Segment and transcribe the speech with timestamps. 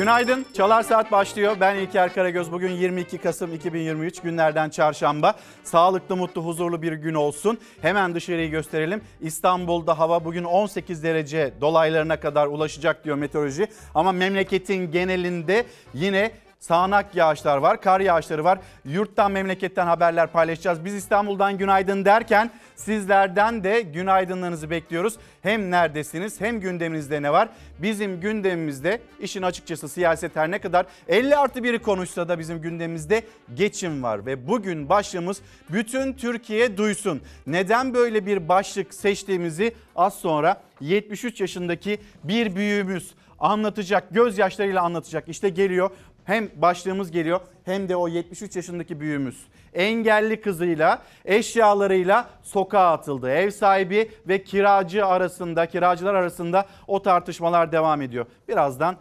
[0.00, 0.46] Günaydın.
[0.56, 1.56] Çalar Saat başlıyor.
[1.60, 2.52] Ben İlker Karagöz.
[2.52, 5.34] Bugün 22 Kasım 2023 günlerden çarşamba.
[5.64, 7.58] Sağlıklı, mutlu, huzurlu bir gün olsun.
[7.82, 9.00] Hemen dışarıyı gösterelim.
[9.20, 13.66] İstanbul'da hava bugün 18 derece dolaylarına kadar ulaşacak diyor meteoroloji.
[13.94, 16.30] Ama memleketin genelinde yine
[16.60, 18.58] sağanak yağışlar var, kar yağışları var.
[18.84, 20.84] Yurttan memleketten haberler paylaşacağız.
[20.84, 25.16] Biz İstanbul'dan günaydın derken sizlerden de günaydınlarınızı bekliyoruz.
[25.42, 27.48] Hem neredesiniz hem gündeminizde ne var?
[27.78, 33.22] Bizim gündemimizde işin açıkçası siyaset her ne kadar 50 artı biri konuşsa da bizim gündemimizde
[33.54, 34.26] geçim var.
[34.26, 37.20] Ve bugün başlığımız bütün Türkiye duysun.
[37.46, 45.28] Neden böyle bir başlık seçtiğimizi az sonra 73 yaşındaki bir büyüğümüz anlatacak, gözyaşlarıyla anlatacak.
[45.28, 45.90] İşte geliyor
[46.30, 53.30] hem başlığımız geliyor hem de o 73 yaşındaki büyüğümüz engelli kızıyla eşyalarıyla sokağa atıldı.
[53.30, 58.26] Ev sahibi ve kiracı arasında kiracılar arasında o tartışmalar devam ediyor.
[58.48, 58.96] Birazdan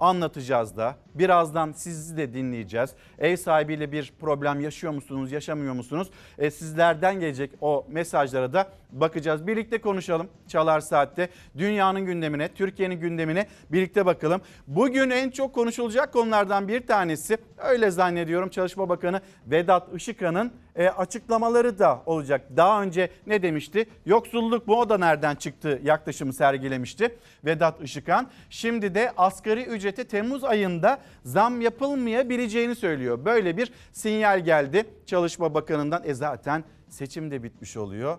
[0.00, 0.96] anlatacağız da.
[1.14, 2.90] Birazdan sizi de dinleyeceğiz.
[3.18, 6.10] Ev sahibiyle bir problem yaşıyor musunuz, yaşamıyor musunuz?
[6.38, 9.46] E, sizlerden gelecek o mesajlara da bakacağız.
[9.46, 11.28] Birlikte konuşalım Çalar Saat'te.
[11.58, 14.40] Dünyanın gündemine, Türkiye'nin gündemine birlikte bakalım.
[14.66, 21.78] Bugün en çok konuşulacak konulardan bir tanesi öyle zannediyorum Çalışma Bakanı Vedat Işıkhan'ın e, açıklamaları
[21.78, 22.46] da olacak.
[22.56, 23.86] Daha önce ne demişti?
[24.06, 28.30] Yoksulluk bu o da nereden çıktı yaklaşımı sergilemişti Vedat Işıkhan.
[28.50, 33.24] Şimdi de asgari ücrete Temmuz ayında zam yapılmayabileceğini söylüyor.
[33.24, 36.02] Böyle bir sinyal geldi Çalışma Bakanı'ndan.
[36.04, 38.18] E zaten seçim de bitmiş oluyor.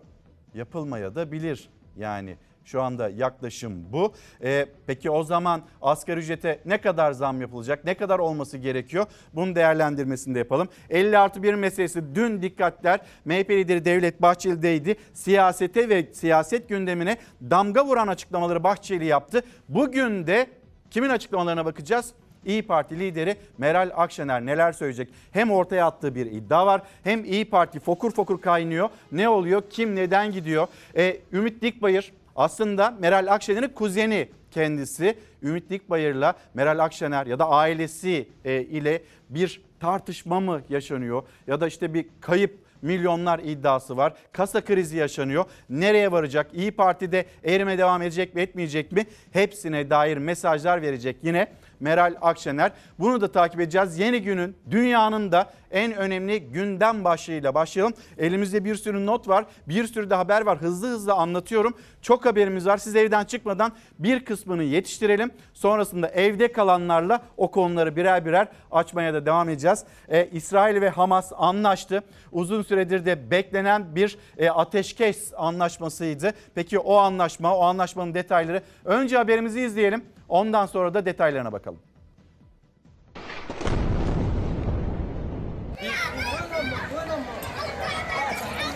[0.54, 2.38] Yapılmaya da bilir yani.
[2.66, 4.14] Şu anda yaklaşım bu.
[4.44, 7.86] Ee, peki o zaman asgari ücrete ne kadar zam yapılacak?
[7.86, 9.06] Ne kadar olması gerekiyor?
[9.34, 10.68] Bunun değerlendirmesini de yapalım.
[10.90, 14.96] 50 artı 1 meselesi dün dikkatler MHP lideri Devlet Bahçeli'deydi.
[15.14, 19.42] Siyasete ve siyaset gündemine damga vuran açıklamaları Bahçeli yaptı.
[19.70, 20.48] Bugün de
[20.92, 22.14] kimin açıklamalarına bakacağız?
[22.46, 25.10] İyi Parti lideri Meral Akşener neler söyleyecek?
[25.32, 28.90] Hem ortaya attığı bir iddia var hem İyi Parti fokur fokur kaynıyor.
[29.12, 29.64] Ne oluyor?
[29.70, 30.68] Kim neden gidiyor?
[30.96, 35.18] Ee, Ümit Dikbayır aslında Meral Akşener'in kuzeni kendisi.
[35.44, 41.24] Ümit Dikbayır'la Meral Akşener ya da ailesi e, ile bir tartışma mı yaşanıyor?
[41.48, 44.14] Ya da işte bir kayıp milyonlar iddiası var.
[44.32, 45.46] Kasa krizi yaşanıyor.
[45.70, 46.48] Nereye varacak?
[46.54, 49.06] İyi Parti'de erime devam edecek mi etmeyecek mi?
[49.32, 51.48] Hepsine dair mesajlar verecek yine
[51.80, 52.72] Meral Akşener.
[53.00, 54.00] Bunu da takip edeceğiz.
[54.00, 57.94] Yeni günün dünyanın da en önemli gündem başlığıyla başlayalım.
[58.18, 59.46] Elimizde bir sürü not var.
[59.68, 60.58] Bir sürü de haber var.
[60.62, 61.74] Hızlı hızlı anlatıyorum.
[62.02, 62.78] Çok haberimiz var.
[62.78, 65.32] Siz evden çıkmadan bir kısmını yetiştirelim.
[65.54, 69.84] Sonrasında evde kalanlarla o konuları birer birer açmaya da devam edeceğiz.
[70.10, 72.04] Ee, İsrail ve Hamas anlaştı.
[72.32, 76.34] Uzun süredir de beklenen bir e, ateşkes anlaşmasıydı.
[76.56, 78.62] Peki o anlaşma, o anlaşmanın detayları.
[78.86, 80.04] Önce haberimizi izleyelim.
[80.34, 81.80] Ondan sonra da detaylarına bakalım.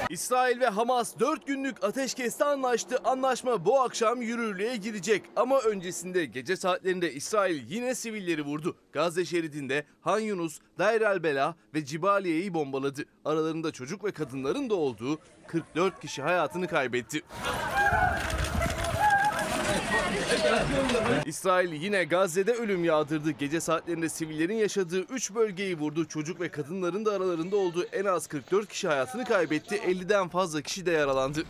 [0.09, 2.97] İsrail ve Hamas 4 günlük ateşkeste anlaştı.
[3.03, 5.23] Anlaşma bu akşam yürürlüğe girecek.
[5.35, 8.77] Ama öncesinde gece saatlerinde İsrail yine sivilleri vurdu.
[8.91, 13.05] Gazze şeridinde Han Yunus, Deir el Bela ve Cibaliye'yi bombaladı.
[13.25, 17.21] Aralarında çocuk ve kadınların da olduğu 44 kişi hayatını kaybetti.
[21.25, 23.31] İsrail yine Gazze'de ölüm yağdırdı.
[23.31, 26.07] Gece saatlerinde sivillerin yaşadığı 3 bölgeyi vurdu.
[26.07, 29.75] Çocuk ve kadınların da aralarında olduğu en az 44 kişi hayatını kaybetti.
[29.75, 31.43] 50'den fazla kişi de yaralandı.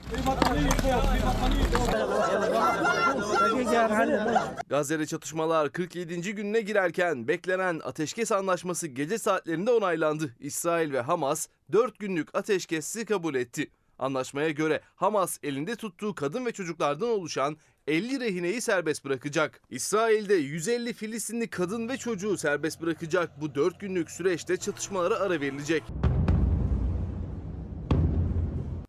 [4.69, 6.35] Gazze'de çatışmalar 47.
[6.35, 10.35] gününe girerken beklenen ateşkes anlaşması gece saatlerinde onaylandı.
[10.39, 13.71] İsrail ve Hamas 4 günlük ateşkesi kabul etti.
[13.99, 19.61] Anlaşmaya göre Hamas elinde tuttuğu kadın ve çocuklardan oluşan 50 rehineyi serbest bırakacak.
[19.69, 23.41] İsrail'de 150 Filistinli kadın ve çocuğu serbest bırakacak.
[23.41, 25.83] Bu 4 günlük süreçte çatışmalara ara verilecek.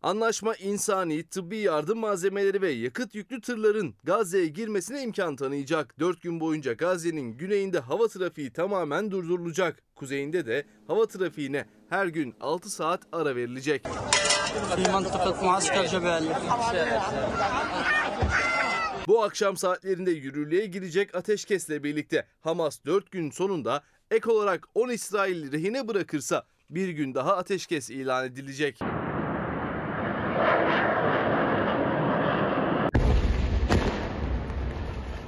[0.03, 5.99] Anlaşma insani, tıbbi yardım malzemeleri ve yakıt yüklü tırların Gazze'ye girmesine imkan tanıyacak.
[5.99, 9.81] 4 gün boyunca Gazze'nin güneyinde hava trafiği tamamen durdurulacak.
[9.95, 13.85] Kuzeyinde de hava trafiğine her gün 6 saat ara verilecek.
[19.09, 25.51] Bu akşam saatlerinde yürürlüğe girecek ateşkesle birlikte Hamas 4 gün sonunda ek olarak 10 İsrail
[25.51, 28.79] rehine bırakırsa bir gün daha ateşkes ilan edilecek.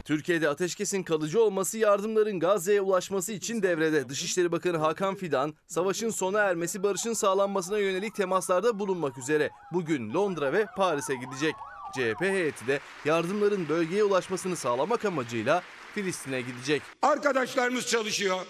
[0.06, 4.10] Türkiye'de ateşkesin kalıcı olması yardımların Gazze'ye ulaşması için devrede.
[4.10, 10.54] Dışişleri Bakanı Hakan Fidan, savaşın sona ermesi barışın sağlanmasına yönelik temaslarda bulunmak üzere bugün Londra
[10.54, 11.56] ve Paris'e gidecek.
[11.92, 15.64] CHP heyeti de yardımların bölgeye ulaşmasını sağlamak amacıyla
[15.96, 16.82] Filistin'e gidecek.
[17.02, 18.46] Arkadaşlarımız çalışıyor.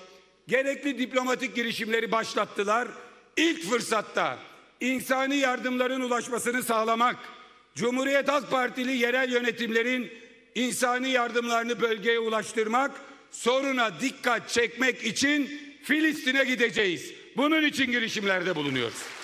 [0.48, 2.88] Gerekli diplomatik girişimleri başlattılar.
[3.38, 4.38] İlk fırsatta
[4.80, 7.16] insani yardımların ulaşmasını sağlamak,
[7.76, 10.12] Cumhuriyet Halk Partili yerel yönetimlerin
[10.56, 12.92] insani yardımlarını bölgeye ulaştırmak,
[13.32, 17.14] soruna dikkat çekmek için Filistin'e gideceğiz.
[17.38, 19.21] Bunun için girişimlerde bulunuyoruz.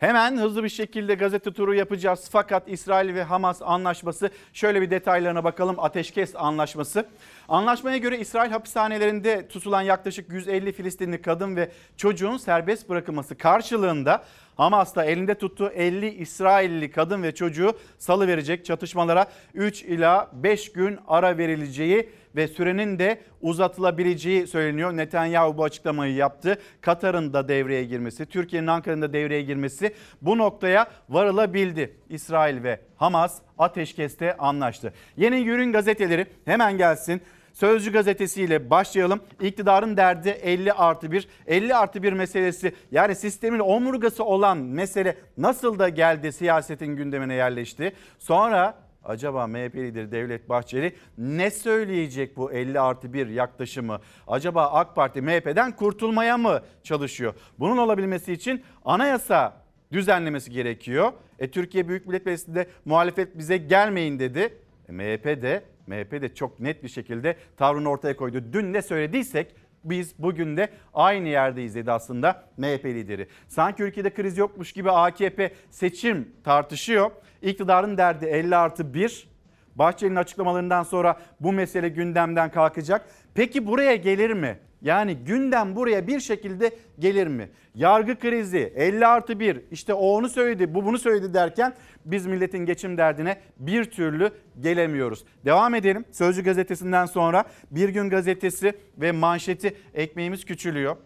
[0.00, 2.28] Hemen hızlı bir şekilde gazete turu yapacağız.
[2.32, 5.76] Fakat İsrail ve Hamas anlaşması şöyle bir detaylarına bakalım.
[5.78, 7.06] Ateşkes anlaşması.
[7.48, 14.24] Anlaşmaya göre İsrail hapishanelerinde tutulan yaklaşık 150 Filistinli kadın ve çocuğun serbest bırakılması karşılığında
[14.56, 18.64] Hamas da elinde tuttuğu 50 İsrailli kadın ve çocuğu salı verecek.
[18.64, 24.96] Çatışmalara 3 ila 5 gün ara verileceği ve sürenin de uzatılabileceği söyleniyor.
[24.96, 26.58] Netanyahu bu açıklamayı yaptı.
[26.80, 31.96] Katar'ın da devreye girmesi, Türkiye'nin Ankara'nın da devreye girmesi bu noktaya varılabildi.
[32.08, 34.92] İsrail ve Hamas ateşkeste anlaştı.
[35.16, 37.22] Yeni Yürün gazeteleri hemen gelsin.
[37.52, 39.20] Sözcü gazetesiyle başlayalım.
[39.40, 41.28] İktidarın derdi 50 artı 1.
[41.46, 47.92] 50 artı 1 meselesi yani sistemin omurgası olan mesele nasıl da geldi siyasetin gündemine yerleşti.
[48.18, 54.00] Sonra acaba MHP lideri Devlet Bahçeli ne söyleyecek bu 50 artı 1 yaklaşımı?
[54.26, 57.34] Acaba AK Parti MHP'den kurtulmaya mı çalışıyor?
[57.58, 59.62] Bunun olabilmesi için anayasa
[59.92, 61.12] düzenlemesi gerekiyor.
[61.38, 64.54] E, Türkiye Büyük Millet Meclisi'nde muhalefet bize gelmeyin dedi.
[64.88, 68.44] E, MHP de MHP de çok net bir şekilde tavrını ortaya koydu.
[68.52, 69.54] Dün ne söylediysek
[69.84, 73.28] biz bugün de aynı yerdeyiz dedi aslında MHP lideri.
[73.48, 77.10] Sanki ülkede kriz yokmuş gibi AKP seçim tartışıyor.
[77.42, 79.28] İktidarın derdi 50 artı 1.
[79.76, 83.06] Bahçeli'nin açıklamalarından sonra bu mesele gündemden kalkacak.
[83.34, 84.58] Peki buraya gelir mi?
[84.82, 87.48] Yani gündem buraya bir şekilde gelir mi?
[87.74, 92.58] Yargı krizi 50 artı 1 işte o onu söyledi bu bunu söyledi derken biz milletin
[92.58, 95.24] geçim derdine bir türlü gelemiyoruz.
[95.44, 100.96] Devam edelim Sözcü gazetesinden sonra Bir Gün gazetesi ve manşeti ekmeğimiz küçülüyor.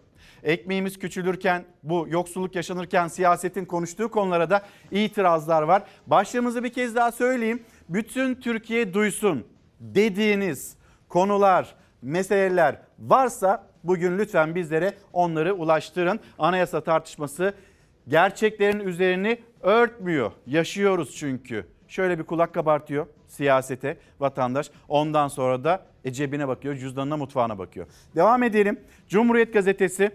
[0.45, 4.61] Ekmeğimiz küçülürken bu yoksulluk yaşanırken siyasetin konuştuğu konulara da
[4.91, 5.83] itirazlar var.
[6.07, 7.63] Başlığımızı bir kez daha söyleyeyim.
[7.89, 9.47] Bütün Türkiye duysun
[9.79, 10.77] dediğiniz
[11.09, 16.19] konular, meseleler varsa bugün lütfen bizlere onları ulaştırın.
[16.39, 17.53] Anayasa tartışması
[18.07, 20.31] gerçeklerin üzerini örtmüyor.
[20.47, 21.65] Yaşıyoruz çünkü.
[21.87, 24.71] Şöyle bir kulak kabartıyor siyasete vatandaş.
[24.87, 27.87] Ondan sonra da e, cebine bakıyor, cüzdanına, mutfağına bakıyor.
[28.15, 28.79] Devam edelim.
[29.07, 30.11] Cumhuriyet Gazetesi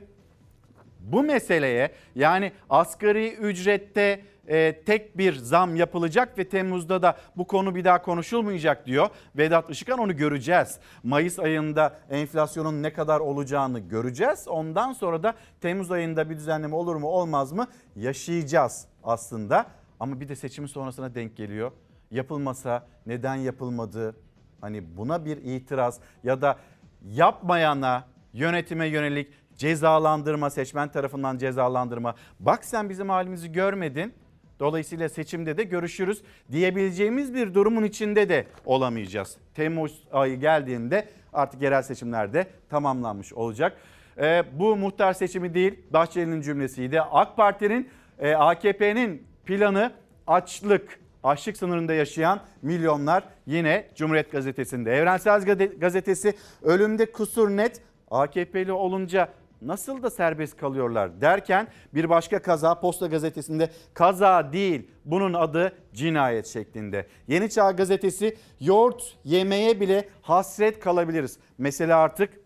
[1.00, 4.20] bu meseleye yani asgari ücrette
[4.50, 9.08] e, tek bir zam yapılacak ve Temmuz'da da bu konu bir daha konuşulmayacak diyor.
[9.36, 10.78] Vedat Işıkhan onu göreceğiz.
[11.02, 14.48] Mayıs ayında enflasyonun ne kadar olacağını göreceğiz.
[14.48, 17.66] Ondan sonra da Temmuz ayında bir düzenleme olur mu olmaz mı
[17.96, 19.66] yaşayacağız aslında.
[20.00, 21.72] Ama bir de seçimin sonrasına denk geliyor.
[22.10, 24.16] Yapılmasa neden yapılmadı?
[24.60, 26.56] Hani buna bir itiraz ya da
[27.02, 32.14] yapmayana yönetime yönelik cezalandırma, seçmen tarafından cezalandırma.
[32.40, 34.14] Bak sen bizim halimizi görmedin.
[34.60, 36.22] Dolayısıyla seçimde de görüşürüz
[36.52, 39.36] diyebileceğimiz bir durumun içinde de olamayacağız.
[39.54, 43.76] Temmuz ayı geldiğinde artık yerel seçimlerde tamamlanmış olacak.
[44.18, 47.00] Ee, bu muhtar seçimi değil Bahçeli'nin cümlesiydi.
[47.00, 47.88] AK Parti'nin,
[48.18, 49.92] e, AKP'nin planı
[50.26, 51.00] açlık.
[51.22, 54.92] Açlık sınırında yaşayan milyonlar yine Cumhuriyet Gazetesi'nde.
[54.92, 55.40] Evrensel
[55.80, 59.28] Gazetesi ölümde kusur net AKP'li olunca
[59.62, 66.46] nasıl da serbest kalıyorlar derken bir başka kaza Posta Gazetesi'nde kaza değil bunun adı cinayet
[66.46, 67.06] şeklinde.
[67.28, 71.38] Yeni Çağ Gazetesi yoğurt yemeye bile hasret kalabiliriz.
[71.58, 72.40] Mesela artık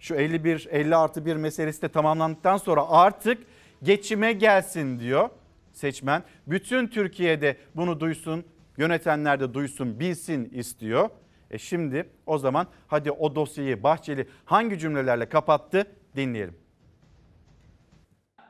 [0.00, 3.38] şu 51 50 artı 1 meselesi de tamamlandıktan sonra artık
[3.82, 5.28] geçime gelsin diyor
[5.72, 6.22] seçmen.
[6.46, 8.44] Bütün Türkiye'de bunu duysun,
[8.76, 11.08] yönetenler de duysun, bilsin istiyor.
[11.50, 15.86] E şimdi o zaman hadi o dosyayı Bahçeli hangi cümlelerle kapattı
[16.16, 16.56] dinleyelim.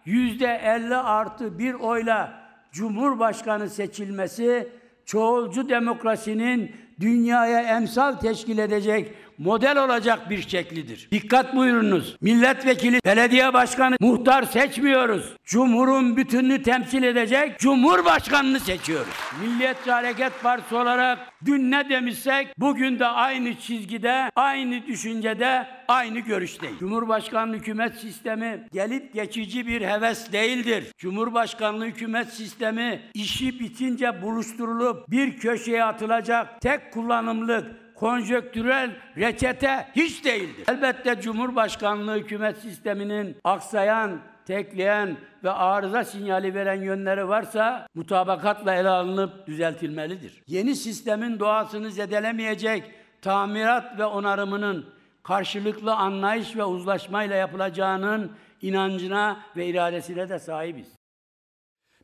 [0.06, 4.72] %50 artı bir oyla Cumhurbaşkanı seçilmesi
[5.04, 11.08] çoğulcu demokrasinin dünyaya emsal teşkil edecek model olacak bir şeklidir.
[11.12, 12.16] Dikkat buyurunuz.
[12.20, 15.36] Milletvekili, belediye başkanı, muhtar seçmiyoruz.
[15.44, 19.14] Cumhurun bütününü temsil edecek Cumhurbaşkanını seçiyoruz.
[19.40, 26.78] Milliyetçi Hareket Partisi olarak dün ne demişsek bugün de aynı çizgide, aynı düşüncede, aynı görüşteyiz.
[26.78, 30.84] Cumhurbaşkanlığı hükümet sistemi gelip geçici bir heves değildir.
[30.98, 40.64] Cumhurbaşkanlığı hükümet sistemi işi bitince buluşturulup bir köşeye atılacak tek kullanımlık konjöktürel reçete hiç değildir.
[40.68, 49.46] Elbette Cumhurbaşkanlığı hükümet sisteminin aksayan, tekleyen ve arıza sinyali veren yönleri varsa mutabakatla ele alınıp
[49.46, 50.42] düzeltilmelidir.
[50.46, 52.90] Yeni sistemin doğasını zedelemeyecek
[53.22, 54.86] tamirat ve onarımının
[55.22, 60.97] karşılıklı anlayış ve uzlaşmayla yapılacağının inancına ve iradesine de sahibiz.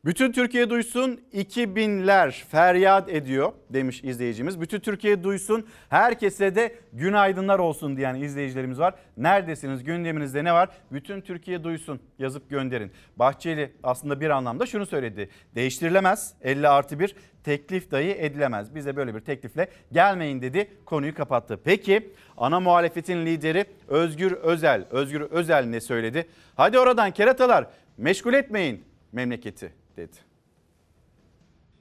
[0.04, 4.60] Bütün Türkiye duysun 2000'ler feryat ediyor demiş izleyicimiz.
[4.60, 8.94] Bütün Türkiye duysun herkese de günaydınlar olsun diyen izleyicilerimiz var.
[9.16, 10.68] Neredesiniz gündeminizde ne var?
[10.92, 12.92] Bütün Türkiye duysun yazıp gönderin.
[13.16, 15.28] Bahçeli aslında bir anlamda şunu söyledi.
[15.54, 18.74] Değiştirilemez 50 artı 1 teklif dahi edilemez.
[18.74, 21.60] Bize böyle bir teklifle gelmeyin dedi konuyu kapattı.
[21.64, 24.84] Peki ana muhalefetin lideri Özgür Özel.
[24.90, 26.26] Özgür Özel ne söyledi?
[26.54, 27.66] Hadi oradan keratalar
[27.98, 30.16] meşgul etmeyin memleketi dedi.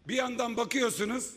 [0.08, 1.34] Bir yandan bakıyorsunuz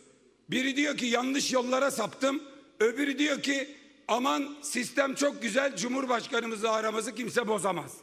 [0.51, 2.43] biri diyor ki yanlış yollara saptım.
[2.81, 3.69] Öbürü diyor ki
[4.09, 7.97] aman sistem çok güzel Cumhurbaşkanımızı aramızı kimse bozamaz.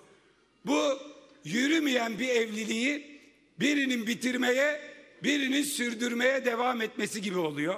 [0.66, 1.00] Bu
[1.44, 3.22] yürümeyen bir evliliği
[3.60, 4.82] birinin bitirmeye
[5.24, 7.76] birinin sürdürmeye devam etmesi gibi oluyor.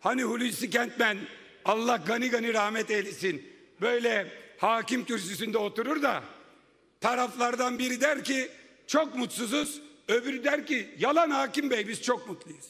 [0.00, 1.18] Hani Hulusi Kentmen
[1.64, 3.46] Allah gani gani rahmet eylesin
[3.80, 4.26] böyle
[4.58, 6.22] hakim kürsüsünde oturur da
[7.00, 8.48] taraflardan biri der ki
[8.86, 9.80] çok mutsuzuz.
[10.08, 12.66] Öbürü der ki yalan hakim bey biz çok mutluyuz.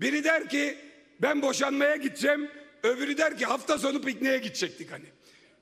[0.00, 0.78] Biri der ki
[1.22, 2.50] ben boşanmaya gideceğim.
[2.82, 5.04] Öbürü der ki hafta sonu pikniğe gidecektik hani.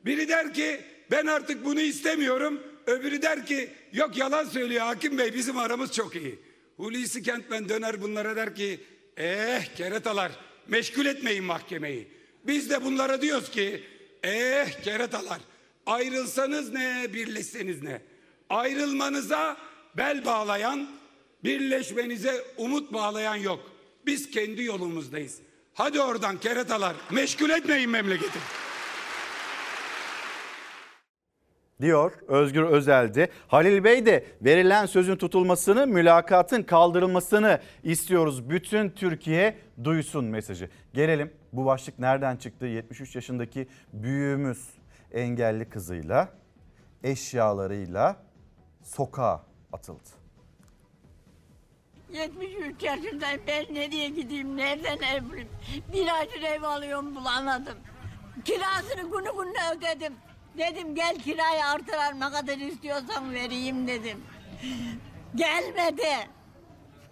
[0.05, 2.63] Biri der ki ben artık bunu istemiyorum.
[2.87, 6.39] Öbürü der ki yok yalan söylüyor hakim bey bizim aramız çok iyi.
[6.77, 8.81] Hulusi Kentmen döner bunlara der ki
[9.17, 10.33] eh keretalar
[10.69, 12.09] meşgul etmeyin mahkemeyi.
[12.47, 13.85] Biz de bunlara diyoruz ki
[14.23, 15.39] eh keretalar
[15.87, 18.03] ayrılsanız ne birleşseniz ne.
[18.51, 19.57] Ayrılmanıza
[19.97, 20.89] bel bağlayan,
[21.45, 23.61] birleşmenize umut bağlayan yok.
[24.07, 25.39] Biz kendi yolumuzdayız.
[25.75, 28.39] Hadi oradan keratalar meşgul etmeyin memleketi.
[31.81, 33.29] diyor Özgür Özel'di.
[33.49, 38.51] Halil Bey de verilen sözün tutulmasını, mülakatın kaldırılmasını istiyoruz.
[38.51, 40.71] Bütün Türkiye duysun mesajı.
[40.95, 42.67] Gelelim bu başlık nereden çıktı?
[42.67, 44.69] 73 yaşındaki büyüğümüz
[45.13, 46.29] engelli kızıyla,
[47.03, 48.17] eşyalarıyla
[48.83, 50.18] sokağa atıldı.
[52.13, 53.43] 73 yaşındayım.
[53.47, 54.57] Ben nereye gideyim?
[54.57, 55.49] Nereden ev bulayım?
[55.93, 57.79] Bir aydır ev alıyorum bulamadım.
[58.45, 60.15] Kirasını günü gününe ödedim.
[60.59, 64.25] Dedim gel kirayı artırar ne kadar istiyorsan vereyim dedim.
[65.35, 66.29] Gelmedi.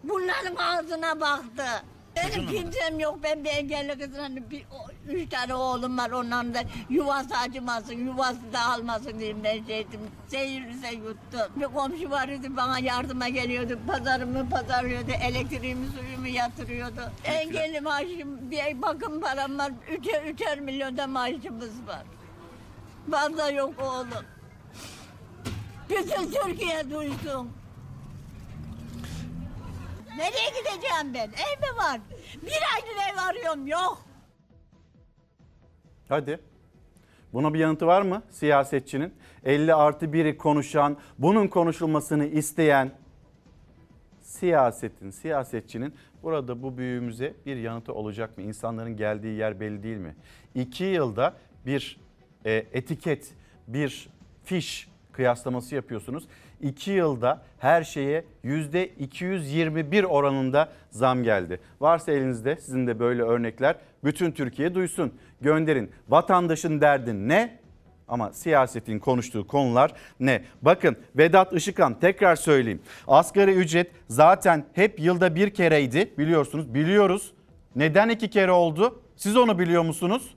[0.04, 1.66] Bunların ağzına baktı.
[2.16, 3.18] Benim kimsem yok.
[3.22, 4.20] Ben bir engelli kızım.
[4.20, 6.10] Hani bir, o- üç tane oğlum var.
[6.10, 10.00] Onların da yuvası acımasın, yuvası dağılmasın diye ben şeydim.
[10.28, 11.50] Seyirse yuttu.
[11.56, 13.78] Bir komşu vardı bana yardıma geliyordu.
[13.86, 15.10] Pazarımı pazarlıyordu.
[15.22, 17.00] Elektriğimi suyumu yatırıyordu.
[17.24, 19.72] Engelli maaşım, bir bakım param var.
[19.98, 22.02] Üçer, üçer milyonda maaşımız var.
[23.10, 24.24] Fazla yok oğlum.
[25.90, 27.50] Bütün Türkiye duysun.
[30.16, 31.28] Nereye gideceğim ben?
[31.28, 32.00] Ev mi var?
[32.42, 34.02] Bir aydır ev arıyorum yok.
[36.08, 36.40] Hadi.
[37.32, 39.14] Buna bir yanıtı var mı siyasetçinin?
[39.44, 42.90] 50 artı 1'i konuşan, bunun konuşulmasını isteyen
[44.22, 48.44] siyasetin, siyasetçinin burada bu büyüğümüze bir yanıtı olacak mı?
[48.44, 50.16] İnsanların geldiği yer belli değil mi?
[50.54, 52.00] İki yılda bir
[52.44, 53.34] e, etiket,
[53.68, 54.08] bir
[54.44, 56.28] fiş kıyaslaması yapıyorsunuz.
[56.60, 61.60] İki yılda her şeye yüzde 221 oranında zam geldi.
[61.80, 65.12] Varsa elinizde sizin de böyle örnekler bütün Türkiye duysun.
[65.40, 65.90] Gönderin.
[66.08, 67.58] Vatandaşın derdi ne?
[68.08, 70.44] Ama siyasetin konuştuğu konular ne?
[70.62, 72.80] Bakın Vedat Işıkhan tekrar söyleyeyim.
[73.08, 76.74] Asgari ücret zaten hep yılda bir kereydi biliyorsunuz.
[76.74, 77.32] Biliyoruz.
[77.76, 79.02] Neden iki kere oldu?
[79.16, 80.34] Siz onu biliyor musunuz?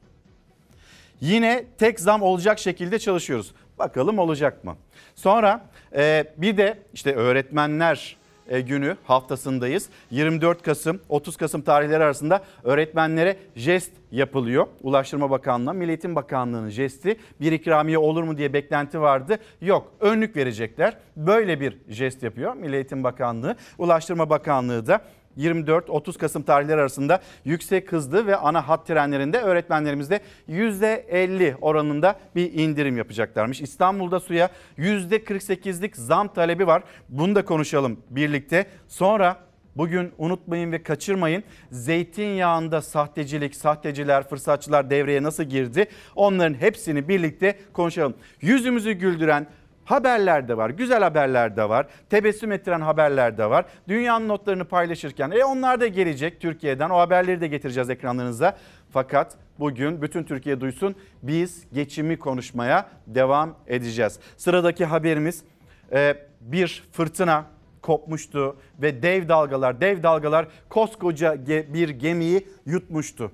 [1.21, 3.53] Yine tek zam olacak şekilde çalışıyoruz.
[3.79, 4.75] Bakalım olacak mı?
[5.15, 8.19] Sonra e, bir de işte öğretmenler
[8.49, 9.89] e, günü haftasındayız.
[10.11, 14.67] 24 Kasım 30 Kasım tarihleri arasında öğretmenlere jest yapılıyor.
[14.81, 19.37] Ulaştırma Bakanlığı, Milli Eğitim Bakanlığı'nın jesti bir ikramiye olur mu diye beklenti vardı.
[19.61, 20.97] Yok önlük verecekler.
[21.15, 23.55] Böyle bir jest yapıyor Milli Eğitim Bakanlığı.
[23.77, 25.01] Ulaştırma Bakanlığı da
[25.39, 30.19] 24-30 Kasım tarihleri arasında yüksek hızlı ve ana hat trenlerinde öğretmenlerimizde
[30.49, 33.61] %50 oranında bir indirim yapacaklarmış.
[33.61, 36.83] İstanbul'da suya %48'lik zam talebi var.
[37.09, 38.65] Bunu da konuşalım birlikte.
[38.87, 45.87] Sonra Bugün unutmayın ve kaçırmayın zeytinyağında sahtecilik, sahteciler, fırsatçılar devreye nasıl girdi?
[46.15, 48.13] Onların hepsini birlikte konuşalım.
[48.41, 49.47] Yüzümüzü güldüren,
[49.89, 53.65] Haberler de var, güzel haberler de var, tebessüm ettiren haberler de var.
[53.87, 56.89] Dünyanın notlarını paylaşırken e onlar da gelecek Türkiye'den.
[56.89, 58.57] O haberleri de getireceğiz ekranlarınıza.
[58.91, 64.19] Fakat bugün bütün Türkiye duysun biz geçimi konuşmaya devam edeceğiz.
[64.37, 65.43] Sıradaki haberimiz
[65.91, 67.45] e, bir fırtına
[67.81, 73.31] kopmuştu ve dev dalgalar, dev dalgalar koskoca bir gemiyi yutmuştu.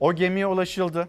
[0.00, 1.08] O gemiye ulaşıldı.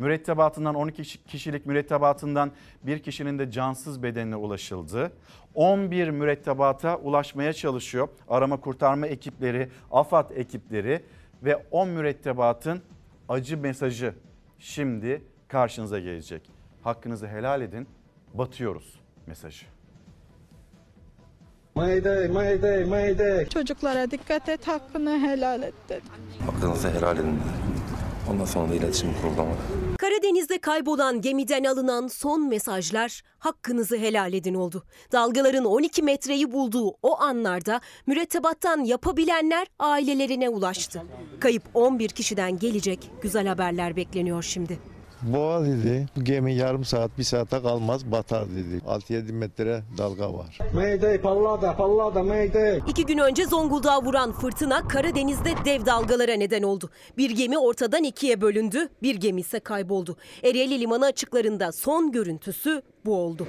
[0.00, 2.50] Mürettebatından 12 kişi- kişilik mürettebatından
[2.82, 5.12] bir kişinin de cansız bedenine ulaşıldı.
[5.54, 8.08] 11 mürettebata ulaşmaya çalışıyor.
[8.28, 11.02] Arama kurtarma ekipleri, AFAD ekipleri
[11.42, 12.82] ve 10 mürettebatın
[13.28, 14.14] acı mesajı
[14.58, 16.50] şimdi karşınıza gelecek.
[16.82, 17.88] Hakkınızı helal edin.
[18.34, 19.66] Batıyoruz mesajı.
[21.74, 23.46] Mayday, mayday, mayday.
[23.48, 26.02] Çocuklara dikkat et, hakkını helal et dedi.
[26.46, 27.70] Hakkınızı helal edin dedi.
[28.30, 29.58] Ondan sonra da iletişim kurulamadı.
[30.00, 34.82] Karadeniz'de kaybolan gemiden alınan son mesajlar hakkınızı helal edin oldu.
[35.12, 41.02] Dalgaların 12 metreyi bulduğu o anlarda mürettebattan yapabilenler ailelerine ulaştı.
[41.40, 44.78] Kayıp 11 kişiden gelecek güzel haberler bekleniyor şimdi.
[45.22, 46.06] Boğa dedi.
[46.16, 48.80] Bu gemi yarım saat, bir saate kalmaz batar dedi.
[48.86, 50.58] 6-7 metre dalga var.
[50.74, 52.80] Mayday, pallada, pallada, mayday.
[52.88, 56.90] İki gün önce Zonguldak'a vuran fırtına Karadeniz'de dev dalgalara neden oldu.
[57.18, 60.16] Bir gemi ortadan ikiye bölündü, bir gemi ise kayboldu.
[60.42, 63.46] Ereğli Limanı açıklarında son görüntüsü bu oldu.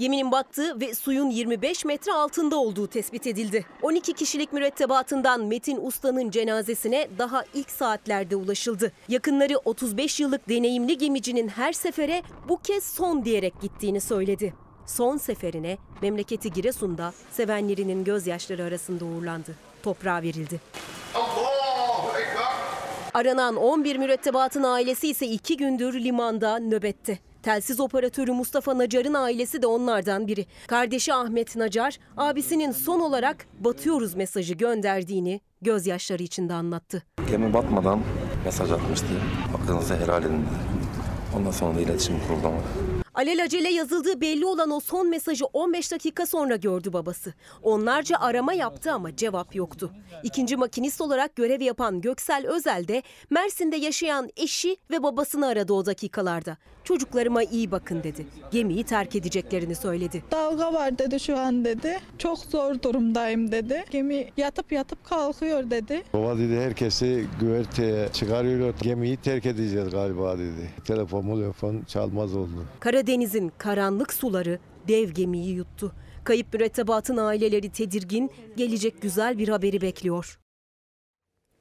[0.00, 3.66] Geminin battığı ve suyun 25 metre altında olduğu tespit edildi.
[3.82, 8.92] 12 kişilik mürettebatından Metin Usta'nın cenazesine daha ilk saatlerde ulaşıldı.
[9.08, 14.54] Yakınları 35 yıllık deneyimli gemicinin her sefere bu kez son diyerek gittiğini söyledi.
[14.86, 19.54] Son seferine memleketi Giresun'da sevenlerinin gözyaşları arasında uğurlandı.
[19.82, 20.60] Toprağa verildi.
[23.14, 27.29] Aranan 11 mürettebatın ailesi ise iki gündür limanda nöbette.
[27.42, 30.46] Telsiz operatörü Mustafa Nacar'ın ailesi de onlardan biri.
[30.66, 37.02] Kardeşi Ahmet Nacar, abisinin son olarak batıyoruz mesajı gönderdiğini gözyaşları içinde anlattı.
[37.30, 38.00] Gemi batmadan
[38.44, 39.06] mesaj atmıştı.
[39.52, 40.46] Hakkınızı helal edin.
[41.36, 42.99] Ondan sonra da iletişim kurulamadı.
[43.14, 47.34] Alelacele yazıldığı belli olan o son mesajı 15 dakika sonra gördü babası.
[47.62, 49.90] Onlarca arama yaptı ama cevap yoktu.
[50.22, 55.86] İkinci makinist olarak görev yapan Göksel Özel de Mersin'de yaşayan eşi ve babasını aradı o
[55.86, 56.56] dakikalarda.
[56.84, 58.26] Çocuklarıma iyi bakın dedi.
[58.50, 60.22] Gemiyi terk edeceklerini söyledi.
[60.30, 61.98] Dalga var dedi şu an dedi.
[62.18, 63.84] Çok zor durumdayım dedi.
[63.90, 66.02] Gemi yatıp yatıp kalkıyor dedi.
[66.12, 68.74] Boğa dedi herkesi güverteye çıkarıyor.
[68.82, 70.70] Gemiyi terk edeceğiz galiba dedi.
[70.84, 72.64] Telefon telefon çalmaz oldu.
[73.00, 74.58] Karadeniz'in karanlık suları
[74.88, 75.92] dev gemiyi yuttu.
[76.24, 80.38] Kayıp mürettebatın aileleri tedirgin, gelecek güzel bir haberi bekliyor.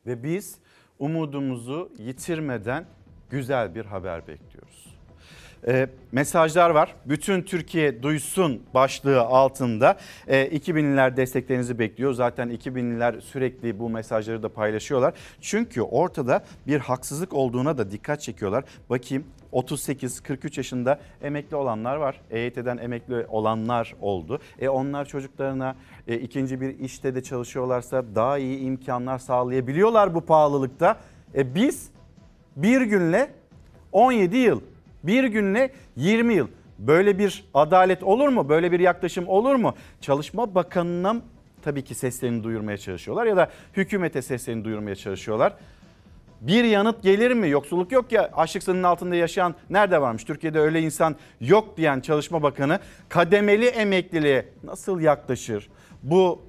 [0.06, 0.56] Ve biz
[1.00, 2.86] umudumuzu yitirmeden
[3.30, 4.96] güzel bir haber bekliyoruz.
[5.68, 6.96] Ee, mesajlar var.
[7.06, 9.98] Bütün Türkiye duysun başlığı altında
[10.28, 12.14] ee, 2000'liler desteklerinizi bekliyor.
[12.14, 15.14] Zaten 2000'liler sürekli bu mesajları da paylaşıyorlar.
[15.42, 18.64] Çünkü ortada bir haksızlık olduğuna da dikkat çekiyorlar.
[18.90, 22.22] Bakayım 38-43 yaşında emekli olanlar var.
[22.32, 24.40] EYT'den emekli olanlar oldu.
[24.60, 25.76] E onlar çocuklarına
[26.08, 30.98] e, ikinci bir işte de çalışıyorlarsa daha iyi imkanlar sağlayabiliyorlar bu pahalılıkta.
[31.36, 31.90] E biz
[32.56, 33.32] bir günle
[33.92, 34.62] 17 yıl,
[35.04, 36.48] bir günle 20 yıl.
[36.80, 38.50] Böyle bir adalet olur mu?
[38.50, 39.76] Böyle bir yaklaşım olur mu?
[40.02, 41.16] Çalışma Bakanı'na
[41.62, 45.54] tabii ki seslerini duyurmaya çalışıyorlar ya da hükümete seslerini duyurmaya çalışıyorlar.
[46.42, 47.50] Bir yanıt gelir mi?
[47.50, 50.24] Yoksulluk yok ya açlık sınırının altında yaşayan nerede varmış?
[50.24, 55.70] Türkiye'de öyle insan yok diyen Çalışma Bakanı kademeli emekliliğe nasıl yaklaşır?
[56.04, 56.42] Bu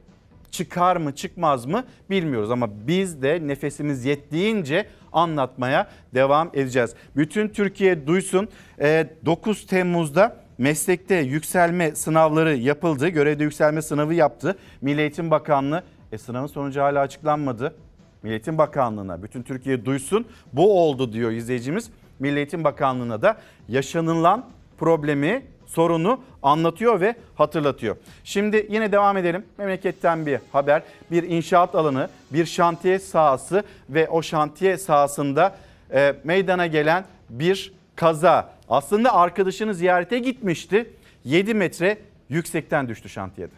[0.50, 6.94] çıkar mı çıkmaz mı bilmiyoruz ama biz de nefesimiz yettiğince anlatmaya devam edeceğiz.
[7.16, 8.48] Bütün Türkiye duysun.
[8.81, 13.09] Ee, 9 Temmuz'da meslekte yükselme sınavları yapıldı.
[13.09, 14.59] Görevde yükselme sınavı yaptı.
[14.81, 17.74] Milli Eğitim Bakanlığı e, sınavın sonucu hala açıklanmadı.
[18.23, 21.91] Milli Eğitim Bakanlığı'na bütün Türkiye duysun bu oldu diyor izleyicimiz.
[22.19, 23.37] Milli Eğitim Bakanlığı'na da
[23.69, 24.47] yaşanılan
[24.79, 27.97] problemi sorunu anlatıyor ve hatırlatıyor.
[28.25, 29.45] Şimdi yine devam edelim.
[29.59, 30.83] Memleketten bir haber.
[31.11, 35.57] Bir inşaat alanı, bir şantiye sahası ve o şantiye sahasında
[35.93, 38.53] e, meydana gelen bir kaza.
[38.69, 40.91] Aslında arkadaşını ziyarete gitmişti.
[41.25, 43.55] 7 metre yüksekten düştü şantiyede.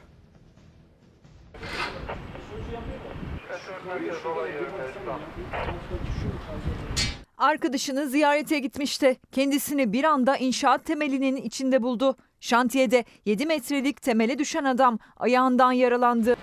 [7.38, 9.16] Arkadaşını ziyarete gitmişti.
[9.32, 12.16] Kendisini bir anda inşaat temelinin içinde buldu.
[12.40, 16.36] Şantiyede 7 metrelik temele düşen adam ayağından yaralandı.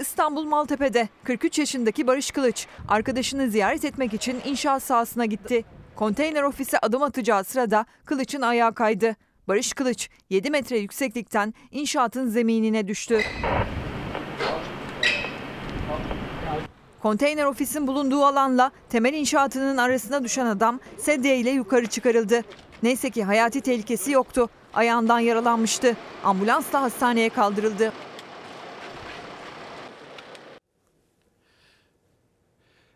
[0.00, 5.64] İstanbul Maltepe'de 43 yaşındaki Barış Kılıç arkadaşını ziyaret etmek için inşaat sahasına gitti.
[5.96, 9.16] Konteyner ofise adım atacağı sırada Kılıç'ın ayağı kaydı.
[9.48, 13.20] Barış Kılıç 7 metre yükseklikten inşaatın zeminine düştü.
[17.06, 22.40] Konteyner ofisin bulunduğu alanla temel inşaatının arasına düşen adam sedye ile yukarı çıkarıldı.
[22.82, 24.48] Neyse ki hayati tehlikesi yoktu.
[24.74, 25.96] Ayağından yaralanmıştı.
[26.24, 27.92] Ambulansla hastaneye kaldırıldı.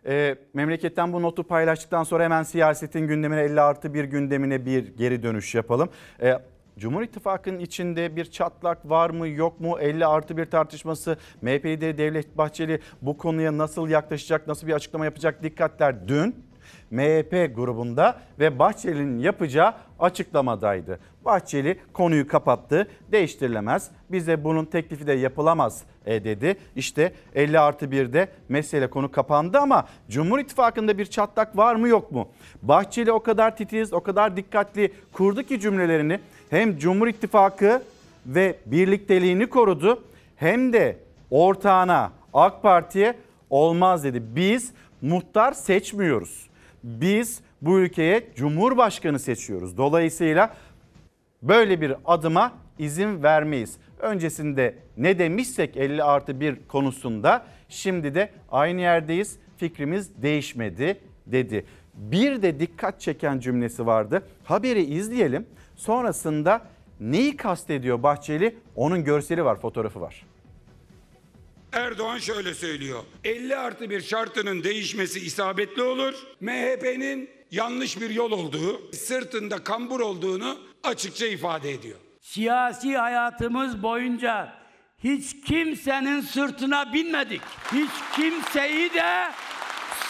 [0.07, 5.23] e, memleketten bu notu paylaştıktan sonra hemen siyasetin gündemine 50 artı bir gündemine bir geri
[5.23, 5.89] dönüş yapalım.
[6.23, 6.39] E,
[6.81, 11.99] Cumhur İttifakı'nın içinde bir çatlak var mı yok mu 50 artı bir tartışması MHP lideri
[11.99, 16.45] Devlet Bahçeli bu konuya nasıl yaklaşacak nasıl bir açıklama yapacak dikkatler dün
[16.91, 20.99] MHP grubunda ve Bahçeli'nin yapacağı açıklamadaydı.
[21.25, 26.57] Bahçeli konuyu kapattı değiştirilemez bize bunun teklifi de yapılamaz e, dedi.
[26.77, 32.13] İşte 50 artı 1'de mesele konu kapandı ama Cumhur İttifakı'nda bir çatlak var mı yok
[32.13, 32.29] mu?
[32.63, 37.83] Bahçeli o kadar titiz o kadar dikkatli kurdu ki cümlelerini hem Cumhur İttifakı
[38.27, 40.05] ve birlikteliğini korudu
[40.37, 40.97] hem de
[41.31, 43.15] ortağına AK Parti'ye
[43.51, 44.23] olmaz dedi.
[44.37, 46.51] Biz muhtar seçmiyoruz.
[46.85, 49.77] Biz bu ülkeye cumhurbaşkanı seçiyoruz.
[49.77, 50.55] Dolayısıyla
[51.43, 53.77] böyle bir adıma izin vermeyiz.
[53.99, 59.39] Öncesinde ne demişsek 50 artı 1 konusunda şimdi de aynı yerdeyiz.
[59.57, 61.65] Fikrimiz değişmedi dedi.
[61.95, 64.23] Bir de dikkat çeken cümlesi vardı.
[64.45, 65.47] Haberi izleyelim.
[65.81, 66.63] Sonrasında
[67.01, 68.59] neyi kastediyor Bahçeli?
[68.77, 70.27] Onun görseli var, fotoğrafı var.
[71.73, 73.01] Erdoğan şöyle söylüyor.
[73.25, 76.15] 50 artı bir şartının değişmesi isabetli olur.
[76.41, 81.99] MHP'nin yanlış bir yol olduğu, sırtında kambur olduğunu açıkça ifade ediyor.
[82.21, 84.53] Siyasi hayatımız boyunca
[84.99, 87.43] hiç kimsenin sırtına binmedik.
[87.73, 89.29] Hiç kimseyi de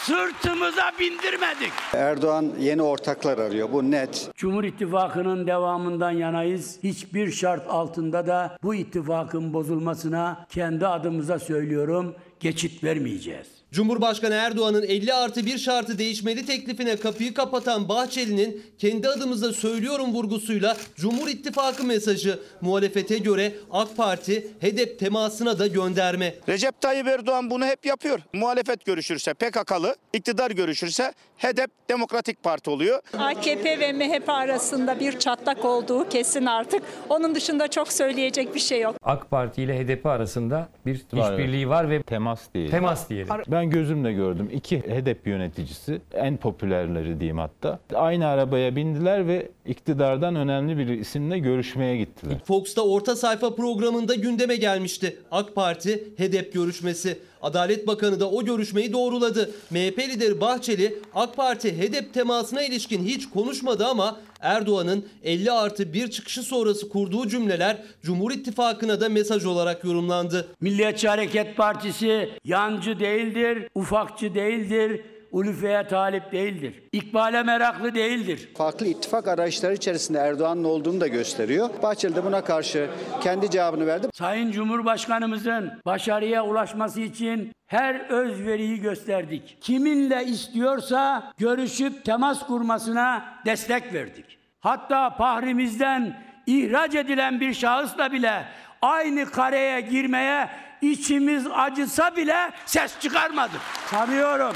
[0.01, 1.71] sırtımıza bindirmedik.
[1.93, 4.31] Erdoğan yeni ortaklar arıyor bu net.
[4.35, 6.79] Cumhur İttifakı'nın devamından yanayız.
[6.83, 13.60] Hiçbir şart altında da bu ittifakın bozulmasına kendi adımıza söylüyorum geçit vermeyeceğiz.
[13.71, 20.77] Cumhurbaşkanı Erdoğan'ın 50 artı bir şartı değişmeli teklifine kapıyı kapatan Bahçeli'nin kendi adımıza söylüyorum vurgusuyla
[20.95, 26.35] Cumhur İttifakı mesajı muhalefete göre AK Parti HEDEP temasına da gönderme.
[26.49, 28.19] Recep Tayyip Erdoğan bunu hep yapıyor.
[28.33, 32.99] Muhalefet görüşürse PKK'lı, iktidar görüşürse HEDEP Demokratik Parti oluyor.
[33.17, 36.83] AKP ve MHP arasında bir çatlak olduğu kesin artık.
[37.09, 38.95] Onun dışında çok söyleyecek bir şey yok.
[39.03, 42.71] AK Parti ile HDP arasında bir işbirliği var ve temas değil.
[42.71, 43.27] temas diyelim.
[43.47, 44.49] Ben gözümle gördüm.
[44.53, 47.79] İki HDP yöneticisi, en popülerleri diyeyim hatta.
[47.93, 52.37] Aynı arabaya bindiler ve iktidardan önemli bir isimle görüşmeye gittiler.
[52.45, 55.17] Fox'ta orta sayfa programında gündeme gelmişti.
[55.31, 57.19] AK Parti HEDEP görüşmesi.
[57.41, 59.51] Adalet Bakanı da o görüşmeyi doğruladı.
[59.71, 66.11] MHP lideri Bahçeli AK Parti HEDEP temasına ilişkin hiç konuşmadı ama Erdoğan'ın 50 artı bir
[66.11, 70.47] çıkışı sonrası kurduğu cümleler Cumhur İttifakı'na da mesaj olarak yorumlandı.
[70.61, 76.83] Milliyetçi Hareket Partisi yancı değildir, ufakçı değildir, ulufeye talip değildir.
[76.91, 78.49] İkbale meraklı değildir.
[78.57, 81.69] Farklı ittifak arayışları içerisinde Erdoğan'ın olduğunu da gösteriyor.
[81.83, 82.89] Bahçeli de buna karşı
[83.21, 84.07] kendi cevabını verdi.
[84.13, 89.57] Sayın Cumhurbaşkanımızın başarıya ulaşması için her özveriyi gösterdik.
[89.61, 94.37] Kiminle istiyorsa görüşüp temas kurmasına destek verdik.
[94.59, 98.45] Hatta pahrimizden ihraç edilen bir şahısla bile
[98.81, 100.49] aynı kareye girmeye
[100.81, 103.61] içimiz acısa bile ses çıkarmadık.
[103.91, 104.55] Sanıyorum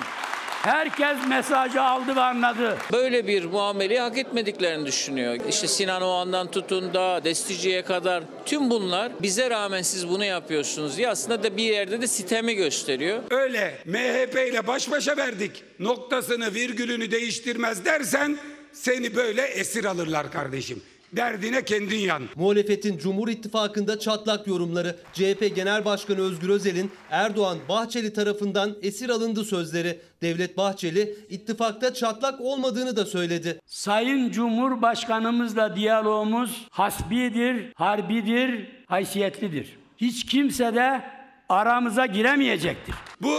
[0.66, 2.78] herkes mesajı aldı ve anladı.
[2.94, 5.38] Böyle bir muameleyi hak etmediklerini düşünüyor.
[5.50, 11.10] İşte Sinan Oğan'dan tutun da Destici'ye kadar tüm bunlar bize rağmen siz bunu yapıyorsunuz diye
[11.10, 13.20] aslında da bir yerde de sitemi gösteriyor.
[13.30, 15.64] Öyle MHP ile baş başa verdik.
[15.80, 18.38] Noktasını virgülünü değiştirmez dersen
[18.74, 20.84] seni böyle esir alırlar kardeşim.
[21.16, 22.24] Derdine kendin yan.
[22.36, 24.96] Muhalefetin Cumhur İttifakı'nda çatlak yorumları.
[25.14, 30.00] CHP Genel Başkanı Özgür Özel'in Erdoğan Bahçeli tarafından esir alındı sözleri.
[30.22, 33.60] Devlet Bahçeli ittifakta çatlak olmadığını da söyledi.
[33.66, 39.78] Sayın Cumhurbaşkanımızla diyalogumuz hasbidir, harbidir, haysiyetlidir.
[39.98, 41.02] Hiç kimse de
[41.50, 42.96] aramıza giremeyecektir.
[43.22, 43.36] Bu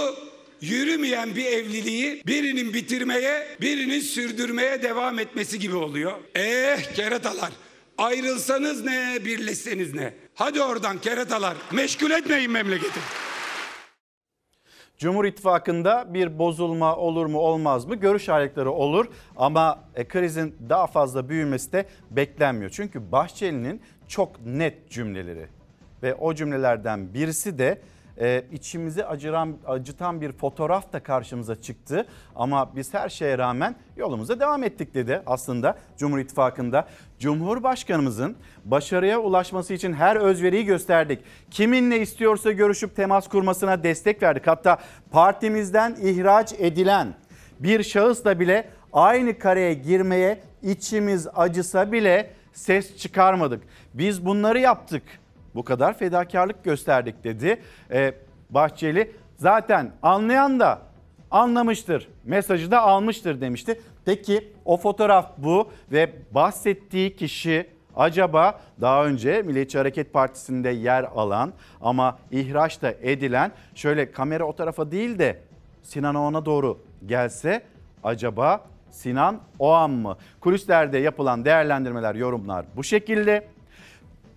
[0.60, 6.12] yürümeyen bir evliliği birinin bitirmeye, birinin sürdürmeye devam etmesi gibi oluyor.
[6.34, 7.50] Eh keratalar.
[7.98, 10.14] Ayrılsanız ne, birleşseniz ne?
[10.34, 11.56] Hadi oradan keratalar.
[11.72, 13.00] Meşgul etmeyin memleketi.
[14.98, 17.94] Cumhur İttifakı'nda bir bozulma olur mu olmaz mı?
[17.94, 19.06] Görüş ayrılıkları olur
[19.36, 22.70] ama e, krizin daha fazla büyümesi de beklenmiyor.
[22.70, 25.46] Çünkü Bahçeli'nin çok net cümleleri
[26.02, 27.80] ve o cümlelerden birisi de
[28.20, 32.06] e, içimizi acıran, acıtan bir fotoğraf da karşımıza çıktı.
[32.36, 36.88] Ama biz her şeye rağmen yolumuza devam ettik dedi aslında Cumhur İttifakı'nda.
[37.18, 41.20] Cumhurbaşkanımızın başarıya ulaşması için her özveriyi gösterdik.
[41.50, 44.46] Kiminle istiyorsa görüşüp temas kurmasına destek verdik.
[44.46, 44.78] Hatta
[45.10, 47.14] partimizden ihraç edilen
[47.60, 53.62] bir şahısla bile aynı kareye girmeye içimiz acısa bile ses çıkarmadık.
[53.94, 55.02] Biz bunları yaptık
[55.56, 57.60] bu kadar fedakarlık gösterdik dedi.
[57.90, 58.14] Ee,
[58.50, 60.78] Bahçeli zaten anlayan da
[61.30, 62.08] anlamıştır.
[62.24, 63.80] Mesajı da almıştır demişti.
[64.04, 67.66] Peki o fotoğraf bu ve bahsettiği kişi
[67.96, 74.52] acaba daha önce Milliyetçi Hareket Partisi'nde yer alan ama ihraç da edilen şöyle kamera o
[74.52, 75.40] tarafa değil de
[75.82, 77.62] Sinan Oğan'a doğru gelse
[78.04, 80.16] acaba Sinan Oğan mı?
[80.40, 83.55] Kulislerde yapılan değerlendirmeler, yorumlar bu şekilde.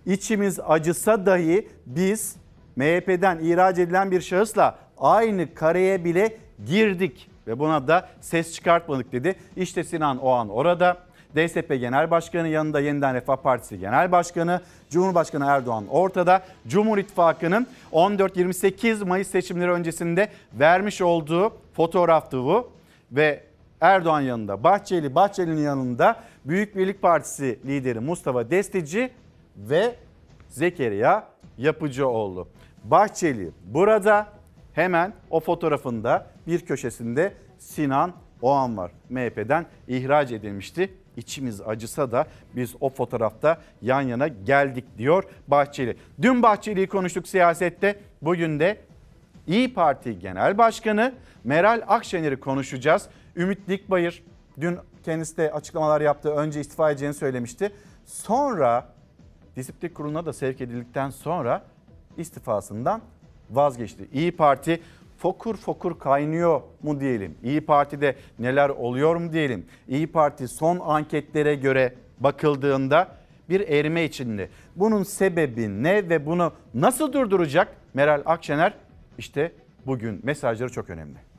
[0.06, 2.36] İçimiz acısa dahi biz
[2.76, 6.36] MHP'den ihraç edilen bir şahısla aynı kareye bile
[6.66, 9.34] girdik ve buna da ses çıkartmadık dedi.
[9.56, 10.96] İşte Sinan Oğan orada.
[11.36, 14.60] DSP Genel Başkanı yanında Yeniden Refah Partisi Genel Başkanı,
[14.90, 16.42] Cumhurbaşkanı Erdoğan ortada.
[16.68, 22.70] Cumhur İttifakı'nın 14-28 Mayıs seçimleri öncesinde vermiş olduğu fotoğraftı bu
[23.12, 23.44] ve
[23.80, 29.10] Erdoğan yanında Bahçeli, Bahçeli'nin yanında Büyük Birlik Partisi lideri Mustafa Destici
[29.56, 29.94] ve
[30.48, 32.48] Zekeriya Yapıcıoğlu.
[32.84, 34.26] Bahçeli burada
[34.72, 38.90] hemen o fotoğrafında bir köşesinde Sinan Oğan var.
[39.10, 40.94] MHP'den ihraç edilmişti.
[41.16, 45.96] İçimiz acısa da biz o fotoğrafta yan yana geldik diyor Bahçeli.
[46.22, 48.00] Dün Bahçeli'yi konuştuk siyasette.
[48.22, 48.80] Bugün de
[49.46, 53.08] İyi Parti Genel Başkanı Meral Akşener'i konuşacağız.
[53.36, 54.22] Ümit Dikbayır
[54.60, 56.30] dün kendisi de açıklamalar yaptı.
[56.30, 57.72] Önce istifa edeceğini söylemişti.
[58.04, 58.88] Sonra
[59.60, 61.62] disiplin kuruluna da sevk edildikten sonra
[62.16, 63.00] istifasından
[63.50, 64.08] vazgeçti.
[64.12, 64.80] İyi Parti
[65.18, 67.34] fokur fokur kaynıyor mu diyelim?
[67.42, 69.66] İyi Parti'de neler oluyor mu diyelim?
[69.88, 73.08] İyi Parti son anketlere göre bakıldığında
[73.48, 74.48] bir erime içinde.
[74.76, 78.74] Bunun sebebi ne ve bunu nasıl durduracak Meral Akşener?
[79.18, 79.52] İşte
[79.86, 81.29] bugün mesajları çok önemli.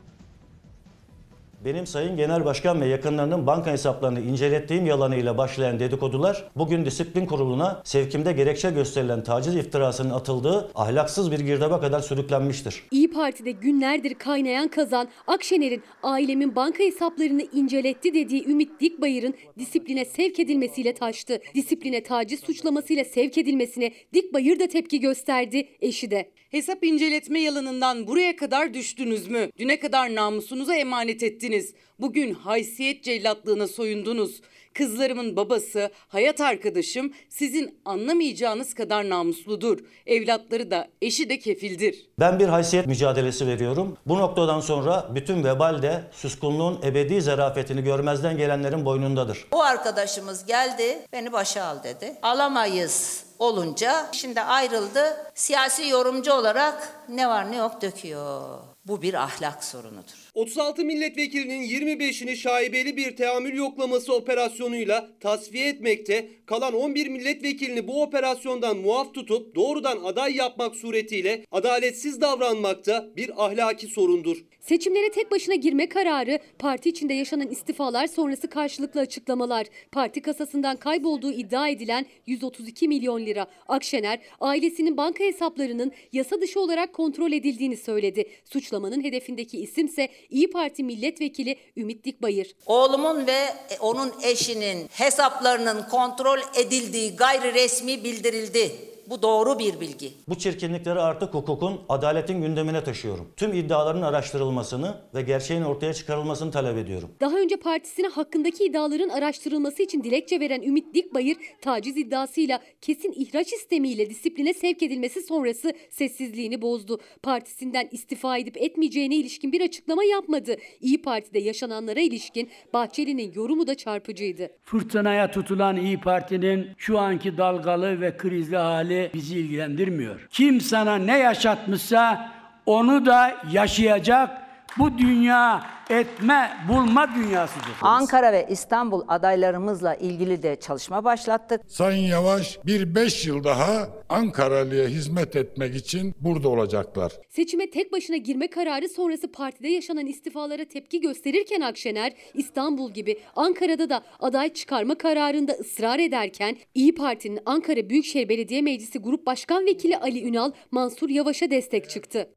[1.66, 7.82] Benim Sayın Genel Başkan ve yakınlarının banka hesaplarını incelettiğim yalanıyla başlayan dedikodular bugün disiplin kuruluna
[7.84, 12.84] sevkimde gerekçe gösterilen taciz iftirasının atıldığı ahlaksız bir girdaba kadar sürüklenmiştir.
[12.92, 20.40] İyi Parti'de günlerdir kaynayan kazan Akşener'in ailemin banka hesaplarını inceletti dediği Ümit Dikbayır'ın disipline sevk
[20.40, 21.40] edilmesiyle taştı.
[21.56, 26.32] Disipline taciz suçlamasıyla sevk edilmesine Dikbayır da tepki gösterdi, eşi de.
[26.52, 29.50] Hesap inceletme yalanından buraya kadar düştünüz mü?
[29.58, 31.74] Düne kadar namusunuza emanet ettiniz.
[32.00, 34.42] Bugün haysiyet cellatlığına soyundunuz.
[34.74, 39.80] Kızlarımın babası, hayat arkadaşım sizin anlamayacağınız kadar namusludur.
[40.06, 42.10] Evlatları da, eşi de kefildir.
[42.20, 43.98] Ben bir haysiyet mücadelesi veriyorum.
[44.06, 49.48] Bu noktadan sonra bütün vebal de suskunluğun ebedi zarafetini görmezden gelenlerin boynundadır.
[49.52, 52.16] O arkadaşımız geldi, beni başa al dedi.
[52.22, 55.32] Alamayız olunca şimdi ayrıldı.
[55.36, 58.42] Siyasi yorumcu olarak ne var ne yok döküyor.
[58.86, 60.21] Bu bir ahlak sorunudur.
[60.34, 68.78] 36 milletvekilinin 25'ini şaibeli bir teamül yoklaması operasyonuyla tasfiye etmekte, kalan 11 milletvekilini bu operasyondan
[68.78, 74.38] muaf tutup doğrudan aday yapmak suretiyle adaletsiz davranmakta bir ahlaki sorundur.
[74.62, 81.32] Seçimlere tek başına girme kararı, parti içinde yaşanan istifalar sonrası karşılıklı açıklamalar, parti kasasından kaybolduğu
[81.32, 83.48] iddia edilen 132 milyon lira.
[83.68, 88.26] Akşener, ailesinin banka hesaplarının yasa dışı olarak kontrol edildiğini söyledi.
[88.46, 92.56] Suçlamanın hedefindeki isimse İyi Parti milletvekili Ümit Dikbayır.
[92.66, 93.46] Oğlumun ve
[93.80, 98.72] onun eşinin hesaplarının kontrol edildiği gayri resmi bildirildi.
[99.12, 100.12] Bu doğru bir bilgi.
[100.28, 103.28] Bu çirkinlikleri artık hukukun, adaletin gündemine taşıyorum.
[103.38, 107.10] Tüm iddiaların araştırılmasını ve gerçeğin ortaya çıkarılmasını talep ediyorum.
[107.22, 113.54] Daha önce partisine hakkındaki iddiaların araştırılması için dilekçe veren Ümit Dikbayır, taciz iddiasıyla kesin ihraç
[113.54, 117.00] istemiyle disipline sevk edilmesi sonrası sessizliğini bozdu.
[117.24, 120.56] Partisinden istifa edip etmeyeceğine ilişkin bir açıklama yapmadı.
[120.82, 124.50] İyi Parti'de yaşananlara ilişkin Bahçeli'nin yorumu da çarpıcıydı.
[124.62, 130.28] Fırtınaya tutulan İyi Parti'nin şu anki dalgalı ve krizli hali bizi ilgilendirmiyor.
[130.32, 132.32] Kim sana ne yaşatmışsa
[132.66, 134.41] onu da yaşayacak.
[134.78, 137.72] Bu dünya etme, bulma dünyasıdır.
[137.82, 141.62] Ankara ve İstanbul adaylarımızla ilgili de çalışma başlattık.
[141.68, 147.12] Sayın Yavaş bir beş yıl daha Ankaralı'ya hizmet etmek için burada olacaklar.
[147.30, 153.90] Seçime tek başına girme kararı sonrası partide yaşanan istifalara tepki gösterirken Akşener, İstanbul gibi Ankara'da
[153.90, 159.98] da aday çıkarma kararında ısrar ederken İyi Parti'nin Ankara Büyükşehir Belediye Meclisi Grup Başkan Vekili
[159.98, 162.30] Ali Ünal, Mansur Yavaş'a destek çıktı.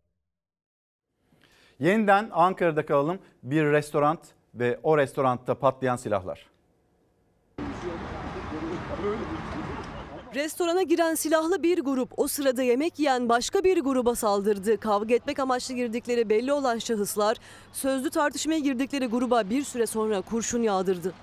[1.81, 3.19] Yeniden Ankara'da kalalım.
[3.43, 4.19] Bir restoran
[4.55, 6.47] ve o restoranda patlayan silahlar.
[10.35, 14.81] Restorana giren silahlı bir grup o sırada yemek yiyen başka bir gruba saldırdı.
[14.81, 17.37] Kavga etmek amaçlı girdikleri belli olan şahıslar
[17.73, 21.15] sözlü tartışmaya girdikleri gruba bir süre sonra kurşun yağdırdı.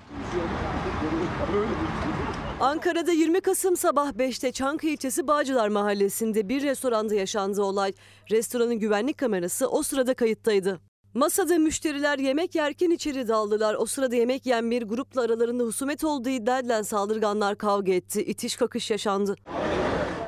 [2.62, 7.92] Ankara'da 20 Kasım sabah 5'te Çankaya ilçesi Bağcılar mahallesinde bir restoranda yaşandı olay.
[8.30, 10.80] Restoranın güvenlik kamerası o sırada kayıttaydı.
[11.14, 13.74] Masada müşteriler yemek yerken içeri daldılar.
[13.74, 18.22] O sırada yemek yiyen bir grupla aralarında husumet olduğu iddia edilen saldırganlar kavga etti.
[18.22, 19.36] İtiş kakış yaşandı.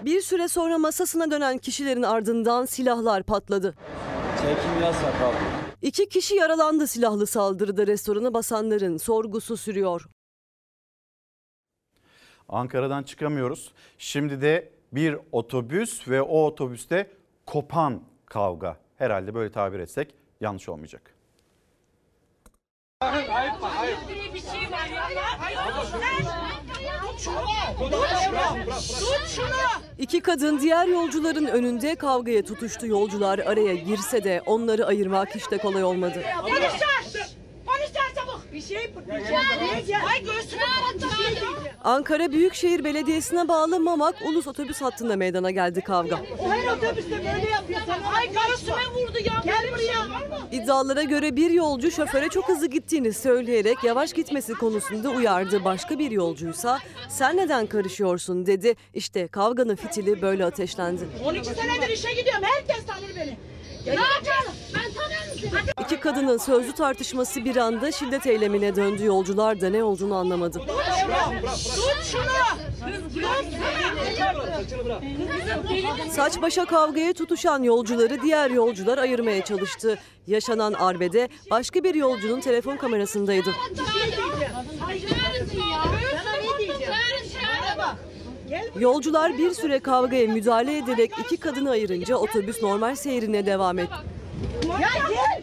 [0.05, 3.75] Bir süre sonra masasına dönen kişilerin ardından silahlar patladı.
[5.83, 10.07] İki kişi yaralandı silahlı saldırıda restorana basanların sorgusu sürüyor.
[12.49, 13.73] Ankara'dan çıkamıyoruz.
[13.99, 17.11] Şimdi de bir otobüs ve o otobüste
[17.47, 18.77] kopan kavga.
[18.97, 21.15] Herhalde böyle tabir etsek yanlış olmayacak.
[29.99, 32.87] İki kadın diğer yolcuların önünde kavgaya tutuştu.
[32.87, 36.23] Yolcular araya girse de onları ayırmak hiç de kolay olmadı.
[38.55, 38.91] Bir şey
[40.09, 40.61] Ay göğsüne
[41.85, 46.21] Ankara Büyükşehir Belediyesi'ne bağlı Mamak Ulus Otobüs hattında meydana geldi kavga.
[46.39, 47.81] O her otobüste böyle yapıyor.
[48.17, 49.43] Ay göğsüme vurdu ya.
[49.45, 50.05] Gel buraya.
[50.53, 55.65] İddialara göre bir yolcu şoföre çok hızlı gittiğini söyleyerek yavaş gitmesi konusunda uyardı.
[55.65, 58.75] Başka bir yolcuysa sen neden karışıyorsun dedi.
[58.95, 61.09] İşte kavganın fitili böyle ateşlendi.
[61.25, 62.43] 12 senedir işe gidiyorum.
[62.43, 63.37] Herkes tanır beni.
[65.81, 69.05] İki kadının sözlü tartışması bir anda şiddet eylemine döndü.
[69.05, 70.61] Yolcular da ne olduğunu anlamadı.
[76.11, 79.99] Saç başa kavgaya tutuşan yolcuları diğer yolcular ayırmaya çalıştı.
[80.27, 83.51] Yaşanan arbede başka bir yolcunun telefon kamerasındaydı.
[88.79, 93.95] Yolcular bir süre kavgaya müdahale ederek iki kadını ayırınca otobüs normal seyrine devam etti.
[94.81, 95.43] Ya gel.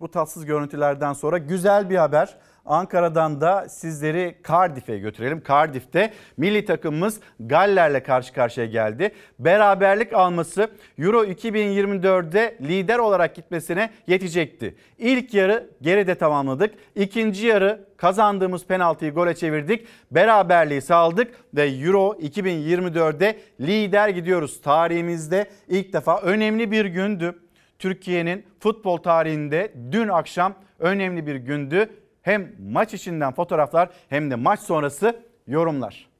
[0.00, 2.36] Bu tatsız görüntülerden sonra güzel bir haber.
[2.64, 5.42] Ankara'dan da sizleri Cardiff'e götürelim.
[5.48, 9.12] Cardiff'te milli takımımız Galler'le karşı karşıya geldi.
[9.38, 14.74] Beraberlik alması Euro 2024'de lider olarak gitmesine yetecekti.
[14.98, 16.74] İlk yarı geride tamamladık.
[16.96, 19.86] İkinci yarı kazandığımız penaltıyı gole çevirdik.
[20.10, 24.60] Beraberliği sağladık ve Euro 2024'de lider gidiyoruz.
[24.60, 27.34] Tarihimizde ilk defa önemli bir gündü.
[27.78, 31.88] Türkiye'nin futbol tarihinde dün akşam önemli bir gündü.
[32.22, 36.10] Hem maç içinden fotoğraflar hem de maç sonrası yorumlar.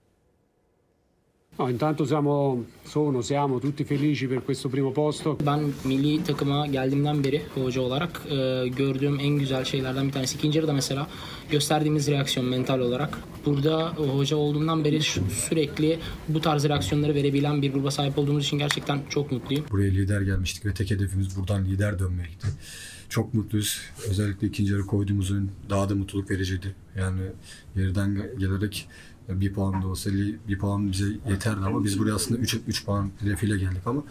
[1.58, 5.36] No, intanto siamo, sono, siamo tutti felici per questo primo posto.
[5.46, 10.36] Ben milli takıma geldiğimden beri hoca olarak e, gördüğüm en güzel şeylerden bir tanesi.
[10.36, 11.06] İkinci yarıda mesela
[11.50, 13.18] gösterdiğimiz reaksiyon mental olarak.
[13.46, 19.00] Burada hoca olduğumdan beri sürekli bu tarz reaksiyonları verebilen bir gruba sahip olduğumuz için gerçekten
[19.08, 19.64] çok mutluyum.
[19.70, 22.46] Buraya lider gelmiştik ve tek hedefimiz buradan lider dönmekti.
[23.10, 23.80] Çok mutluyuz.
[24.08, 26.74] Özellikle ikinci yarı koyduğumuz oyun daha da mutluluk vericiydi.
[26.96, 27.20] Yani
[27.74, 28.88] geriden gelerek
[29.28, 30.10] bir puan da olsa
[30.48, 34.02] bir puan bize yeterdi ama biz buraya aslında 3 3 puan hedefiyle geldik ama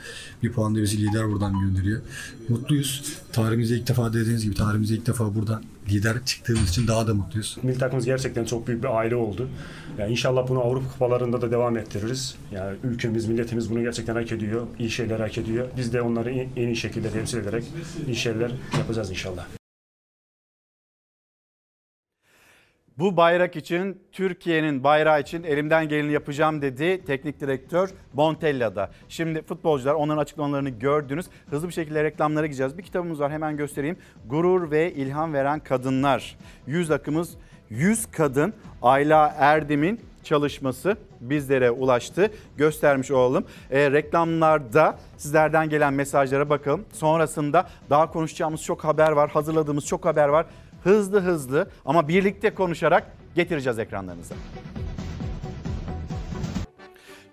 [0.44, 2.02] bir puan da bizi lider buradan gönderiyor.
[2.50, 3.18] Mutluyuz.
[3.34, 7.58] Tarihimizde ilk defa dediğiniz gibi tarihimizde ilk defa buradan lider çıktığımız için daha da mutluyuz.
[7.64, 9.50] Milli takımımız gerçekten çok büyük bir aile oldu.
[9.98, 12.36] Yani inşallah bunu Avrupa kupalarında da devam ettiririz.
[12.52, 14.68] Yani ülkemiz, milletimiz bunu gerçekten hak ediyor.
[14.80, 15.68] İyi şeyler hak ediyor.
[15.78, 17.64] Biz de onları en iyi şekilde temsil ederek
[18.08, 19.59] iyi şeyler yapacağız inşallah.
[23.00, 28.92] Bu bayrak için, Türkiye'nin bayrağı için elimden geleni yapacağım dedi teknik direktör Montella'da.
[29.10, 31.26] Şimdi futbolcular onların açıklamalarını gördünüz.
[31.50, 32.78] Hızlı bir şekilde reklamlara gideceğiz.
[32.78, 33.98] Bir kitabımız var hemen göstereyim.
[34.26, 36.38] Gurur ve ilham veren kadınlar.
[36.68, 37.38] 100 akımız
[37.70, 42.32] 100 kadın Ayla Erdem'in çalışması bizlere ulaştı.
[42.58, 43.46] Göstermiş olalım.
[43.72, 46.86] E, reklamlarda sizlerden gelen mesajlara bakalım.
[46.92, 49.30] Sonrasında daha konuşacağımız çok haber var.
[49.30, 50.46] Hazırladığımız çok haber var
[50.84, 53.04] hızlı hızlı ama birlikte konuşarak
[53.36, 54.36] getireceğiz ekranlarınıza.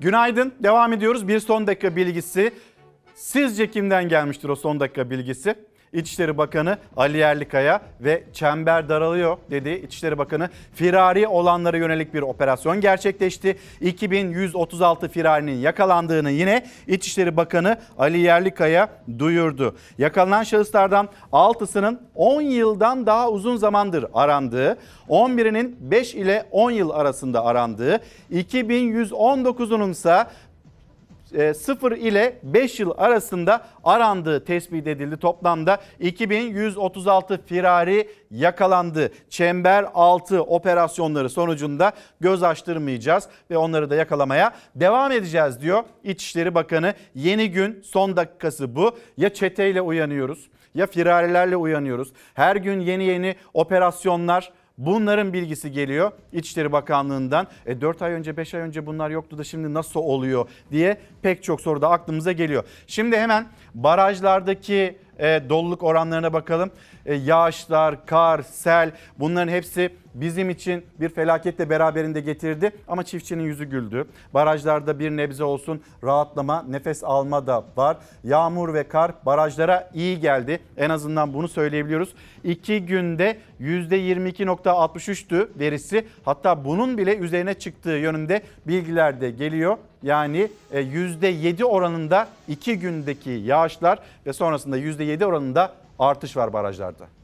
[0.01, 0.55] Günaydın.
[0.62, 1.28] Devam ediyoruz.
[1.28, 2.53] Bir son dakika bilgisi.
[3.14, 5.55] Sizce kimden gelmiştir o son dakika bilgisi?
[5.93, 9.70] İçişleri Bakanı Ali Yerlikaya ve çember daralıyor dedi.
[9.70, 13.57] İçişleri Bakanı firari olanlara yönelik bir operasyon gerçekleşti.
[13.80, 19.76] 2136 firarinin yakalandığını yine İçişleri Bakanı Ali Yerlikaya duyurdu.
[19.99, 24.78] Yakalanan şahıslardan 6'sının 10 yıldan daha uzun zamandır arandığı,
[25.09, 28.01] 11'inin 5 ile 10 yıl arasında arandığı,
[28.32, 30.26] 2119'unun ise
[31.55, 35.16] 0 e, ile 5 yıl arasında arandığı tespit edildi.
[35.16, 39.12] Toplamda 2136 firari yakalandı.
[39.30, 46.95] Çember altı operasyonları sonucunda göz açtırmayacağız ve onları da yakalamaya devam edeceğiz diyor İçişleri Bakanı.
[47.14, 48.97] Yeni gün son dakikası bu.
[49.16, 52.12] Ya çeteyle uyanıyoruz ya firarilerle uyanıyoruz.
[52.34, 57.47] Her gün yeni yeni operasyonlar Bunların bilgisi geliyor İçişleri Bakanlığı'ndan.
[57.66, 61.43] E 4 ay önce 5 ay önce bunlar yoktu da şimdi nasıl oluyor diye pek
[61.43, 62.64] çok soru da aklımıza geliyor.
[62.87, 66.70] Şimdi hemen barajlardaki e, doluluk oranlarına bakalım.
[67.07, 72.70] E, yağışlar, kar, sel bunların hepsi bizim için bir felaketle beraberinde getirdi.
[72.88, 74.04] Ama çiftçinin yüzü güldü.
[74.34, 77.96] Barajlarda bir nebze olsun rahatlama, nefes alma da var.
[78.24, 80.60] Yağmur ve kar barajlara iyi geldi.
[80.76, 82.14] En azından bunu söyleyebiliyoruz.
[82.44, 86.06] İki günde %22.63'tü verisi.
[86.24, 89.76] Hatta bunun bile üzerine çıktığı yönünde bilgiler de geliyor.
[90.02, 97.15] Yani e, %7 oranında 2 gündeki yağışlar ve sonrasında %7 oranında artış var barajlarda.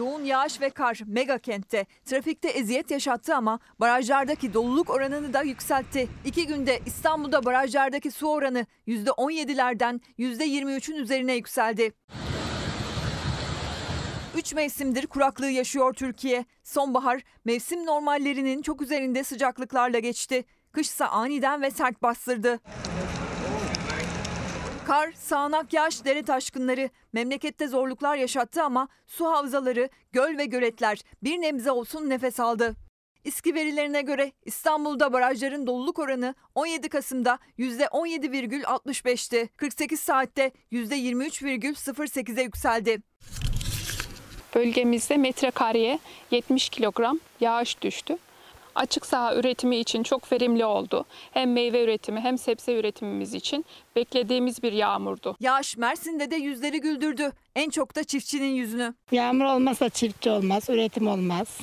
[0.00, 6.08] Yoğun yağış ve kar mega kentte trafikte eziyet yaşattı ama barajlardaki doluluk oranını da yükseltti.
[6.24, 11.92] İki günde İstanbul'da barajlardaki su oranı %17'lerden %23'ün üzerine yükseldi.
[14.36, 16.44] Üç mevsimdir kuraklığı yaşıyor Türkiye.
[16.64, 20.44] Sonbahar mevsim normallerinin çok üzerinde sıcaklıklarla geçti.
[20.72, 22.60] Kışsa aniden ve sert bastırdı.
[24.86, 31.40] Kar, sağanak yağış, dere taşkınları memlekette zorluklar yaşattı ama su havzaları, göl ve göletler bir
[31.40, 32.76] nebze olsun nefes aldı.
[33.24, 39.48] İSKİ verilerine göre İstanbul'da barajların doluluk oranı 17 Kasım'da %17,65'ti.
[39.56, 43.02] 48 saatte %23,08'e yükseldi.
[44.54, 45.98] Bölgemizde metrekareye
[46.30, 48.18] 70 kilogram yağış düştü.
[48.80, 51.04] Açık saha üretimi için çok verimli oldu.
[51.30, 53.64] Hem meyve üretimi hem sebze üretimimiz için
[53.96, 55.36] beklediğimiz bir yağmurdu.
[55.40, 57.32] Yağış Mersin'de de yüzleri güldürdü.
[57.56, 58.94] En çok da çiftçinin yüzünü.
[59.12, 61.58] Yağmur olmazsa çiftçi olmaz, üretim olmaz.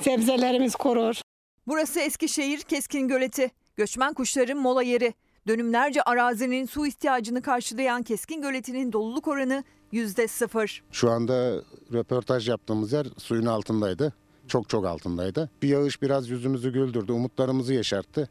[0.00, 1.20] Sebzelerimiz korur.
[1.66, 3.50] Burası Eskişehir Keskin Göleti.
[3.76, 5.14] Göçmen kuşların mola yeri.
[5.48, 10.82] Dönümlerce arazinin su ihtiyacını karşılayan Keskin Göleti'nin doluluk oranı yüzde sıfır.
[10.92, 11.62] Şu anda
[11.92, 14.12] röportaj yaptığımız yer suyun altındaydı.
[14.48, 15.50] Çok çok altındaydı.
[15.62, 18.28] Bir yağış biraz yüzümüzü güldürdü, umutlarımızı yeşertti.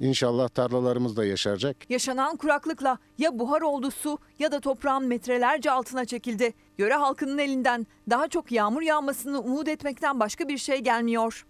[0.00, 1.76] İnşallah tarlalarımız da yeşerecek.
[1.88, 6.54] Yaşanan kuraklıkla ya buhar oldu su ya da toprağın metrelerce altına çekildi.
[6.78, 11.46] Yöre halkının elinden daha çok yağmur yağmasını umut etmekten başka bir şey gelmiyor.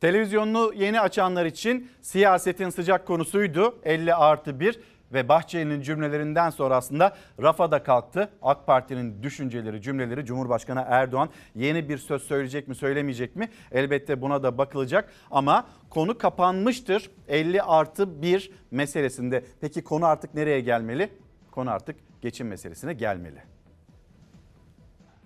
[0.00, 4.80] Televizyonunu yeni açanlar için siyasetin sıcak konusuydu 50 artı 1
[5.12, 8.30] ve Bahçeli'nin cümlelerinden sonra aslında rafa da kalktı.
[8.42, 13.48] AK Parti'nin düşünceleri, cümleleri Cumhurbaşkanı Erdoğan yeni bir söz söyleyecek mi söylemeyecek mi?
[13.72, 19.44] Elbette buna da bakılacak ama konu kapanmıştır 50 artı 1 meselesinde.
[19.60, 21.10] Peki konu artık nereye gelmeli?
[21.50, 23.42] Konu artık geçim meselesine gelmeli.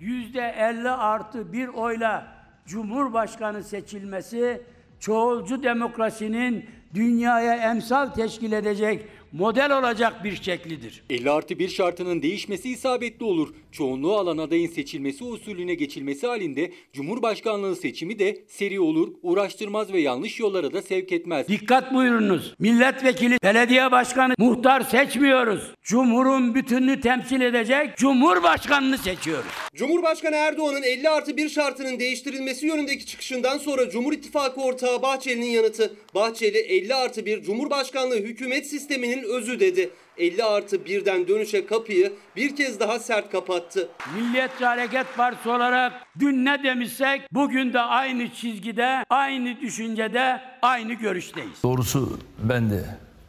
[0.01, 2.27] %50 artı bir oyla
[2.67, 4.63] Cumhurbaşkanı seçilmesi
[5.01, 11.03] çoğulcu demokrasinin dünyaya emsal teşkil edecek model olacak bir şeklidir.
[11.11, 13.55] 50 artı 1 şartının değişmesi isabetli olur.
[13.73, 20.41] Çoğunluğu alan adayın seçilmesi usulüne geçilmesi halinde Cumhurbaşkanlığı seçimi de seri olur, uğraştırmaz ve yanlış
[20.41, 21.49] yollara da sevk etmez.
[21.49, 22.55] Dikkat buyurunuz.
[22.59, 25.73] Milletvekili, belediye başkanı, muhtar seçmiyoruz.
[25.83, 29.51] Cumhurun bütününü temsil edecek Cumhurbaşkanını seçiyoruz.
[29.75, 35.95] Cumhurbaşkanı Erdoğan'ın 50 artı 1 şartının değiştirilmesi yönündeki çıkışından sonra Cumhur İttifakı ortağı Bahçeli'nin yanıtı.
[36.15, 39.91] Bahçeli 50 artı 1 Cumhurbaşkanlığı hükümet sisteminin özü dedi.
[40.19, 43.89] 50 artı 1'den dönüşe kapıyı bir kez daha sert kapattı.
[44.17, 51.63] Milliyetçi Hareket Partisi olarak dün ne demişsek bugün de aynı çizgide, aynı düşüncede, aynı görüşteyiz.
[51.63, 52.85] Doğrusu ben de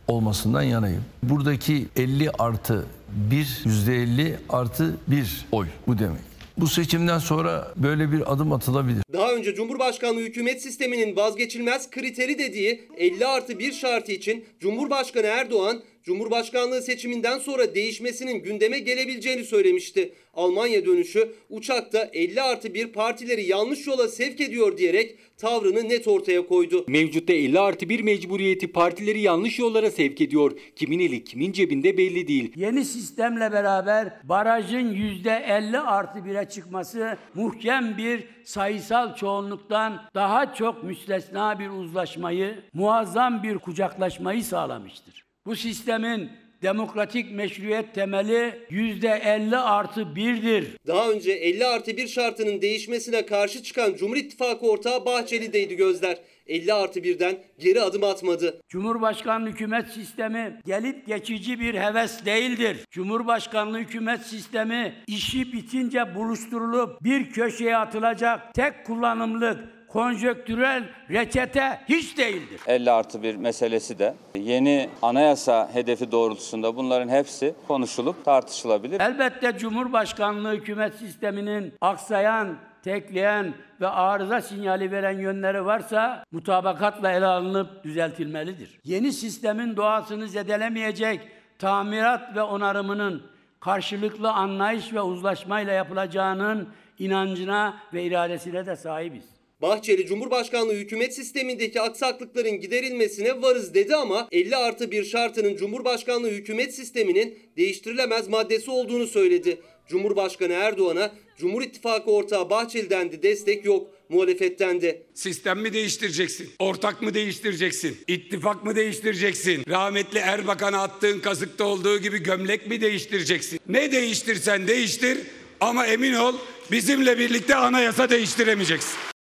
[0.08, 1.06] olmasından yanayım.
[1.24, 2.86] Buradaki 50 artı
[3.32, 6.34] 1, %50 artı 1 oy bu demek.
[6.58, 9.04] Bu seçimden sonra böyle bir adım atılabilir.
[9.14, 15.82] Daha önce Cumhurbaşkanlığı hükümet sisteminin vazgeçilmez kriteri dediği 50 artı 1 şartı için Cumhurbaşkanı Erdoğan
[16.04, 20.14] Cumhurbaşkanlığı seçiminden sonra değişmesinin gündeme gelebileceğini söylemişti.
[20.34, 26.48] Almanya dönüşü uçakta 50 artı 1 partileri yanlış yola sevk ediyor diyerek tavrını net ortaya
[26.48, 26.86] koydu.
[26.88, 30.52] Mevcutta 50 artı 1 mecburiyeti partileri yanlış yollara sevk ediyor.
[30.76, 32.52] Kimin eli kimin cebinde belli değil.
[32.56, 41.60] Yeni sistemle beraber barajın %50 artı 1'e çıkması muhkem bir sayısal çoğunluktan daha çok müstesna
[41.60, 45.23] bir uzlaşmayı, muazzam bir kucaklaşmayı sağlamıştır.
[45.46, 46.30] Bu sistemin
[46.62, 50.68] demokratik meşruiyet temeli %50 artı 1'dir.
[50.88, 56.18] Daha önce 50 artı 1 şartının değişmesine karşı çıkan Cumhur İttifakı ortağı Bahçeli'deydi gözler.
[56.48, 58.62] 50 artı 1'den geri adım atmadı.
[58.70, 62.78] Cumhurbaşkanlığı hükümet sistemi gelip geçici bir heves değildir.
[62.92, 69.60] Cumhurbaşkanlığı hükümet sistemi işi bitince buluşturulup bir köşeye atılacak tek kullanımlık
[69.94, 72.62] konjöktürel reçete hiç değildir.
[72.68, 79.00] 50 artı bir meselesi de yeni anayasa hedefi doğrultusunda bunların hepsi konuşulup tartışılabilir.
[79.00, 87.84] Elbette Cumhurbaşkanlığı hükümet sisteminin aksayan, tekleyen ve arıza sinyali veren yönleri varsa mutabakatla ele alınıp
[87.84, 88.80] düzeltilmelidir.
[88.84, 91.20] Yeni sistemin doğasını zedelemeyecek
[91.60, 93.24] tamirat ve onarımının
[93.60, 96.70] karşılıklı anlayış ve uzlaşmayla yapılacağının
[97.00, 99.33] inancına ve iradesine de sahibiz.
[99.64, 106.76] Bahçeli Cumhurbaşkanlığı hükümet sistemindeki aksaklıkların giderilmesine varız dedi ama 50 artı bir şartının Cumhurbaşkanlığı hükümet
[106.76, 109.62] sisteminin değiştirilemez maddesi olduğunu söyledi.
[109.88, 115.04] Cumhurbaşkanı Erdoğan'a Cumhur İttifakı ortağı Bahçeli'den de destek yok, muhalefetten de.
[115.14, 116.50] Sistem mi değiştireceksin?
[116.60, 117.98] Ortak mı değiştireceksin?
[118.08, 119.64] İttifak mı değiştireceksin?
[119.70, 123.60] Rahmetli Erbakan'a attığın kazıkta olduğu gibi gömlek mi değiştireceksin?
[123.70, 125.18] Ne değiştirsen değiştir
[125.60, 126.36] ama emin ol
[126.72, 129.13] bizimle birlikte anayasa değiştiremeyeceksin.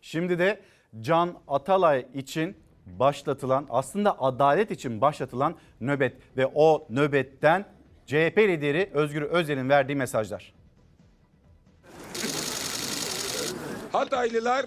[0.00, 0.60] Şimdi de
[1.00, 7.64] Can Atalay için başlatılan aslında adalet için başlatılan nöbet ve o nöbetten
[8.06, 10.54] CHP lideri Özgür Özel'in verdiği mesajlar.
[13.92, 14.66] Hataylılar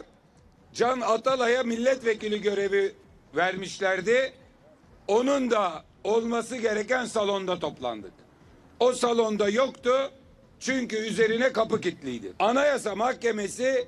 [0.73, 2.93] Can Atalay'a milletvekili görevi
[3.35, 4.33] vermişlerdi.
[5.07, 8.13] Onun da olması gereken salonda toplandık.
[8.79, 10.11] O salonda yoktu
[10.59, 12.33] çünkü üzerine kapı kilitliydi.
[12.39, 13.87] Anayasa Mahkemesi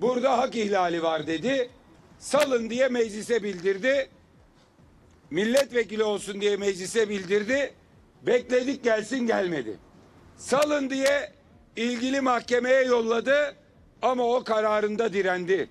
[0.00, 1.70] burada hak ihlali var dedi.
[2.18, 4.08] Salın diye meclise bildirdi.
[5.30, 7.74] Milletvekili olsun diye meclise bildirdi.
[8.22, 9.78] Bekledik gelsin gelmedi.
[10.36, 11.32] Salın diye
[11.76, 13.54] ilgili mahkemeye yolladı
[14.02, 15.68] ama o kararında direndi.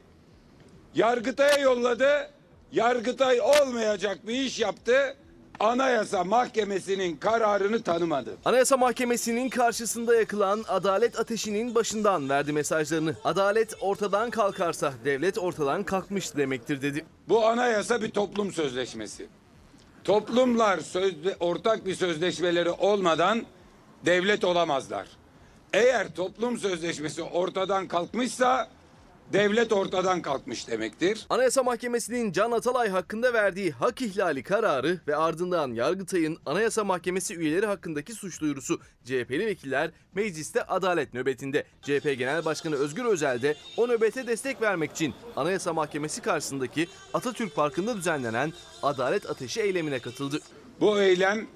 [0.96, 2.32] Yargıtay'a yolladı.
[2.72, 5.18] Yargıtay olmayacak bir iş yaptı.
[5.60, 8.38] Anayasa Mahkemesi'nin kararını tanımadı.
[8.46, 13.16] Anayasa Mahkemesi'nin karşısında yakılan adalet ateşinin başından verdi mesajlarını.
[13.24, 17.06] Adalet ortadan kalkarsa devlet ortadan kalkmış demektir dedi.
[17.30, 19.28] Bu anayasa bir toplum sözleşmesi.
[20.04, 23.44] Toplumlar sözde, ortak bir sözleşmeleri olmadan
[24.06, 25.08] devlet olamazlar.
[25.74, 28.68] Eğer toplum sözleşmesi ortadan kalkmışsa
[29.34, 31.26] devlet ortadan kalkmış demektir.
[31.30, 37.66] Anayasa Mahkemesi'nin Can Atalay hakkında verdiği hak ihlali kararı ve ardından Yargıtay'ın Anayasa Mahkemesi üyeleri
[37.66, 41.64] hakkındaki suç duyurusu CHP'li vekiller mecliste adalet nöbetinde.
[41.82, 47.56] CHP Genel Başkanı Özgür Özel de o nöbete destek vermek için Anayasa Mahkemesi karşısındaki Atatürk
[47.56, 48.54] Parkı'nda düzenlenen
[48.84, 50.40] Adalet Ateşi eylemine katıldı.
[50.80, 51.48] Bu eylem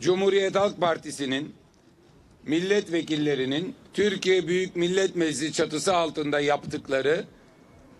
[0.00, 1.54] Cumhuriyet Halk Partisi'nin
[2.48, 7.24] milletvekillerinin Türkiye Büyük Millet Meclisi çatısı altında yaptıkları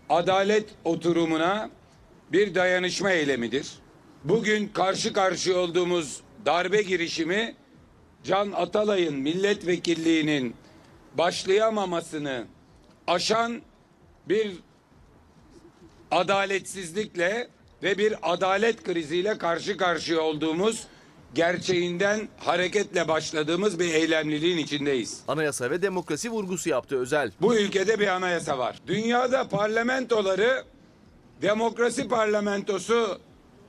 [0.09, 1.71] adalet oturumuna
[2.33, 3.69] bir dayanışma eylemidir.
[4.25, 7.55] Bugün karşı karşıya olduğumuz darbe girişimi
[8.25, 10.55] Can Atalay'ın milletvekilliğinin
[11.15, 12.45] başlayamamasını
[13.07, 13.63] aşan
[14.29, 14.53] bir
[16.11, 17.49] adaletsizlikle
[17.83, 20.87] ve bir adalet kriziyle karşı karşıya olduğumuz
[21.35, 25.21] gerçeğinden hareketle başladığımız bir eylemliliğin içindeyiz.
[25.29, 27.33] Anayasa ve demokrasi vurgusu yaptı Özel.
[27.41, 28.77] Bu ülkede bir anayasa var.
[28.87, 30.65] Dünyada parlamentoları
[31.43, 33.21] demokrasi parlamentosu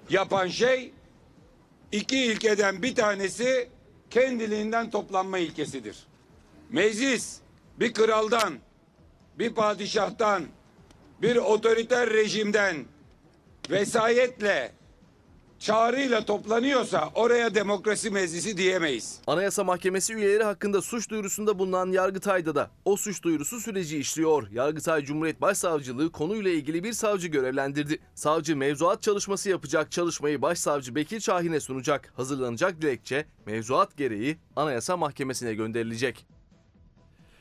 [0.09, 0.93] yapan şey
[1.91, 3.69] iki ilkeden bir tanesi
[4.09, 5.97] kendiliğinden toplanma ilkesidir.
[6.69, 7.37] Meclis
[7.79, 8.53] bir kraldan,
[9.39, 10.43] bir padişahtan,
[11.21, 12.85] bir otoriter rejimden
[13.69, 14.71] vesayetle
[15.59, 19.19] çağrıyla toplanıyorsa oraya demokrasi meclisi diyemeyiz.
[19.27, 24.47] Anayasa Mahkemesi üyeleri hakkında suç duyurusunda bulunan Yargıtay'da da o suç duyurusu süreci işliyor.
[24.51, 27.99] Yargıtay Cumhuriyet Başsavcılığı konuyla ilgili bir savcı görevlendirdi.
[28.15, 32.13] Savcı mevzuat çalışması yapacak çalışmayı Başsavcı Bekir Şahin'e sunacak.
[32.15, 36.25] Hazırlanacak dilekçe mevzuat gereği Anayasa Mahkemesi'ne gönderilecek.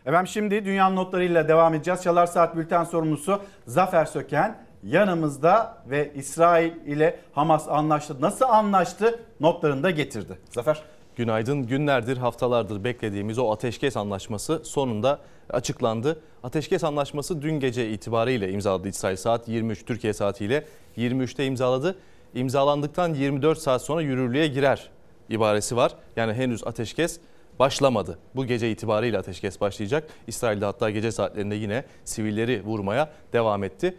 [0.06, 2.02] Efendim şimdi dünyanın notlarıyla devam edeceğiz.
[2.02, 8.16] Çalar Saat Bülten sorumlusu Zafer Söken yanımızda ve İsrail ile Hamas anlaştı.
[8.20, 9.20] Nasıl anlaştı?
[9.40, 10.38] Notlarını da getirdi.
[10.50, 10.82] Zafer.
[11.16, 11.66] Günaydın.
[11.66, 15.18] Günlerdir, haftalardır beklediğimiz o ateşkes anlaşması sonunda
[15.50, 16.20] açıklandı.
[16.42, 20.64] Ateşkes anlaşması dün gece itibariyle imzaladı İsrail saat 23 Türkiye saatiyle
[20.96, 21.98] 23'te imzaladı.
[22.34, 24.90] İmzalandıktan 24 saat sonra yürürlüğe girer
[25.28, 25.92] ibaresi var.
[26.16, 27.20] Yani henüz ateşkes
[27.58, 28.18] başlamadı.
[28.36, 30.08] Bu gece itibariyle ateşkes başlayacak.
[30.26, 33.96] İsrail'de hatta gece saatlerinde yine sivilleri vurmaya devam etti.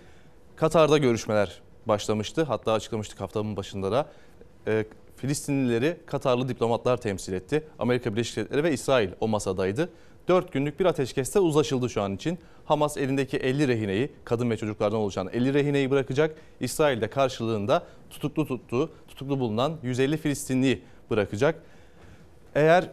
[0.60, 2.44] Katar'da görüşmeler başlamıştı.
[2.44, 4.10] Hatta açıklamıştık haftanın başında da.
[4.68, 4.86] E,
[5.16, 7.64] Filistinlileri Katarlı diplomatlar temsil etti.
[7.80, 9.90] Amerika Birleşik Devletleri ve İsrail o masadaydı.
[10.28, 12.40] 4 günlük bir ateşkeste uzlaşıldı şu an için.
[12.66, 16.36] Hamas elindeki 50 rehineyi, kadın ve çocuklardan oluşan 50 rehineyi bırakacak.
[16.60, 21.64] İsrail de karşılığında tutuklu tuttuğu, tutuklu bulunan 150 Filistinliyi bırakacak.
[22.56, 22.90] Eğer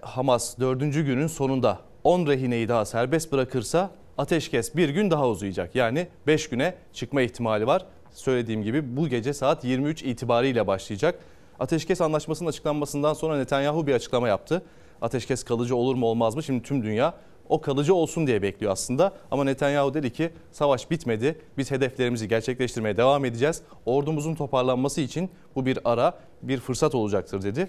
[0.00, 0.80] Hamas 4.
[0.80, 5.74] günün sonunda 10 rehineyi daha serbest bırakırsa ateşkes bir gün daha uzayacak.
[5.74, 7.86] Yani 5 güne çıkma ihtimali var.
[8.12, 11.18] Söylediğim gibi bu gece saat 23 itibariyle başlayacak.
[11.60, 14.62] Ateşkes anlaşmasının açıklanmasından sonra Netanyahu bir açıklama yaptı.
[15.02, 16.42] Ateşkes kalıcı olur mu olmaz mı?
[16.42, 17.14] Şimdi tüm dünya
[17.48, 19.12] o kalıcı olsun diye bekliyor aslında.
[19.30, 21.38] Ama Netanyahu dedi ki savaş bitmedi.
[21.58, 23.62] Biz hedeflerimizi gerçekleştirmeye devam edeceğiz.
[23.86, 27.68] Ordumuzun toparlanması için bu bir ara, bir fırsat olacaktır dedi.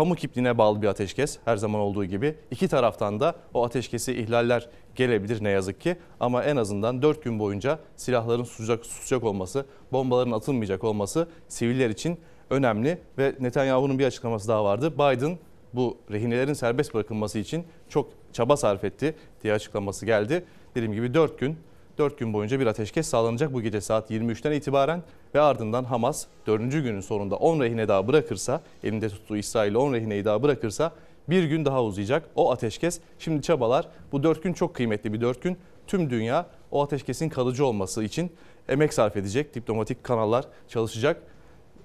[0.00, 2.34] Pamuk ipliğine bağlı bir ateşkes her zaman olduğu gibi.
[2.50, 5.96] iki taraftan da o ateşkesi ihlaller gelebilir ne yazık ki.
[6.20, 12.18] Ama en azından 4 gün boyunca silahların susacak, susacak olması, bombaların atılmayacak olması siviller için
[12.50, 12.98] önemli.
[13.18, 14.94] Ve Netanyahu'nun bir açıklaması daha vardı.
[14.94, 15.38] Biden
[15.74, 20.44] bu rehinelerin serbest bırakılması için çok çaba sarf etti diye açıklaması geldi.
[20.74, 21.56] Dediğim gibi 4 gün
[22.00, 25.02] 4 gün boyunca bir ateşkes sağlanacak bu gece saat 23'ten itibaren
[25.34, 26.70] ve ardından Hamas 4.
[26.70, 30.92] günün sonunda 10 rehine daha bırakırsa, elinde tuttuğu İsrail'i 10 rehineyi daha bırakırsa
[31.28, 33.00] bir gün daha uzayacak o ateşkes.
[33.18, 35.58] Şimdi çabalar bu 4 gün çok kıymetli bir 4 gün.
[35.86, 38.32] Tüm dünya o ateşkesin kalıcı olması için
[38.68, 39.54] emek sarf edecek.
[39.54, 41.22] Diplomatik kanallar çalışacak.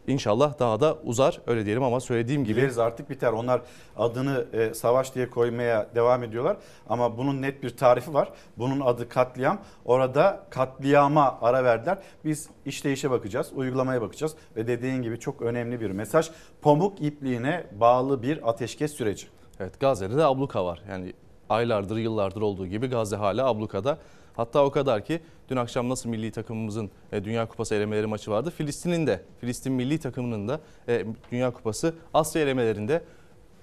[0.07, 3.31] İnşallah daha da uzar öyle diyelim ama söylediğim gibi Biliriz artık biter.
[3.31, 3.61] Onlar
[3.97, 6.57] adını e, savaş diye koymaya devam ediyorlar.
[6.89, 8.29] Ama bunun net bir tarifi var.
[8.57, 9.59] Bunun adı katliam.
[9.85, 11.97] Orada katliama ara verdiler.
[12.25, 14.35] Biz işleyişe bakacağız, uygulamaya bakacağız.
[14.55, 16.29] Ve dediğin gibi çok önemli bir mesaj.
[16.61, 19.27] Pamuk ipliğine bağlı bir ateşkes süreci.
[19.59, 20.81] Evet Gazze'de de abluka var.
[20.89, 21.13] Yani
[21.49, 23.97] aylardır yıllardır olduğu gibi Gazze hala ablukada.
[24.35, 25.19] Hatta o kadar ki
[25.49, 28.53] dün akşam nasıl milli takımımızın e, Dünya Kupası elemeleri maçı vardı.
[28.57, 33.03] Filistin'in de Filistin milli takımının da e, Dünya Kupası Asya elemelerinde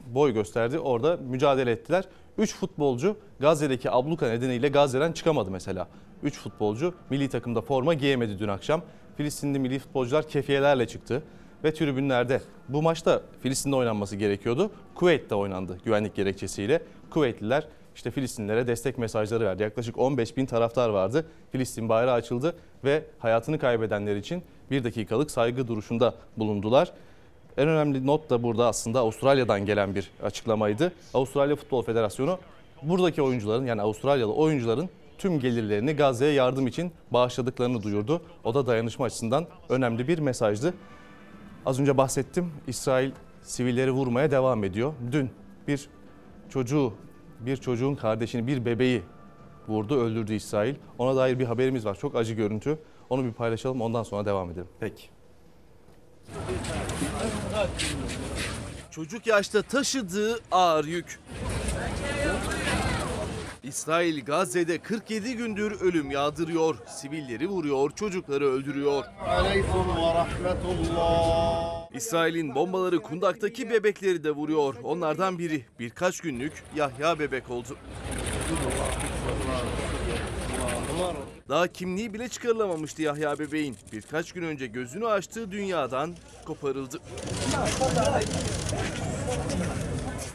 [0.07, 0.79] boy gösterdi.
[0.79, 2.05] Orada mücadele ettiler.
[2.39, 5.89] 3 futbolcu Gazze'deki abluka nedeniyle Gazze'den çıkamadı mesela.
[6.23, 8.83] 3 futbolcu milli takımda forma giyemedi dün akşam.
[9.16, 11.23] Filistinli milli futbolcular kefiyelerle çıktı
[11.64, 14.70] ve tribünlerde bu maçta Filistin'de oynanması gerekiyordu.
[14.95, 16.83] Kuveyt'te oynandı güvenlik gerekçesiyle.
[17.11, 19.62] Kuveytliler işte Filistinlilere destek mesajları verdi.
[19.62, 21.26] Yaklaşık 15 bin taraftar vardı.
[21.53, 26.93] Filistin bayrağı açıldı ve hayatını kaybedenler için bir dakikalık saygı duruşunda bulundular.
[27.57, 30.93] En önemli not da burada aslında Avustralya'dan gelen bir açıklamaydı.
[31.14, 32.38] Avustralya Futbol Federasyonu
[32.82, 38.22] buradaki oyuncuların yani Avustralyalı oyuncuların tüm gelirlerini Gazze'ye yardım için bağışladıklarını duyurdu.
[38.45, 40.74] O da dayanışma açısından önemli bir mesajdı.
[41.66, 42.53] Az önce bahsettim.
[42.66, 43.11] İsrail
[43.43, 44.93] sivilleri vurmaya devam ediyor.
[45.12, 45.30] Dün
[45.68, 45.88] bir
[46.49, 46.93] çocuğu,
[47.47, 49.03] bir çocuğun kardeşini, bir bebeği
[49.68, 50.74] vurdu, öldürdü İsrail.
[50.99, 51.95] Ona dair bir haberimiz var.
[51.95, 52.78] Çok acı görüntü.
[53.11, 54.68] Onu bir paylaşalım ondan sonra devam edelim.
[54.80, 55.05] Peki.
[58.90, 61.20] Çocuk yaşta taşıdığı ağır yük.
[63.65, 66.77] İsrail Gazze'de 47 gündür ölüm yağdırıyor.
[66.87, 69.05] Sivilleri vuruyor, çocukları öldürüyor.
[71.95, 74.75] İsrail'in bombaları kundaktaki bebekleri de vuruyor.
[74.85, 77.77] Onlardan biri birkaç günlük Yahya bebek oldu.
[81.49, 83.77] Daha kimliği bile çıkarılamamıştı Yahya bebeğin.
[83.93, 87.01] Birkaç gün önce gözünü açtığı dünyadan koparıldı.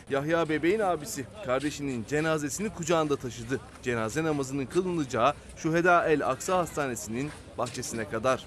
[0.10, 3.60] Yahya bebeğin abisi kardeşinin cenazesini kucağında taşıdı.
[3.84, 8.46] Cenaze namazının kılınacağı Şuheda El Aksa Hastanesi'nin bahçesine kadar.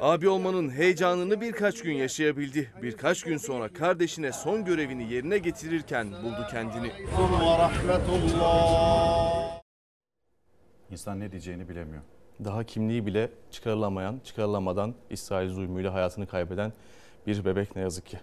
[0.00, 2.72] Abi olmanın heyecanını birkaç gün yaşayabildi.
[2.82, 6.92] Birkaç gün sonra kardeşine son görevini yerine getirirken buldu kendini.
[10.90, 12.02] İnsan ne diyeceğini bilemiyor.
[12.44, 16.72] Daha kimliği bile çıkarılamayan, çıkarılamadan İsrail zulmüyle hayatını kaybeden
[17.26, 18.18] bir bebek ne yazık ki.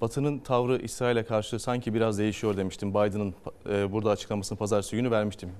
[0.00, 2.90] Batı'nın tavrı İsrail'e karşı sanki biraz değişiyor demiştim.
[2.90, 3.34] Biden'ın
[3.70, 5.50] e, burada açıklamasını pazartesi günü vermiştim.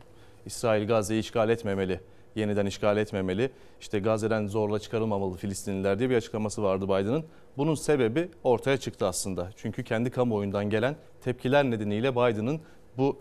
[0.46, 2.00] İsrail Gazze'yi işgal etmemeli,
[2.34, 3.50] yeniden işgal etmemeli.
[3.80, 7.24] İşte Gazze'den zorla çıkarılmamalı Filistinliler diye bir açıklaması vardı Biden'ın.
[7.56, 9.50] Bunun sebebi ortaya çıktı aslında.
[9.56, 12.60] Çünkü kendi kamuoyundan gelen tepkiler nedeniyle Biden'ın
[12.96, 13.18] bu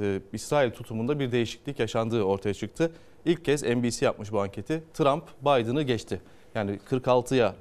[0.00, 2.92] e, İsrail tutumunda bir değişiklik yaşandığı ortaya çıktı.
[3.24, 4.82] İlk kez NBC yapmış bu anketi.
[4.94, 6.20] Trump Biden'ı geçti.
[6.54, 7.54] Yani 46'ya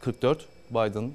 [0.00, 1.10] 44 Biden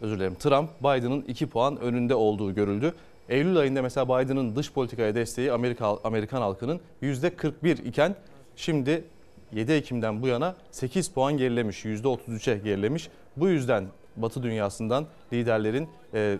[0.00, 2.94] özür dilerim Trump Biden'ın 2 puan önünde olduğu görüldü.
[3.28, 8.14] Eylül ayında mesela Biden'ın dış politikaya desteği Amerika Amerikan halkının %41 iken
[8.56, 9.04] şimdi
[9.52, 13.08] 7 Ekim'den bu yana 8 puan gerilemiş, %33'e gerilemiş.
[13.36, 13.84] Bu yüzden
[14.16, 16.38] Batı dünyasından liderlerin e,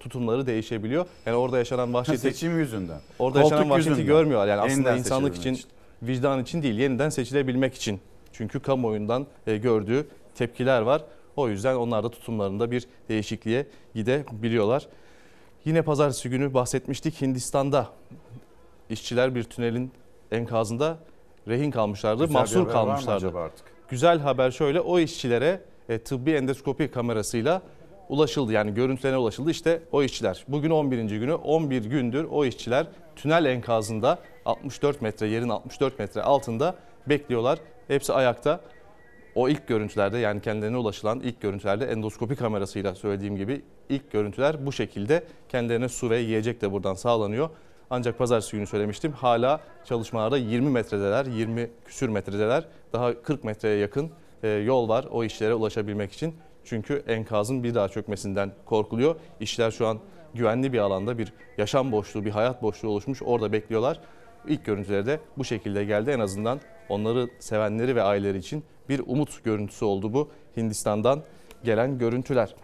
[0.00, 1.06] tutumları değişebiliyor.
[1.26, 3.00] Yani orada yaşanan vahşeti seçim yüzünden.
[3.18, 4.06] Orada Koltuk yaşanan vahşeti yüzünden.
[4.06, 4.48] görmüyorlar.
[4.48, 8.00] Yani aslında insanlık için, seçilebilmek vicdan için değil, yeniden seçilebilmek için.
[8.32, 11.02] Çünkü kamuoyundan e, gördüğü tepkiler var.
[11.38, 14.86] O yüzden onlar da tutumlarında bir değişikliğe gidebiliyorlar.
[15.64, 17.88] Yine pazartesi günü bahsetmiştik Hindistan'da
[18.90, 19.92] işçiler bir tünelin
[20.32, 20.98] enkazında
[21.48, 23.32] rehin kalmışlardı, Güzel mahsur kalmışlardı.
[23.88, 27.62] Güzel haber şöyle o işçilere e, tıbbi endoskopi kamerasıyla
[28.08, 28.52] ulaşıldı.
[28.52, 29.50] Yani görüntülerine ulaşıldı.
[29.50, 30.44] İşte o işçiler.
[30.48, 31.04] Bugün 11.
[31.04, 32.86] günü 11 gündür o işçiler
[33.16, 36.74] tünel enkazında 64 metre yerin 64 metre altında
[37.06, 37.58] bekliyorlar.
[37.88, 38.60] Hepsi ayakta.
[39.34, 44.72] O ilk görüntülerde yani kendilerine ulaşılan ilk görüntülerde endoskopi kamerasıyla söylediğim gibi ilk görüntüler bu
[44.72, 47.50] şekilde kendilerine su ve yiyecek de buradan sağlanıyor.
[47.90, 52.64] Ancak pazartesi günü söylemiştim hala çalışmalarda 20 metredeler, 20 küsür metredeler.
[52.92, 54.10] Daha 40 metreye yakın
[54.42, 56.34] e, yol var o işlere ulaşabilmek için.
[56.64, 59.16] Çünkü enkazın bir daha çökmesinden korkuluyor.
[59.40, 59.98] İşler şu an
[60.34, 63.22] güvenli bir alanda bir yaşam boşluğu, bir hayat boşluğu oluşmuş.
[63.22, 64.00] Orada bekliyorlar.
[64.48, 66.10] İlk görüntüleri de bu şekilde geldi.
[66.10, 71.22] En azından onları sevenleri ve aileleri için bir umut görüntüsü oldu bu Hindistan'dan
[71.64, 72.54] gelen görüntüler.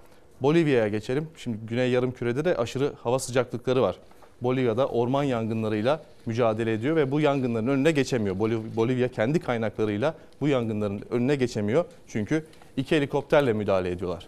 [0.42, 1.28] Bolivya'ya geçelim.
[1.36, 3.96] Şimdi Güney Yarımküre'de de aşırı hava sıcaklıkları var.
[4.42, 8.38] Bolivya'da orman yangınlarıyla mücadele ediyor ve bu yangınların önüne geçemiyor.
[8.76, 11.84] Bolivya kendi kaynaklarıyla bu yangınların önüne geçemiyor.
[12.08, 12.44] Çünkü
[12.76, 14.26] iki helikopterle müdahale ediyorlar.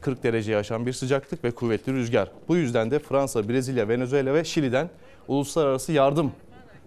[0.00, 2.30] 40 dereceye aşan bir sıcaklık ve kuvvetli rüzgar.
[2.48, 4.90] Bu yüzden de Fransa, Brezilya, Venezuela ve Şili'den
[5.28, 6.32] uluslararası yardım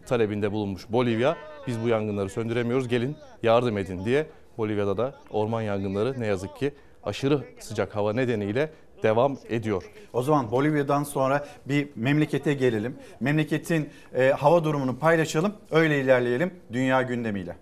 [0.06, 1.38] talebinde bulunmuş Bolivya.
[1.68, 4.26] Biz bu yangınları söndüremiyoruz gelin yardım edin diye
[4.60, 6.72] Bolivya'da da orman yangınları ne yazık ki
[7.04, 8.72] aşırı sıcak hava nedeniyle
[9.04, 9.84] devam ediyor.
[10.14, 12.96] O zaman Bolivya'dan sonra bir memlekete gelelim.
[13.20, 15.54] Memleketin e, hava durumunu paylaşalım.
[15.72, 17.56] Öyle ilerleyelim dünya gündemiyle.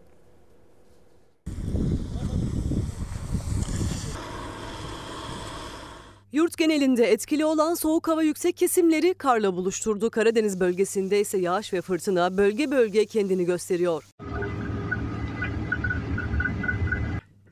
[6.31, 10.09] Yurt genelinde etkili olan soğuk hava yüksek kesimleri karla buluşturdu.
[10.09, 14.03] Karadeniz bölgesinde ise yağış ve fırtına bölge bölge kendini gösteriyor.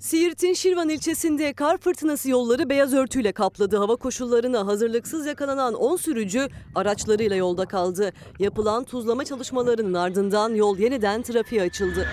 [0.05, 3.77] Siirt'in Şirvan ilçesinde kar fırtınası yolları beyaz örtüyle kapladı.
[3.77, 8.13] Hava koşullarına hazırlıksız yakalanan 10 sürücü araçlarıyla yolda kaldı.
[8.39, 12.07] Yapılan tuzlama çalışmalarının ardından yol yeniden trafiğe açıldı.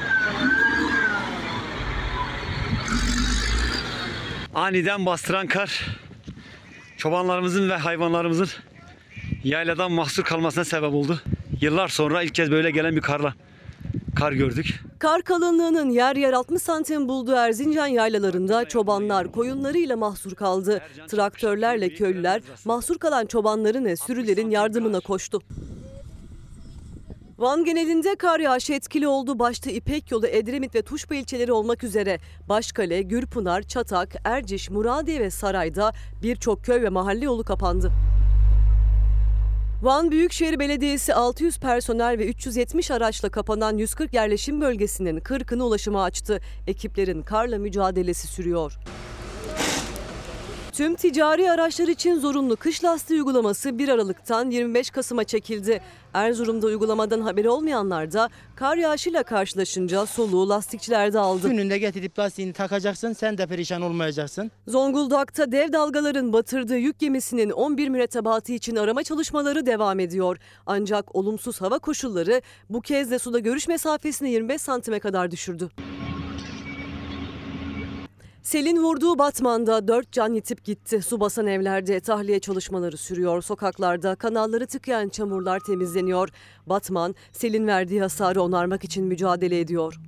[4.54, 5.86] Aniden bastıran kar
[6.96, 8.48] çobanlarımızın ve hayvanlarımızın
[9.44, 11.20] yayladan mahsur kalmasına sebep oldu.
[11.60, 13.34] Yıllar sonra ilk kez böyle gelen bir karla
[14.16, 14.80] kar gördük.
[14.98, 20.82] Kar kalınlığının yer yer 60 santim bulduğu Erzincan yaylalarında çobanlar koyunlarıyla mahsur kaldı.
[21.08, 25.40] Traktörlerle köylüler mahsur kalan çobanların ve sürülerin yardımına koştu.
[27.38, 29.38] Van genelinde kar yağışı etkili oldu.
[29.38, 35.30] Başta İpek yolu, Edremit ve Tuşba ilçeleri olmak üzere Başkale, Gürpınar, Çatak, Erciş, Muradiye ve
[35.30, 37.92] Saray'da birçok köy ve mahalle yolu kapandı.
[39.82, 46.40] Van Büyükşehir Belediyesi 600 personel ve 370 araçla kapanan 140 yerleşim bölgesinin 40'ını ulaşıma açtı.
[46.66, 48.78] Ekiplerin karla mücadelesi sürüyor.
[50.72, 55.80] Tüm ticari araçlar için zorunlu kış lastiği uygulaması 1 Aralık'tan 25 Kasım'a çekildi.
[56.14, 61.48] Erzurum'da uygulamadan haberi olmayanlar da kar yağışıyla karşılaşınca soluğu lastikçilerde aldı.
[61.48, 64.50] Gününde getirip lastiğini takacaksın sen de perişan olmayacaksın.
[64.66, 70.36] Zonguldak'ta dev dalgaların batırdığı yük gemisinin 11 mürettebatı için arama çalışmaları devam ediyor.
[70.66, 75.70] Ancak olumsuz hava koşulları bu kez de suda görüş mesafesini 25 santime kadar düşürdü.
[78.42, 81.02] Selin vurduğu Batman'da 4 can yitip gitti.
[81.02, 83.42] Su basan evlerde tahliye çalışmaları sürüyor.
[83.42, 86.28] Sokaklarda kanalları tıkayan çamurlar temizleniyor.
[86.66, 90.00] Batman, selin verdiği hasarı onarmak için mücadele ediyor.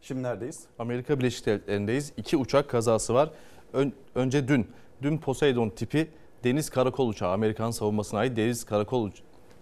[0.00, 0.60] Şimdi neredeyiz?
[0.78, 2.12] Amerika Birleşik Devletleri'ndeyiz.
[2.16, 3.30] İki uçak kazası var.
[3.72, 4.66] Ön, önce dün,
[5.02, 6.10] dün Poseidon tipi
[6.44, 9.10] deniz karakol uçağı, Amerikan savunmasına ait deniz karakol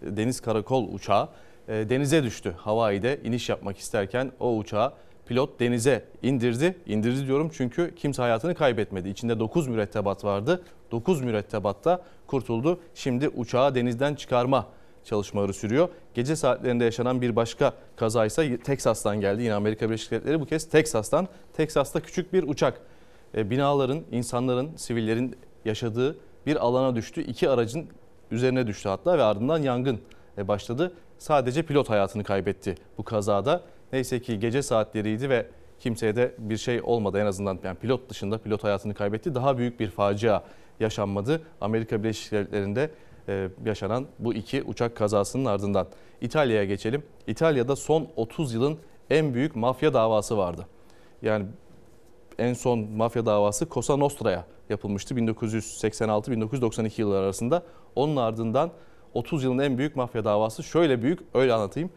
[0.03, 1.29] deniz karakol uçağı
[1.69, 2.55] e, denize düştü.
[2.59, 4.93] Hawaii'de iniş yapmak isterken o uçağı
[5.29, 6.77] pilot denize indirdi.
[6.87, 9.09] İndirdi diyorum çünkü kimse hayatını kaybetmedi.
[9.09, 10.63] İçinde 9 mürettebat vardı.
[10.91, 12.81] 9 mürettebatta kurtuldu.
[12.95, 14.67] Şimdi uçağı denizden çıkarma
[15.05, 15.89] çalışmaları sürüyor.
[16.15, 19.43] Gece saatlerinde yaşanan bir başka kaza ise Teksas'tan geldi.
[19.43, 21.29] Yine Amerika Birleşik Devletleri bu kez Teksas'tan.
[21.53, 22.81] Teksas'ta küçük bir uçak
[23.35, 26.17] e, binaların, insanların, sivillerin yaşadığı
[26.47, 27.23] bir alana düştü.
[27.23, 27.87] İki aracın
[28.31, 30.01] üzerine düştü hatta ve ardından yangın
[30.39, 30.93] e, başladı.
[31.19, 33.63] Sadece pilot hayatını kaybetti bu kazada.
[33.93, 35.47] Neyse ki gece saatleriydi ve
[35.81, 39.35] kimseye de bir şey olmadı en azından yani pilot dışında pilot hayatını kaybetti.
[39.35, 40.43] Daha büyük bir facia
[40.81, 41.43] yaşanmadı.
[41.61, 42.91] Amerika Birleşik Devletleri'nde
[43.29, 45.87] e, yaşanan bu iki uçak kazasının ardından.
[46.21, 47.03] İtalya'ya geçelim.
[47.27, 48.79] İtalya'da son 30 yılın
[49.11, 50.67] en büyük mafya davası vardı.
[51.23, 51.47] Yani
[52.39, 57.63] en son mafya davası Cosa Nostra'ya yapılmıştı 1986-1992 yılları arasında.
[57.97, 58.71] Onun ardından
[59.15, 61.91] 30 yılın en büyük mafya davası şöyle büyük öyle anlatayım.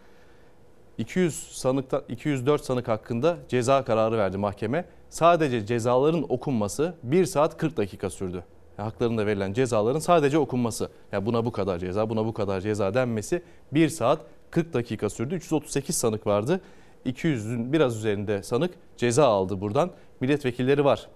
[0.97, 4.85] 200 sanıkta 204 sanık hakkında ceza kararı verdi mahkeme.
[5.09, 8.43] Sadece cezaların okunması 1 saat 40 dakika sürdü.
[8.77, 10.89] Haklarında verilen cezaların sadece okunması.
[11.11, 14.19] Yani buna bu kadar ceza, buna bu kadar ceza denmesi 1 saat
[14.51, 15.35] 40 dakika sürdü.
[15.35, 16.61] 338 sanık vardı.
[17.05, 19.91] 200'ün biraz üzerinde sanık ceza aldı buradan.
[20.19, 21.07] Milletvekilleri var.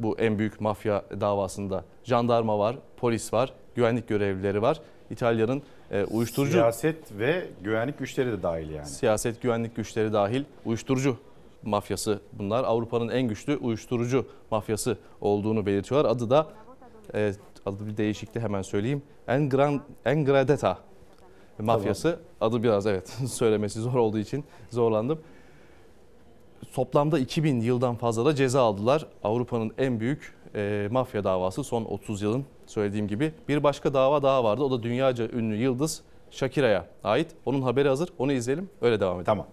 [0.00, 1.84] bu en büyük mafya davasında.
[2.04, 4.80] Jandarma var, polis var, güvenlik görevlileri var.
[5.10, 8.86] İtalya'nın e, uyuşturucu Siyaset ve güvenlik güçleri de dahil yani.
[8.86, 11.16] siyaset güvenlik güçleri dahil uyuşturucu
[11.62, 12.64] mafyası bunlar.
[12.64, 16.10] Avrupa'nın en güçlü uyuşturucu mafyası olduğunu belirtiyorlar.
[16.10, 16.46] Adı da
[17.14, 17.32] e,
[17.66, 19.02] adı bir değişikti hemen söyleyeyim.
[19.28, 20.78] Engran, Engradeta
[21.58, 22.18] mafyası.
[22.40, 25.20] Adı biraz evet söylemesi zor olduğu için zorlandım.
[26.74, 29.06] Toplamda 2000 yıldan fazla da ceza aldılar.
[29.24, 33.32] Avrupa'nın en büyük e, mafya davası son 30 yılın söylediğim gibi.
[33.48, 34.62] Bir başka dava daha vardı.
[34.62, 37.28] O da dünyaca ünlü yıldız Shakira'ya ait.
[37.44, 38.08] Onun haberi hazır.
[38.18, 38.70] Onu izleyelim.
[38.80, 39.24] Öyle devam edelim.
[39.24, 39.46] Tamam.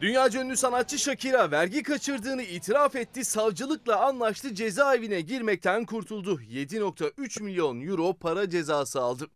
[0.00, 6.40] Dünyaca ünlü sanatçı Shakira vergi kaçırdığını itiraf etti, savcılıkla anlaştı, cezaevine girmekten kurtuldu.
[6.40, 9.26] 7.3 milyon euro para cezası aldı.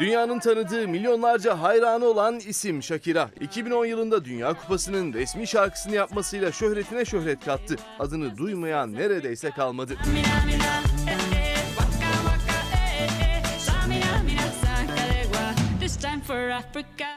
[0.00, 3.30] Dünyanın tanıdığı milyonlarca hayranı olan isim Shakira.
[3.40, 7.76] 2010 yılında Dünya Kupası'nın resmi şarkısını yapmasıyla şöhretine şöhret kattı.
[7.98, 9.96] Adını duymayan neredeyse kalmadı.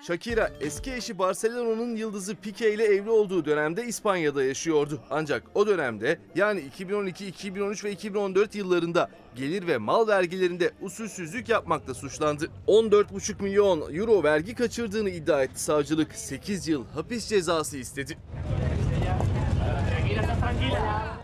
[0.07, 4.99] Shakira eski eşi Barcelona'nın yıldızı Pique ile evli olduğu dönemde İspanya'da yaşıyordu.
[5.09, 11.93] Ancak o dönemde yani 2012, 2013 ve 2014 yıllarında gelir ve mal vergilerinde usulsüzlük yapmakla
[11.93, 12.49] suçlandı.
[12.67, 16.13] 14,5 milyon euro vergi kaçırdığını iddia etti savcılık.
[16.15, 18.17] 8 yıl hapis cezası istedi.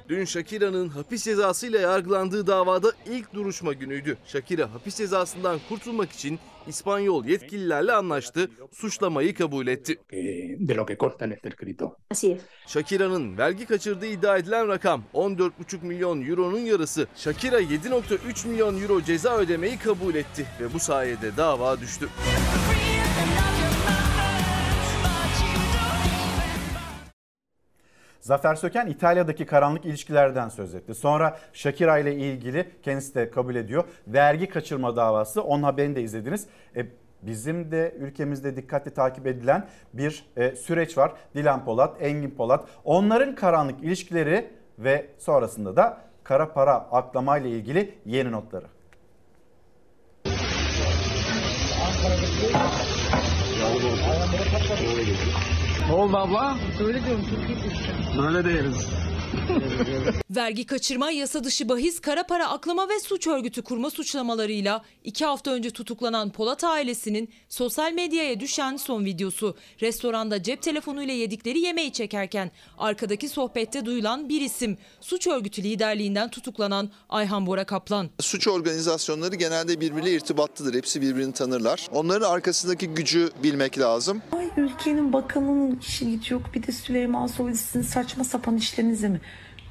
[0.09, 4.17] Dün Shakira'nın hapis cezasıyla yargılandığı davada ilk duruşma günüydü.
[4.25, 9.97] Shakira hapis cezasından kurtulmak için İspanyol yetkililerle anlaştı, suçlamayı kabul etti.
[10.67, 11.95] De lo que consta en este escrito.
[12.67, 15.51] Shakira'nın vergi kaçırdığı iddia edilen rakam 14,5
[15.81, 17.07] milyon euronun yarısı.
[17.15, 22.09] Shakira 7,3 milyon euro ceza ödemeyi kabul etti ve bu sayede dava düştü.
[28.19, 30.95] Zafer Söken İtalya'daki karanlık ilişkilerden söz etti.
[30.95, 33.83] Sonra Shakira ile ilgili kendisi de kabul ediyor.
[34.07, 36.47] Vergi kaçırma davası onun haberini de izlediniz.
[36.75, 36.85] E,
[37.21, 41.11] bizim de ülkemizde dikkatli takip edilen bir e, süreç var.
[41.35, 42.67] Dilan Polat, Engin Polat.
[42.83, 44.49] Onların karanlık ilişkileri
[44.79, 48.65] ve sonrasında da kara para aklama ile ilgili yeni notları.
[54.31, 55.56] Ne
[55.93, 56.55] oldu abla?
[56.87, 58.87] Öyle diyorum çok Böyle değiliz.
[60.29, 65.51] Vergi kaçırma, yasa dışı bahis, kara para aklama ve suç örgütü kurma suçlamalarıyla iki hafta
[65.51, 69.57] önce tutuklanan Polat ailesinin sosyal medyaya düşen son videosu.
[69.81, 74.77] Restoranda cep telefonuyla yedikleri yemeği çekerken arkadaki sohbette duyulan bir isim.
[75.01, 78.09] Suç örgütü liderliğinden tutuklanan Ayhan Bora Kaplan.
[78.19, 80.73] Suç organizasyonları genelde birbiriyle irtibatlıdır.
[80.73, 81.87] Hepsi birbirini tanırlar.
[81.91, 84.21] Onların arkasındaki gücü bilmek lazım.
[84.31, 89.21] Ay ülkenin bakanının işi yok bir de Süleyman Soylu sizin saçma sapan işlerinize mi?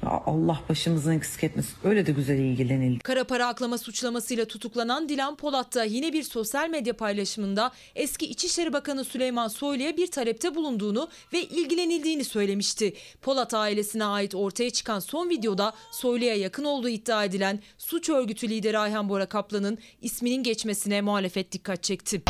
[0.05, 1.73] Allah başımızdan eksik etmesin.
[1.83, 2.99] Öyle de güzel ilgilenildi.
[2.99, 8.73] Kara para aklama suçlamasıyla tutuklanan Dilan Polat da yine bir sosyal medya paylaşımında eski İçişleri
[8.73, 12.93] Bakanı Süleyman Soylu'ya bir talepte bulunduğunu ve ilgilenildiğini söylemişti.
[13.21, 18.77] Polat ailesine ait ortaya çıkan son videoda Soylu'ya yakın olduğu iddia edilen suç örgütü lideri
[18.77, 22.21] Ayhan Bora Kaplan'ın isminin geçmesine muhalefet dikkat çekti.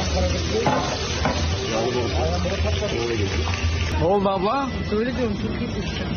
[4.07, 4.69] Ne oldu abla?
[4.95, 5.67] Öyle diyorum çok iyi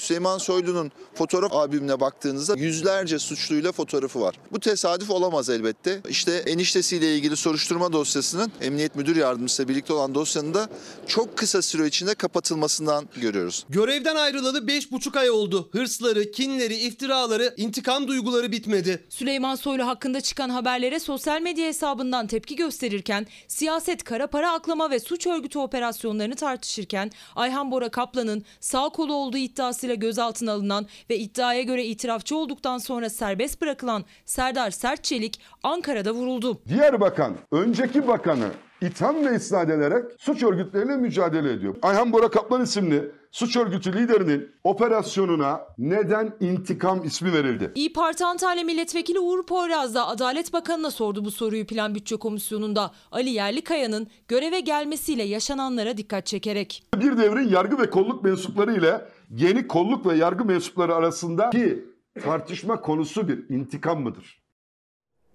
[0.01, 4.35] Süleyman Soylu'nun fotoğraf albümüne baktığınızda yüzlerce suçluyla fotoğrafı var.
[4.53, 6.01] Bu tesadüf olamaz elbette.
[6.09, 10.69] İşte eniştesiyle ilgili soruşturma dosyasının Emniyet Müdür Yardımcısıyla birlikte olan dosyanın da
[11.07, 13.67] çok kısa süre içinde kapatılmasından görüyoruz.
[13.69, 15.69] Görevden ayrılalı 5,5 ay oldu.
[15.73, 19.05] Hırsları, kinleri, iftiraları, intikam duyguları bitmedi.
[19.09, 25.01] Süleyman Soylu hakkında çıkan haberlere sosyal medya hesabından tepki gösterirken, siyaset, kara para aklama ve
[25.01, 31.63] suç örgütü operasyonlarını tartışırken Ayhan Bora Kaplan'ın sağ kolu olduğu iddiasıyla gözaltına alınan ve iddiaya
[31.63, 36.61] göre itirafçı olduktan sonra serbest bırakılan Serdar Sertçelik Ankara'da vuruldu.
[36.69, 38.49] Diğer bakan, önceki bakanı
[38.83, 41.75] itham ve isnat ederek suç örgütleriyle mücadele ediyor.
[41.83, 47.73] Ayhan Bora Kaplan isimli suç örgütü liderinin operasyonuna neden intikam ismi verildi?
[47.75, 52.91] İyi Parti Antalya Milletvekili Uğur Poyraz da Adalet Bakanı'na sordu bu soruyu Plan Bütçe Komisyonu'nda.
[53.13, 56.85] Ali Yerlikaya'nın göreve gelmesiyle yaşananlara dikkat çekerek.
[56.97, 61.85] Bir devrin yargı ve kolluk mensupları ile yeni kolluk ve yargı mensupları arasındaki
[62.23, 64.43] tartışma konusu bir intikam mıdır?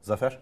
[0.01, 0.39] Zafer.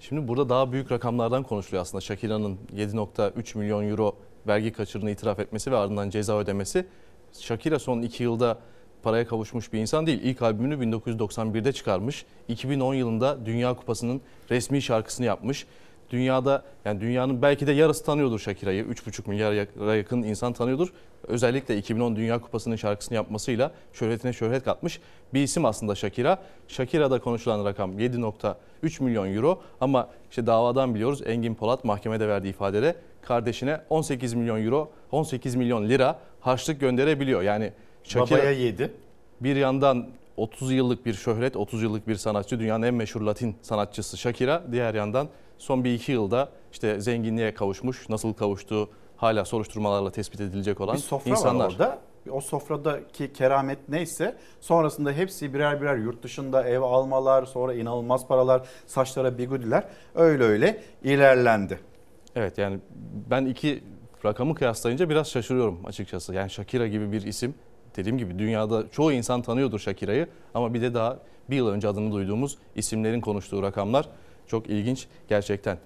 [0.00, 2.00] Şimdi burada daha büyük rakamlardan konuşuluyor aslında.
[2.00, 4.16] Shakira'nın 7.3 milyon euro
[4.48, 6.86] vergi kaçırdığını itiraf etmesi ve ardından ceza ödemesi.
[7.32, 8.58] Shakira son 2 yılda
[9.02, 10.20] paraya kavuşmuş bir insan değil.
[10.22, 12.24] İlk albümünü 1991'de çıkarmış.
[12.48, 14.20] 2010 yılında Dünya Kupası'nın
[14.50, 15.66] resmi şarkısını yapmış.
[16.10, 18.84] dünyada yani dünyanın belki de yarısı tanıyordur Shakira'yı.
[18.84, 20.92] 3,5 milyara yakın insan tanıyordur.
[21.26, 25.00] Özellikle 2010 Dünya Kupası'nın şarkısını yapmasıyla şöhretine şöhret katmış
[25.34, 26.42] bir isim aslında Shakira.
[26.68, 32.96] Shakira'da konuşulan rakam 7.3 milyon euro ama işte davadan biliyoruz Engin Polat mahkemede verdiği ifadede
[33.22, 37.42] kardeşine 18 milyon euro, 18 milyon lira harçlık gönderebiliyor.
[37.42, 37.72] Yani
[38.04, 38.92] Shakira Babaya 7.
[39.40, 44.16] bir yandan 30 yıllık bir şöhret, 30 yıllık bir sanatçı, dünyanın en meşhur Latin sanatçısı
[44.16, 44.62] Shakira.
[44.72, 50.80] Diğer yandan son bir iki yılda işte zenginliğe kavuşmuş, nasıl kavuştuğu hala soruşturmalarla tespit edilecek
[50.80, 51.64] olan Bir sofra insanlar.
[51.66, 51.98] var orada.
[52.30, 58.62] O sofradaki keramet neyse sonrasında hepsi birer birer yurt dışında ev almalar, sonra inanılmaz paralar,
[58.86, 61.80] saçlara bigudiler öyle öyle ilerlendi.
[62.38, 62.78] Evet yani
[63.30, 63.82] ben iki
[64.24, 66.34] rakamı kıyaslayınca biraz şaşırıyorum açıkçası.
[66.34, 67.54] Yani Shakira gibi bir isim
[67.96, 71.18] dediğim gibi dünyada çoğu insan tanıyordur Shakira'yı ama bir de daha
[71.50, 74.08] bir yıl önce adını duyduğumuz isimlerin konuştuğu rakamlar
[74.46, 75.78] çok ilginç gerçekten.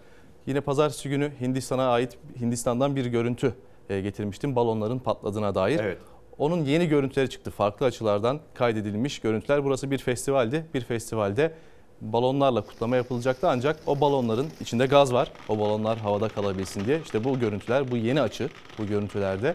[0.46, 3.54] Yine pazartesi günü Hindistan'a ait Hindistan'dan bir görüntü
[3.90, 5.80] e, getirmiştim balonların patladığına dair.
[5.80, 5.98] Evet.
[6.38, 7.50] Onun yeni görüntüleri çıktı.
[7.50, 9.64] Farklı açılardan kaydedilmiş görüntüler.
[9.64, 10.66] Burası bir festivaldi.
[10.74, 11.54] Bir festivalde
[12.02, 15.28] balonlarla kutlama yapılacaktı ancak o balonların içinde gaz var.
[15.48, 17.00] O balonlar havada kalabilsin diye.
[17.04, 18.48] İşte bu görüntüler, bu yeni açı
[18.78, 19.54] bu görüntülerde.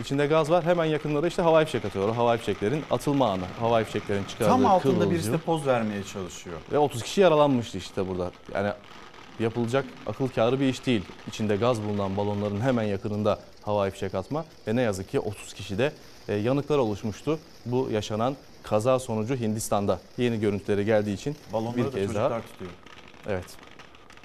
[0.00, 0.64] içinde gaz var.
[0.64, 2.08] Hemen yakınında da işte havai fişek atıyor.
[2.08, 3.44] O havai fişeklerin atılma anı.
[3.60, 5.10] Havai fişeklerin çıkardığı Tam altında kıvılcım.
[5.10, 6.56] birisi de poz vermeye çalışıyor.
[6.72, 8.30] Ve 30 kişi yaralanmıştı işte burada.
[8.54, 8.70] Yani
[9.40, 11.02] yapılacak akıl kârı bir iş değil.
[11.28, 14.44] İçinde gaz bulunan balonların hemen yakınında havai fişek atma.
[14.68, 15.92] Ve ne yazık ki 30 kişi de
[16.32, 17.38] yanıklar oluşmuştu.
[17.66, 22.40] Bu yaşanan kaza sonucu Hindistan'da yeni görüntüleri geldiği için Balonları bir kez daha.
[22.40, 22.70] tutuyor.
[23.26, 23.44] Evet.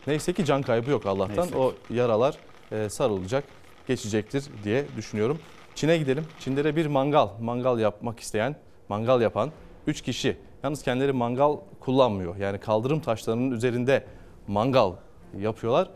[0.07, 1.45] Neyse ki can kaybı yok Allah'tan.
[1.45, 1.57] Neyse.
[1.57, 2.37] O yaralar
[2.71, 3.43] e, sarılacak,
[3.87, 5.39] geçecektir diye düşünüyorum.
[5.75, 6.25] Çin'e gidelim.
[6.39, 8.55] Çin'de de bir mangal, mangal yapmak isteyen,
[8.89, 9.51] mangal yapan
[9.87, 10.37] 3 kişi.
[10.63, 12.35] Yalnız kendileri mangal kullanmıyor.
[12.35, 14.05] Yani kaldırım taşlarının üzerinde
[14.47, 14.93] mangal
[15.39, 15.89] yapıyorlar.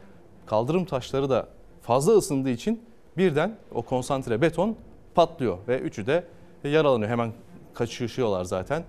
[0.45, 1.47] Kaldırım taşları da
[1.81, 2.83] fazla ısındığı için
[3.17, 4.75] birden o konsantre beton
[5.15, 6.23] patlıyor ve üçü de
[6.63, 7.11] yaralanıyor.
[7.11, 7.31] Hemen
[7.73, 8.83] kaçışıyorlar zaten.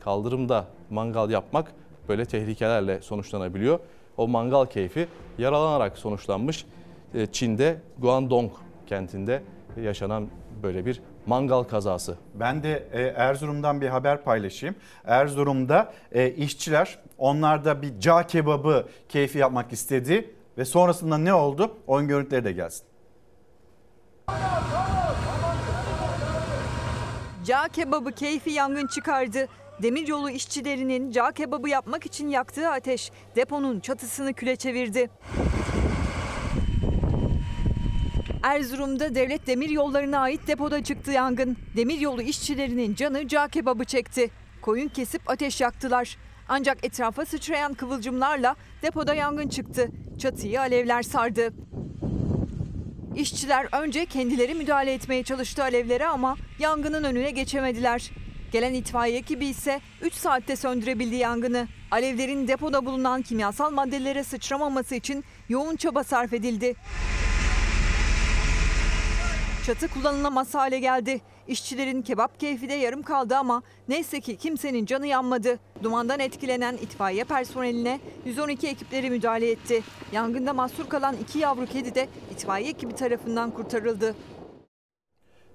[0.00, 1.72] Kaldırımda mangal yapmak
[2.08, 3.78] böyle tehlikelerle sonuçlanabiliyor.
[4.16, 5.08] O mangal keyfi
[5.38, 6.66] yaralanarak sonuçlanmış.
[7.14, 8.52] E, Çin'de Guangdong
[8.86, 9.42] kentinde
[9.82, 10.28] yaşanan
[10.62, 12.16] böyle bir mangal kazası.
[12.34, 14.74] Ben de e, Erzurum'dan bir haber paylaşayım.
[15.04, 21.76] Erzurum'da e, işçiler onlar da bir cağ kebabı keyfi yapmak istedi ve sonrasında ne oldu?
[21.86, 22.86] Onun görüntüleri de gelsin.
[27.46, 29.48] Cağ kebabı keyfi yangın çıkardı.
[29.82, 35.10] Demiryolu işçilerinin cağ kebabı yapmak için yaktığı ateş deponun çatısını küle çevirdi.
[38.42, 41.56] Erzurum'da devlet demir yollarına ait depoda çıktı yangın.
[41.76, 44.30] Demiryolu işçilerinin canı cağ kebabı çekti.
[44.62, 46.16] Koyun kesip ateş yaktılar.
[46.48, 49.90] Ancak etrafa sıçrayan kıvılcımlarla depoda yangın çıktı.
[50.18, 51.52] Çatıyı alevler sardı.
[53.16, 58.10] İşçiler önce kendileri müdahale etmeye çalıştı alevlere ama yangının önüne geçemediler.
[58.52, 61.68] Gelen itfaiye ekibi ise 3 saatte söndürebildi yangını.
[61.90, 66.74] Alevlerin depoda bulunan kimyasal maddelere sıçramaması için yoğun çaba sarf edildi.
[69.66, 71.20] Çatı kullanılamaz hale geldi.
[71.48, 75.58] İşçilerin kebap keyfi de yarım kaldı ama neyse ki kimsenin canı yanmadı.
[75.82, 79.82] Dumandan etkilenen itfaiye personeline 112 ekipleri müdahale etti.
[80.12, 84.14] Yangında mahsur kalan iki yavru kedi de itfaiye ekibi tarafından kurtarıldı.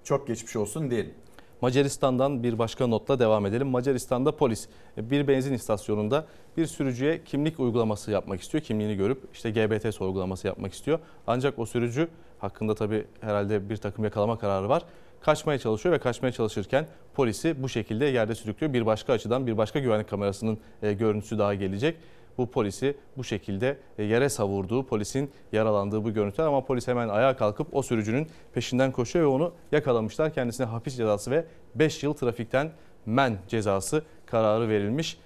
[0.03, 1.13] Çok geçmiş olsun diyelim.
[1.61, 3.67] Macaristan'dan bir başka notla devam edelim.
[3.67, 4.67] Macaristan'da polis
[4.97, 6.25] bir benzin istasyonunda
[6.57, 8.63] bir sürücüye kimlik uygulaması yapmak istiyor.
[8.63, 10.99] Kimliğini görüp işte GBT sorgulaması yapmak istiyor.
[11.27, 12.07] Ancak o sürücü
[12.39, 14.83] hakkında tabii herhalde bir takım yakalama kararı var.
[15.21, 18.73] Kaçmaya çalışıyor ve kaçmaya çalışırken polisi bu şekilde yerde sürüklüyor.
[18.73, 21.97] Bir başka açıdan bir başka güvenlik kamerasının e, görüntüsü daha gelecek.
[22.37, 27.37] Bu polisi bu şekilde e, yere savurduğu, polisin yaralandığı bu görüntüler ama polis hemen ayağa
[27.37, 30.33] kalkıp o sürücünün peşinden koşuyor ve onu yakalamışlar.
[30.33, 31.45] Kendisine hapis cezası ve
[31.75, 32.71] 5 yıl trafikten
[33.05, 35.17] men cezası kararı verilmiş.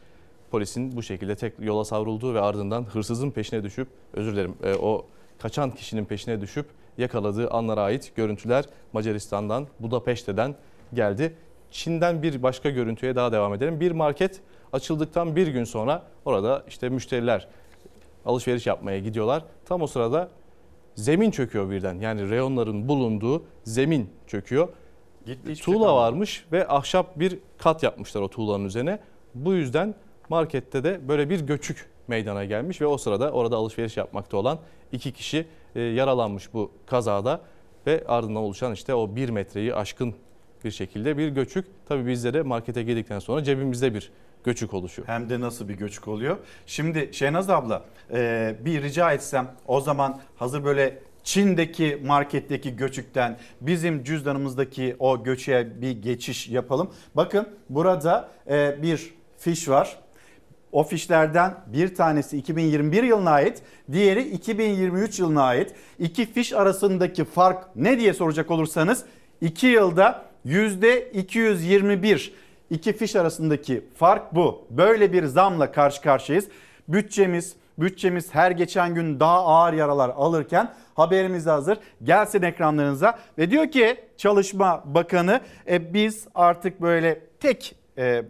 [0.51, 5.05] Polisin bu şekilde tek yola savrulduğu ve ardından hırsızın peşine düşüp, özür dilerim e, o
[5.39, 6.65] kaçan kişinin peşine düşüp
[6.97, 10.55] yakaladığı anlara ait görüntüler Macaristan'dan, Budapeşte'den
[10.93, 11.35] geldi.
[11.71, 13.79] Çin'den bir başka görüntüye daha devam edelim.
[13.79, 14.41] Bir market
[14.73, 17.47] açıldıktan bir gün sonra orada işte müşteriler
[18.25, 19.43] alışveriş yapmaya gidiyorlar.
[19.65, 20.29] Tam o sırada
[20.95, 21.99] zemin çöküyor birden.
[21.99, 24.69] Yani reyonların bulunduğu zemin çöküyor.
[25.25, 25.95] Gitti, şey Tuğla kalmadı.
[25.95, 28.99] varmış ve ahşap bir kat yapmışlar o tuğlanın üzerine.
[29.35, 29.95] Bu yüzden
[30.29, 34.59] markette de böyle bir göçük meydana gelmiş ve o sırada orada alışveriş yapmakta olan
[34.91, 37.41] iki kişi e, yaralanmış bu kazada
[37.87, 40.15] ve ardından oluşan işte o bir metreyi aşkın
[40.63, 41.65] bir şekilde bir göçük.
[41.87, 44.11] Tabii bizde de markete girdikten sonra cebimizde bir
[44.43, 45.07] göçük oluşuyor.
[45.07, 46.37] Hem de nasıl bir göçük oluyor.
[46.65, 54.03] Şimdi Şehnaz abla e, bir rica etsem o zaman hazır böyle Çin'deki marketteki göçükten bizim
[54.03, 56.91] cüzdanımızdaki o göçüğe bir geçiş yapalım.
[57.15, 59.97] Bakın burada e, bir fiş var.
[60.75, 63.61] O fişlerden bir tanesi 2021 yılına ait,
[63.91, 65.73] diğeri 2023 yılına ait.
[65.99, 69.05] İki fiş arasındaki fark ne diye soracak olursanız
[69.41, 72.31] 2 yılda %221
[72.69, 74.67] iki fiş arasındaki fark bu.
[74.69, 76.47] Böyle bir zamla karşı karşıyayız.
[76.87, 81.77] Bütçemiz bütçemiz her geçen gün daha ağır yaralar alırken haberimiz hazır.
[82.03, 88.23] Gelsin ekranlarınıza ve diyor ki Çalışma Bakanı e, biz artık böyle tek e,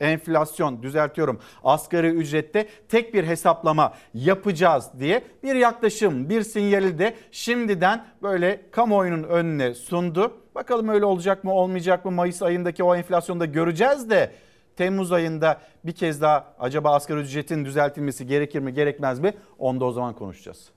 [0.00, 8.04] enflasyon düzeltiyorum asgari ücrette tek bir hesaplama yapacağız diye bir yaklaşım bir sinyali de şimdiden
[8.22, 10.36] böyle kamuoyunun önüne sundu.
[10.54, 14.30] Bakalım öyle olacak mı olmayacak mı Mayıs ayındaki o enflasyonda göreceğiz de
[14.76, 19.84] Temmuz ayında bir kez daha acaba asgari ücretin düzeltilmesi gerekir mi gerekmez mi onu da
[19.84, 20.70] o zaman konuşacağız.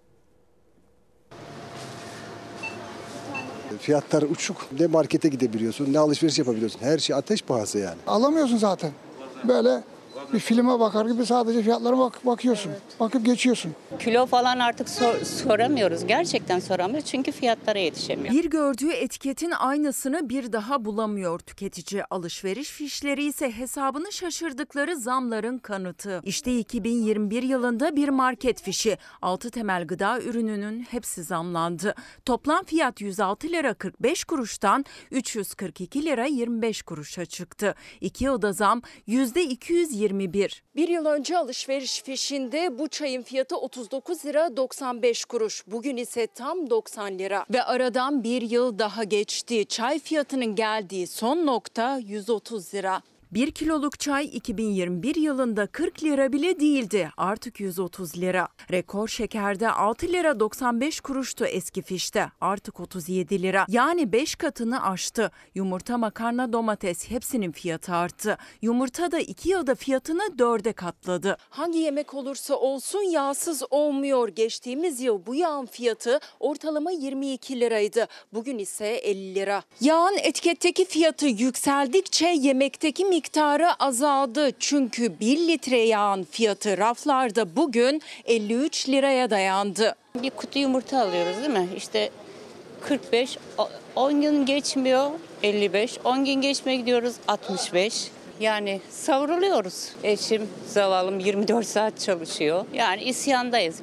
[3.79, 4.67] Fiyatlar uçuk.
[4.79, 6.79] Ne markete gidebiliyorsun ne alışveriş yapabiliyorsun.
[6.81, 7.97] Her şey ateş pahası yani.
[8.07, 8.91] Alamıyorsun zaten.
[9.47, 9.83] Böyle
[10.33, 12.71] bir filme bakar gibi sadece fiyatlara bak bakıyorsun.
[12.99, 13.71] Bakıp geçiyorsun.
[13.99, 16.07] Kilo falan artık sor- soramıyoruz.
[16.07, 18.33] Gerçekten soramıyoruz çünkü fiyatlara yetişemiyor.
[18.35, 22.03] Bir gördüğü etiketin aynısını bir daha bulamıyor tüketici.
[22.09, 26.21] Alışveriş fişleri ise hesabını şaşırdıkları zamların kanıtı.
[26.23, 28.97] İşte 2021 yılında bir market fişi.
[29.21, 31.95] 6 temel gıda ürününün hepsi zamlandı.
[32.25, 37.75] Toplam fiyat 106 lira 45 kuruştan 342 lira 25 kuruşa çıktı.
[38.01, 38.81] İki oda zam
[40.27, 40.61] %221.
[40.75, 45.63] Bir yıl önce alışveriş fişinde bu çayın fiyatı 39 lira 95 kuruş.
[45.67, 47.45] Bugün ise tam 90 lira.
[47.53, 49.65] Ve aradan bir yıl daha geçti.
[49.65, 53.01] Çay fiyatının geldiği son nokta 130 lira.
[53.33, 57.09] 1 kiloluk çay 2021 yılında 40 lira bile değildi.
[57.17, 58.47] Artık 130 lira.
[58.71, 62.31] Rekor şekerde 6 lira 95 kuruştu eski fişte.
[62.41, 63.65] Artık 37 lira.
[63.69, 65.31] Yani 5 katını aştı.
[65.55, 68.37] Yumurta, makarna, domates hepsinin fiyatı arttı.
[68.61, 71.37] Yumurta da 2 yılda fiyatını 4'e katladı.
[71.49, 74.29] Hangi yemek olursa olsun yağsız olmuyor.
[74.29, 78.07] Geçtiğimiz yıl bu yağın fiyatı ortalama 22 liraydı.
[78.33, 79.63] Bugün ise 50 lira.
[79.81, 83.22] Yağın etiketteki fiyatı yükseldikçe yemekteki miktarı
[83.79, 84.51] azaldı.
[84.59, 89.95] Çünkü 1 litre yağın fiyatı raflarda bugün 53 liraya dayandı.
[90.15, 91.67] Bir kutu yumurta alıyoruz değil mi?
[91.77, 92.09] İşte
[92.81, 95.11] 45, o- 10 gün geçmiyor
[95.43, 98.07] 55, 10 gün geçmeye gidiyoruz 65.
[98.39, 99.89] Yani savruluyoruz.
[100.03, 102.65] Eşim zavallım 24 saat çalışıyor.
[102.73, 103.75] Yani isyandayız.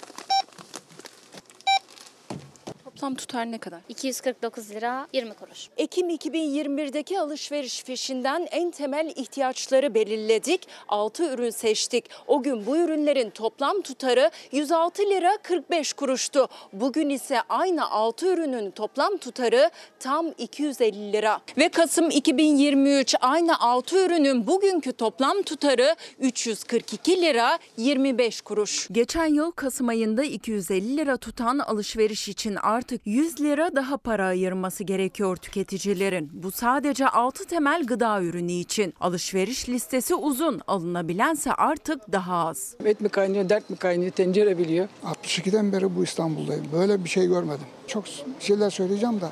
[3.01, 3.81] Toplam tutar ne kadar?
[3.89, 5.69] 249 lira 20 kuruş.
[5.77, 10.69] Ekim 2021'deki alışveriş fişinden en temel ihtiyaçları belirledik.
[10.89, 12.05] 6 ürün seçtik.
[12.27, 16.49] O gün bu ürünlerin toplam tutarı 106 lira 45 kuruştu.
[16.73, 19.71] Bugün ise aynı 6 ürünün toplam tutarı
[20.01, 21.41] tam 250 lira.
[21.59, 28.89] Ve Kasım 2023 aynı 6 ürünün bugünkü toplam tutarı 342 lira 25 kuruş.
[28.93, 34.85] Geçen yıl Kasım ayında 250 lira tutan alışveriş için artık 100 lira daha para ayırması
[34.85, 36.31] gerekiyor tüketicilerin.
[36.33, 38.95] Bu sadece 6 temel gıda ürünü için.
[39.01, 42.75] Alışveriş listesi uzun, alınabilense artık daha az.
[42.85, 44.89] Et mi kaynıyor, dert mi kaynıyor, tencere biliyor.
[45.05, 46.67] 62'den beri bu İstanbul'dayım.
[46.73, 47.67] Böyle bir şey görmedim.
[47.87, 48.05] Çok
[48.41, 49.29] şeyler söyleyeceğim de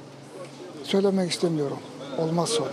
[0.83, 1.79] söylemek istemiyorum.
[2.19, 2.71] Olmaz sonra.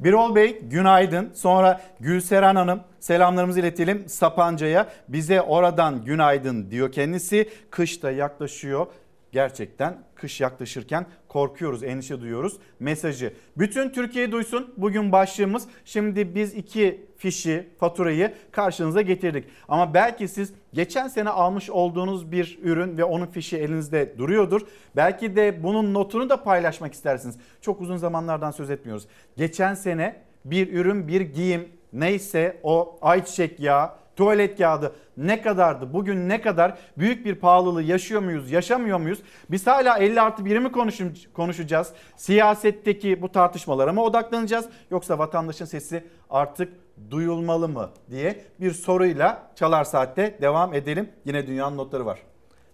[0.00, 1.30] Birol Bey günaydın.
[1.34, 4.86] Sonra Gülseren Hanım selamlarımızı iletelim Sapanca'ya.
[5.08, 7.48] Bize oradan günaydın diyor kendisi.
[7.70, 8.86] Kış da yaklaşıyor.
[9.36, 13.32] Gerçekten kış yaklaşırken korkuyoruz, endişe duyuyoruz mesajı.
[13.58, 15.68] Bütün Türkiye duysun bugün başlığımız.
[15.84, 19.44] Şimdi biz iki fişi, faturayı karşınıza getirdik.
[19.68, 24.60] Ama belki siz geçen sene almış olduğunuz bir ürün ve onun fişi elinizde duruyordur.
[24.96, 27.38] Belki de bunun notunu da paylaşmak istersiniz.
[27.60, 29.06] Çok uzun zamanlardan söz etmiyoruz.
[29.36, 35.92] Geçen sene bir ürün, bir giyim neyse o ayçiçek yağı, tuvalet kağıdı ne kadardı?
[35.92, 39.18] Bugün ne kadar büyük bir pahalılığı yaşıyor muyuz, yaşamıyor muyuz?
[39.50, 41.92] Biz hala 50 artı 1'i mi konuşum- konuşacağız?
[42.16, 44.66] Siyasetteki bu tartışmalara mı odaklanacağız?
[44.90, 46.72] Yoksa vatandaşın sesi artık
[47.10, 51.08] duyulmalı mı diye bir soruyla Çalar Saat'te devam edelim.
[51.24, 52.18] Yine dünyanın notları var.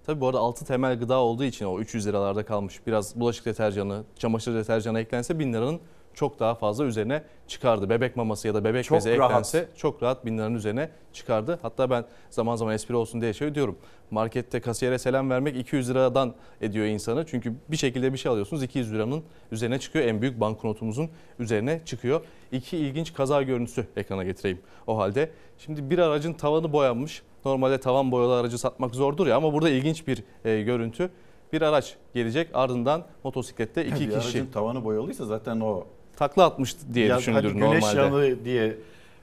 [0.07, 2.87] Tabii bu arada altı temel gıda olduğu için o 300 liralarda kalmış.
[2.87, 5.81] Biraz bulaşık deterjanı, çamaşır deterjanı eklense 1000 liranın
[6.15, 7.91] çok daha fazla üzerine çıkardı.
[7.91, 9.31] Bebek maması ya da bebek Çok bezi rahat.
[9.31, 11.59] eklense çok rahat bin liranın üzerine çıkardı.
[11.63, 13.79] Hatta ben zaman zaman espri olsun diye şey diyorum.
[14.11, 17.27] Markette kasiyere selam vermek 200 liradan ediyor insanı.
[17.27, 19.23] Çünkü bir şekilde bir şey alıyorsunuz 200 liranın
[19.53, 20.05] üzerine çıkıyor.
[20.05, 22.21] En büyük banknotumuzun üzerine çıkıyor.
[22.53, 25.31] İki ilginç kaza görüntüsü ekrana getireyim o halde.
[25.59, 27.23] Şimdi bir aracın tavanı boyanmış.
[27.45, 31.11] Normalde tavan boyalı aracı satmak zordur ya ama burada ilginç bir e, görüntü.
[31.53, 35.87] Bir araç gelecek ardından motosiklette iki bir kişi aracın tavanı boyalıysa zaten o
[36.23, 38.27] takla atmıştı diye Ya düşünülür hadi güneş normalde.
[38.27, 38.77] yanı diye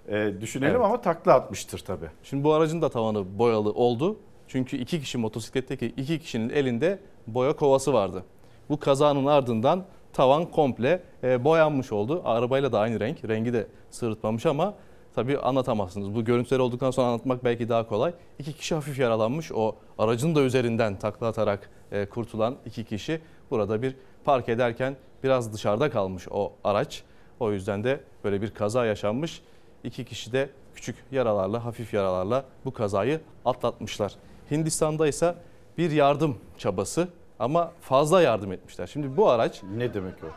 [0.09, 0.85] e, düşünelim Evet.
[0.85, 2.05] ama takla atmıştır tabii.
[2.23, 4.17] Şimdi bu aracın da tavanı boyalı oldu.
[4.47, 8.23] Çünkü iki kişi motosikletteki iki kişinin elinde boya kovası vardı.
[8.69, 12.21] Bu kazanın ardından tavan komple e, boyanmış oldu.
[12.25, 13.17] Arabayla da aynı renk.
[13.27, 14.73] Rengi de sırıtmamış ama
[15.15, 16.15] tabii anlatamazsınız.
[16.15, 18.13] Bu görüntüler olduktan sonra anlatmak belki daha kolay.
[18.39, 19.51] İki kişi hafif yaralanmış.
[19.51, 23.21] O aracın da üzerinden takla atarak e, kurtulan iki kişi
[23.51, 27.03] burada bir park ederken biraz dışarıda kalmış o araç.
[27.39, 29.41] O yüzden de böyle bir kaza yaşanmış.
[29.83, 34.15] İki kişi de küçük yaralarla, hafif yaralarla bu kazayı atlatmışlar.
[34.51, 35.35] Hindistan'da ise
[35.77, 37.07] bir yardım çabası
[37.39, 38.87] ama fazla yardım etmişler.
[38.87, 40.27] Şimdi bu araç ne demek o?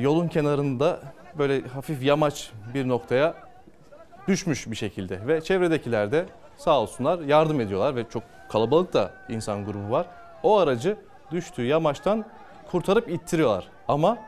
[0.00, 1.00] Yolun kenarında
[1.38, 3.34] böyle hafif yamaç bir noktaya
[4.28, 6.26] düşmüş bir şekilde ve çevredekiler de
[6.56, 10.06] sağ olsunlar yardım ediyorlar ve çok kalabalık da insan grubu var.
[10.42, 10.96] O aracı
[11.30, 12.24] düştüğü yamaçtan
[12.70, 14.18] kurtarıp ittiriyorlar ama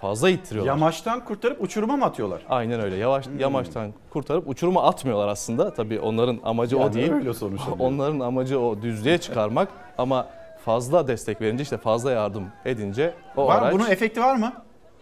[0.00, 0.72] fazla ittiriyorlar.
[0.72, 2.42] Yamaçtan kurtarıp uçuruma mı atıyorlar?
[2.48, 2.96] Aynen öyle.
[2.96, 5.74] Yavaş yamaçtan kurtarıp uçuruma atmıyorlar aslında.
[5.74, 7.12] Tabii onların amacı o Yani değil.
[7.12, 7.76] öyle sonuç oluyor.
[7.78, 9.68] Onların amacı o düzlüğe çıkarmak
[9.98, 10.26] ama
[10.64, 14.52] fazla destek verince işte fazla yardım edince o var, araç Bunun efekti var mı?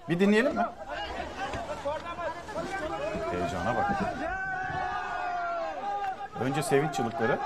[0.08, 0.66] Bir dinleyelim mi?
[3.30, 4.04] Heyecana bak.
[6.40, 7.38] Önce sevinç çığlıkları.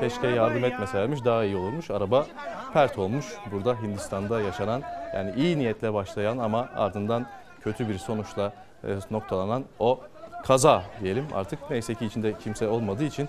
[0.00, 1.90] Keşke yardım etmeselermiş daha iyi olurmuş.
[1.90, 2.26] Araba
[2.72, 3.26] pert olmuş.
[3.52, 4.82] Burada Hindistan'da yaşanan
[5.14, 7.26] yani iyi niyetle başlayan ama ardından
[7.60, 8.52] kötü bir sonuçla
[8.84, 10.00] e, noktalanan o
[10.44, 11.26] kaza diyelim.
[11.34, 13.28] Artık neyse ki içinde kimse olmadığı için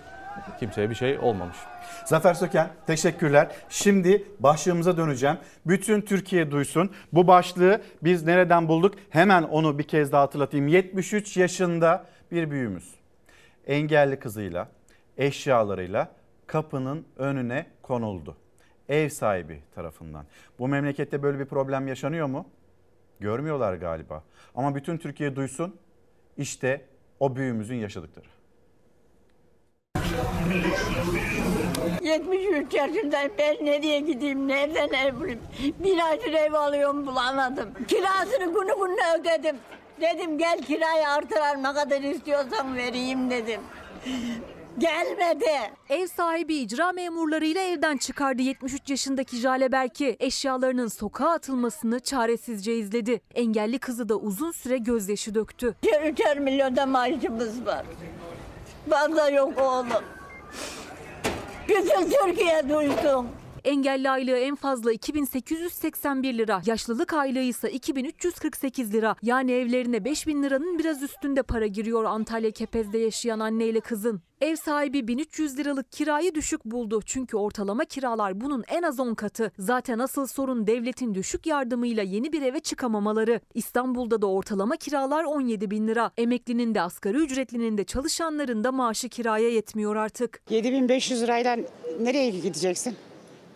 [0.60, 1.58] kimseye bir şey olmamış.
[2.06, 3.48] Zafer Söken teşekkürler.
[3.70, 5.38] Şimdi başlığımıza döneceğim.
[5.66, 6.92] Bütün Türkiye duysun.
[7.14, 8.96] Bu başlığı biz nereden bulduk?
[9.10, 10.68] Hemen onu bir kez daha hatırlatayım.
[10.68, 12.96] 73 yaşında bir büyüğümüz.
[13.68, 14.68] Engelli kızıyla,
[15.18, 16.17] eşyalarıyla
[16.48, 18.38] kapının önüne konuldu.
[18.90, 20.26] Ev sahibi tarafından.
[20.60, 22.46] Bu memlekette böyle bir problem yaşanıyor mu?
[23.20, 24.24] Görmüyorlar galiba.
[24.56, 25.76] Ama bütün Türkiye duysun.
[26.38, 26.86] İşte
[27.20, 28.26] o büyüğümüzün yaşadıkları.
[32.02, 33.32] 73 yaşındayım.
[33.38, 34.48] Ben nereye gideyim?
[34.48, 35.40] Nereden ev bulayım?
[35.84, 37.70] Bir aydır ev alıyorum bulamadım.
[37.88, 39.56] Kirasını günü gününe ödedim.
[40.02, 43.62] Dedim gel kirayı artırar ne kadar istiyorsan vereyim dedim.
[44.78, 45.72] Gelmedi.
[45.90, 50.18] Ev sahibi icra memurlarıyla evden çıkardı 73 yaşındaki Jale Berk'i.
[50.20, 53.22] Eşyalarının sokağa atılmasını çaresizce izledi.
[53.36, 55.76] Engelli kızı da uzun süre gözyaşı döktü.
[55.84, 57.86] Üçer, üçer milyonda maaşımız var.
[58.90, 60.04] Fazla yok oğlum.
[61.70, 63.28] Bütün Türkiye duysun.
[63.68, 69.16] Engelli aylığı en fazla 2881 lira, yaşlılık aylığı ise 2348 lira.
[69.22, 74.22] Yani evlerine 5000 liranın biraz üstünde para giriyor Antalya Kepez'de yaşayan anneyle kızın.
[74.42, 77.02] Ev sahibi 1300 liralık kirayı düşük buldu.
[77.06, 79.52] Çünkü ortalama kiralar bunun en az 10 katı.
[79.60, 83.42] Zaten asıl sorun devletin düşük yardımıyla yeni bir eve çıkamamaları.
[83.54, 86.12] İstanbul'da da ortalama kiralar 17 bin lira.
[86.18, 90.42] Emeklinin de asgari ücretlinin de çalışanların da maaşı kiraya yetmiyor artık.
[90.50, 91.58] 7500 lirayla
[92.02, 92.96] nereye gideceksin?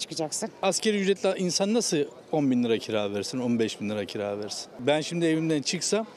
[0.02, 0.50] Çıkacaksın.
[0.62, 1.98] Askeri ücretli insan nasıl
[2.32, 4.72] 10 bin lira kira versin, 15 bin lira kira versin?
[4.80, 6.08] Ben şimdi evimden çıksam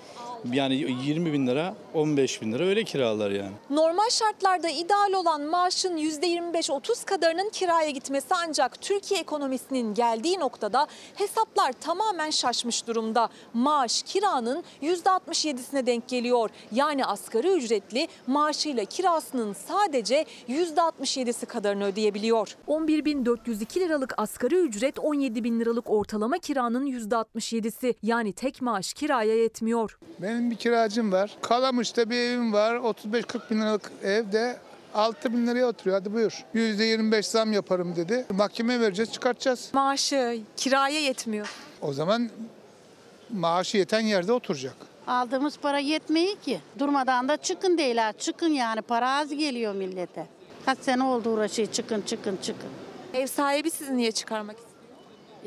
[0.52, 3.52] yani 20 bin lira, 15 bin lira öyle kiralar yani.
[3.70, 11.72] Normal şartlarda ideal olan maaşın %25-30 kadarının kiraya gitmesi ancak Türkiye ekonomisinin geldiği noktada hesaplar
[11.72, 13.28] tamamen şaşmış durumda.
[13.54, 16.50] Maaş kiranın %67'sine denk geliyor.
[16.72, 22.56] Yani asgari ücretli maaşıyla kirasının sadece %67'si kadarını ödeyebiliyor.
[22.68, 27.94] 11.402 liralık asgari ücret 17 bin liralık ortalama kiranın %67'si.
[28.02, 29.98] Yani tek maaş kiraya yetmiyor.
[30.34, 31.36] Benim bir kiracım var.
[31.42, 32.76] Kalamış'ta bir evim var.
[32.76, 34.56] 35-40 bin liralık evde
[34.94, 35.98] 6 bin liraya oturuyor.
[35.98, 36.44] Hadi buyur.
[36.54, 38.26] %25 zam yaparım dedi.
[38.30, 39.70] Mahkeme vereceğiz çıkartacağız.
[39.72, 41.48] Maaşı kiraya yetmiyor.
[41.82, 42.30] O zaman
[43.30, 44.74] maaşı yeten yerde oturacak.
[45.06, 46.60] Aldığımız para yetmiyor ki.
[46.78, 48.12] Durmadan da çıkın değil ha.
[48.18, 50.26] Çıkın yani para az geliyor millete.
[50.66, 52.70] Kaç sene oldu uğraşıyor çıkın çıkın çıkın.
[53.14, 54.73] Ev sahibi sizi niye çıkarmak istiyor?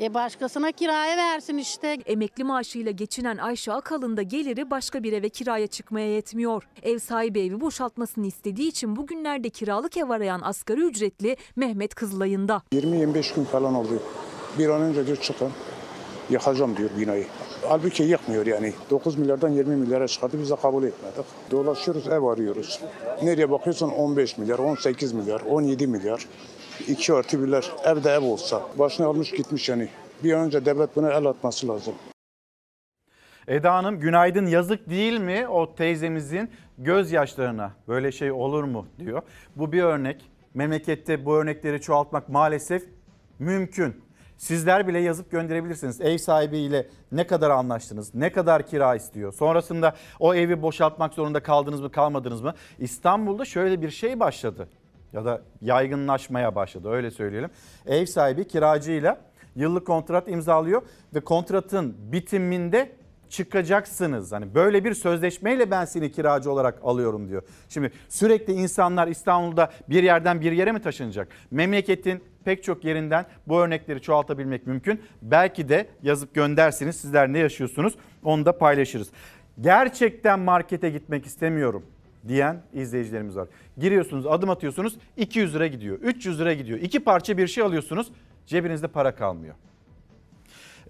[0.00, 1.98] E başkasına kiraya versin işte.
[2.06, 6.68] Emekli maaşıyla geçinen Ayşe Akalın da geliri başka bir eve kiraya çıkmaya yetmiyor.
[6.82, 12.62] Ev sahibi evi boşaltmasını istediği için bugünlerde kiralık ev arayan asgari ücretli Mehmet Kızılay'ın da.
[12.72, 14.02] 20-25 gün falan oldu.
[14.58, 15.50] Bir an önce diyor çıkın.
[16.30, 17.26] Yıkacağım diyor binayı.
[17.68, 18.72] Halbuki yıkmıyor yani.
[18.90, 21.24] 9 milyardan 20 milyara çıkardı biz de kabul etmedik.
[21.50, 22.80] Dolaşıyoruz ev arıyoruz.
[23.22, 26.26] Nereye bakıyorsun 15 milyar, 18 milyar, 17 milyar.
[26.88, 28.62] 2 artı birler evde ev olsa.
[28.78, 29.88] Başını almış gitmiş yani.
[30.24, 31.94] Bir önce devlet buna el atması lazım.
[33.48, 39.22] Eda Hanım günaydın yazık değil mi o teyzemizin gözyaşlarına böyle şey olur mu diyor.
[39.56, 40.30] Bu bir örnek.
[40.54, 42.82] Memlekette bu örnekleri çoğaltmak maalesef
[43.38, 44.02] mümkün.
[44.36, 46.00] Sizler bile yazıp gönderebilirsiniz.
[46.00, 48.14] Ev sahibiyle ne kadar anlaştınız?
[48.14, 49.32] Ne kadar kira istiyor?
[49.32, 52.54] Sonrasında o evi boşaltmak zorunda kaldınız mı kalmadınız mı?
[52.78, 54.68] İstanbul'da şöyle bir şey başladı.
[55.12, 57.50] Ya da yaygınlaşmaya başladı öyle söyleyelim.
[57.86, 59.20] Ev sahibi kiracıyla
[59.56, 60.82] yıllık kontrat imzalıyor
[61.14, 62.92] ve kontratın bitiminde
[63.28, 64.32] çıkacaksınız.
[64.32, 67.42] Hani böyle bir sözleşmeyle ben seni kiracı olarak alıyorum diyor.
[67.68, 71.28] Şimdi sürekli insanlar İstanbul'da bir yerden bir yere mi taşınacak?
[71.50, 75.02] Memleketin pek çok yerinden bu örnekleri çoğaltabilmek mümkün.
[75.22, 76.96] Belki de yazıp göndersiniz.
[76.96, 77.94] Sizler ne yaşıyorsunuz
[78.24, 79.08] onu da paylaşırız.
[79.60, 81.82] Gerçekten markete gitmek istemiyorum
[82.28, 83.48] diyen izleyicilerimiz var.
[83.78, 86.78] Giriyorsunuz adım atıyorsunuz 200 lira gidiyor 300 lira gidiyor.
[86.78, 88.08] İki parça bir şey alıyorsunuz
[88.46, 89.54] cebinizde para kalmıyor.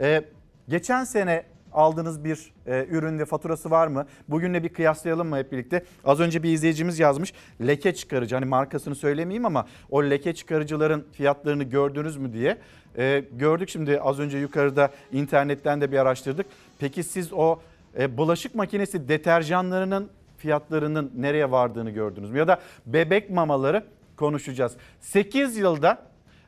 [0.00, 0.24] Ee,
[0.68, 4.06] geçen sene aldığınız bir e, ürün ve faturası var mı?
[4.28, 5.84] Bugünle bir kıyaslayalım mı hep birlikte?
[6.04, 7.32] Az önce bir izleyicimiz yazmış.
[7.66, 12.58] Leke çıkarıcı hani markasını söylemeyeyim ama o leke çıkarıcıların fiyatlarını gördünüz mü diye.
[12.98, 16.46] E, gördük şimdi az önce yukarıda internetten de bir araştırdık.
[16.78, 17.60] Peki siz o
[17.98, 22.38] e, bulaşık makinesi deterjanlarının fiyatlarının nereye vardığını gördünüz mü?
[22.38, 23.84] Ya da bebek mamaları
[24.16, 24.76] konuşacağız.
[25.00, 25.98] 8 yılda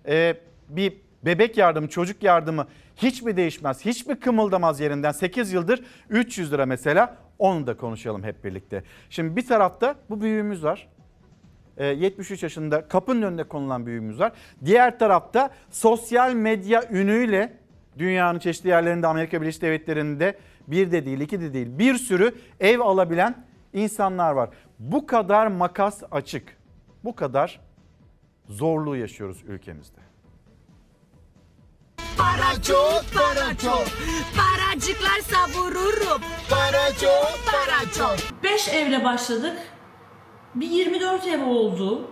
[0.08, 0.34] e,
[0.68, 0.92] bir
[1.22, 5.12] bebek yardımı, çocuk yardımı hiç mi değişmez, hiç mi kımıldamaz yerinden?
[5.12, 8.84] 8 yıldır 300 lira mesela onu da konuşalım hep birlikte.
[9.10, 10.88] Şimdi bir tarafta bu büyüğümüz var.
[11.78, 14.32] 73 yaşında kapının önünde konulan büyüğümüz var.
[14.64, 17.52] Diğer tarafta sosyal medya ünüyle
[17.98, 22.80] dünyanın çeşitli yerlerinde Amerika Birleşik Devletleri'nde bir de değil iki de değil bir sürü ev
[22.80, 24.50] alabilen insanlar var.
[24.78, 26.56] Bu kadar makas açık,
[27.04, 27.60] bu kadar
[28.48, 30.00] zorluğu yaşıyoruz ülkemizde.
[32.18, 33.86] Para çok, para çok.
[34.36, 36.22] Paracıklar savururum.
[36.50, 38.42] Para çok, para çok.
[38.42, 39.58] 5 evle başladık.
[40.54, 42.10] Bir 24 ev oldu.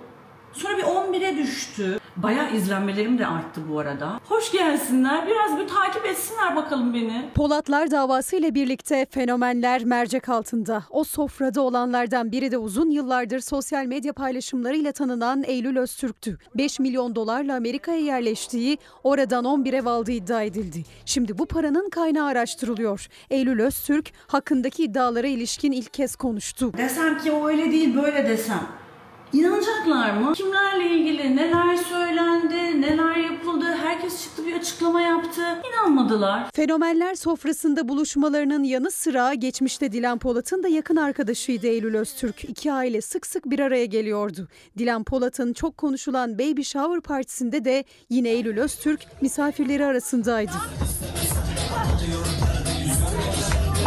[0.52, 1.98] Sonra bir 11'e düştü.
[2.22, 4.20] Bayağı izlenmelerim de arttı bu arada.
[4.28, 5.26] Hoş gelsinler.
[5.26, 7.30] Biraz bir takip etsinler bakalım beni.
[7.34, 10.84] Polatlar davası ile birlikte fenomenler mercek altında.
[10.90, 16.38] O sofrada olanlardan biri de uzun yıllardır sosyal medya paylaşımlarıyla tanınan Eylül Öztürk'tü.
[16.54, 20.84] 5 milyon dolarla Amerika'ya yerleştiği, oradan 11 ev aldığı iddia edildi.
[21.04, 23.06] Şimdi bu paranın kaynağı araştırılıyor.
[23.30, 26.72] Eylül Öztürk hakkındaki iddialara ilişkin ilk kez konuştu.
[26.76, 28.87] Desem ki o öyle değil böyle desem.
[29.32, 30.32] İnanacaklar mı?
[30.32, 35.42] Kimlerle ilgili neler söylendi, neler yapıldı, herkes çıktı bir açıklama yaptı.
[35.68, 36.50] İnanmadılar.
[36.54, 42.44] Fenomenler sofrasında buluşmalarının yanı sıra geçmişte Dilan Polat'ın da yakın arkadaşıydı Eylül Öztürk.
[42.44, 44.48] İki aile sık sık bir araya geliyordu.
[44.78, 50.52] Dilan Polat'ın çok konuşulan Baby Shower partisinde de yine Eylül Öztürk misafirleri arasındaydı.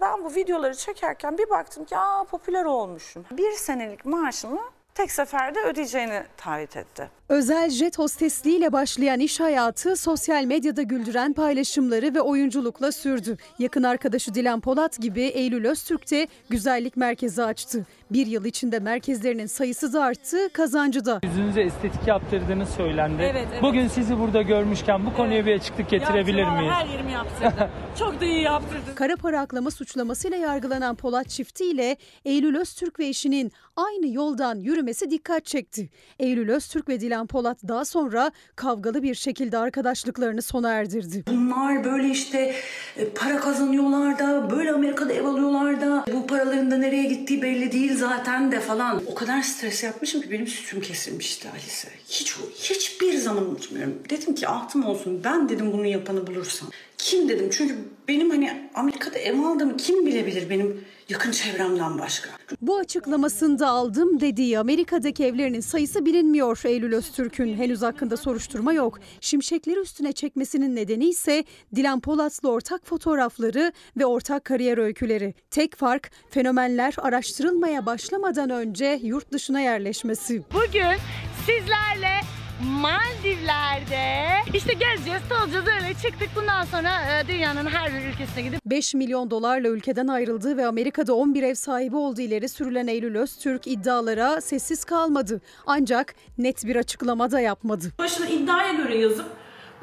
[0.01, 3.25] Ben bu videoları çekerken bir baktım ki aa popüler olmuşum.
[3.31, 4.59] Bir senelik maaşımı
[4.95, 7.09] tek seferde ödeyeceğini taahhüt etti.
[7.29, 13.37] Özel jet hostesliğiyle başlayan iş hayatı sosyal medyada güldüren paylaşımları ve oyunculukla sürdü.
[13.59, 17.85] Yakın arkadaşı Dilan Polat gibi Eylül Öztürk de güzellik merkezi açtı.
[18.13, 21.19] Bir yıl içinde merkezlerinin sayısı da arttı, kazancı da.
[21.23, 23.21] Yüzünüze estetik yaptırdığınız söylendi.
[23.21, 23.63] Evet, evet.
[23.63, 26.73] Bugün sizi burada görmüşken bu konuya bir açıklık getirebilir Yaptım, miyiz?
[26.73, 27.69] Her yerimi yaptırdım.
[27.99, 28.95] Çok da iyi yaptırdım.
[28.95, 35.11] Kara para aklama suçlamasıyla yargılanan Polat çifti ile Eylül Öztürk ve eşinin aynı yoldan yürümesi
[35.11, 35.89] dikkat çekti.
[36.19, 41.23] Eylül Öztürk ve Dilan Polat daha sonra kavgalı bir şekilde arkadaşlıklarını sona erdirdi.
[41.27, 42.55] Bunlar böyle işte
[42.97, 47.71] e, para kazanıyorlar da böyle Amerika'da ev alıyorlar da bu paraların da nereye gittiği belli
[47.71, 49.01] değil zaten de falan.
[49.07, 51.87] O kadar stres yapmışım ki benim sütüm kesilmişti Alice.
[52.09, 53.93] Hiç hiçbir zaman unutmuyorum.
[54.09, 56.69] Dedim ki ahtım olsun ben dedim bunu yapanı bulursam.
[56.97, 57.75] Kim dedim çünkü
[58.07, 62.29] benim hani Amerika'da ev aldığımı kim bilebilir benim yakın çevremden başka.
[62.61, 67.57] Bu açıklamasında aldım dediği Amerika'daki evlerinin sayısı bilinmiyor Eylül Öztürk'ün.
[67.57, 68.99] Henüz hakkında soruşturma yok.
[69.21, 71.43] Şimşekleri üstüne çekmesinin nedeni ise
[71.75, 75.33] Dilan Polat'la ortak fotoğrafları ve ortak kariyer öyküleri.
[75.49, 80.43] Tek fark fenomenler araştırılmaya başlamadan önce yurt dışına yerleşmesi.
[80.53, 80.97] Bugün
[81.45, 84.27] sizlerle Maldivler'de.
[84.53, 86.29] İşte gezeceğiz, tozacağız öyle çıktık.
[86.35, 91.13] Bundan sonra e, dünyanın her bir ülkesine gidip 5 milyon dolarla ülkeden ayrıldı ve Amerika'da
[91.13, 95.41] 11 ev sahibi olduğu ileri sürülen Eylül Öztürk iddialara sessiz kalmadı.
[95.65, 97.85] Ancak net bir açıklama da yapmadı.
[97.99, 99.25] Başına iddiaya göre yazıp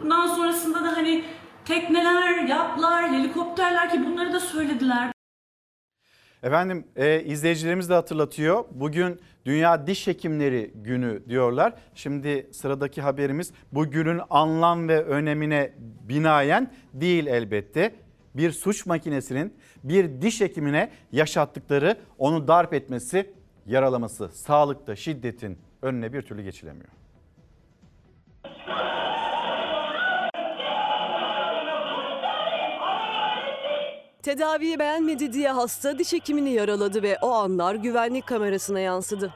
[0.03, 1.25] bundan sonrasında da hani
[1.65, 5.18] tekneler, yatlar, helikopterler ki bunları da söylediler.
[6.43, 8.65] Efendim e, izleyicilerimiz de hatırlatıyor.
[8.71, 11.75] Bugün Dünya Diş Hekimleri Günü diyorlar.
[11.95, 17.95] Şimdi sıradaki haberimiz bu günün anlam ve önemine binaen değil elbette.
[18.35, 19.55] Bir suç makinesinin
[19.85, 23.31] bir diş hekimine yaşattıkları onu darp etmesi,
[23.67, 26.89] yaralaması, sağlıkta şiddetin önüne bir türlü geçilemiyor.
[34.23, 39.35] Tedaviyi beğenmedi diye hasta diş hekimini yaraladı ve o anlar güvenlik kamerasına yansıdı.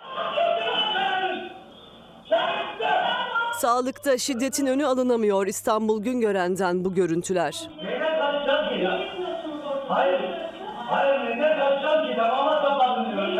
[3.52, 7.68] Sağlıkta şiddetin önü alınamıyor İstanbul Güngören'den bu görüntüler.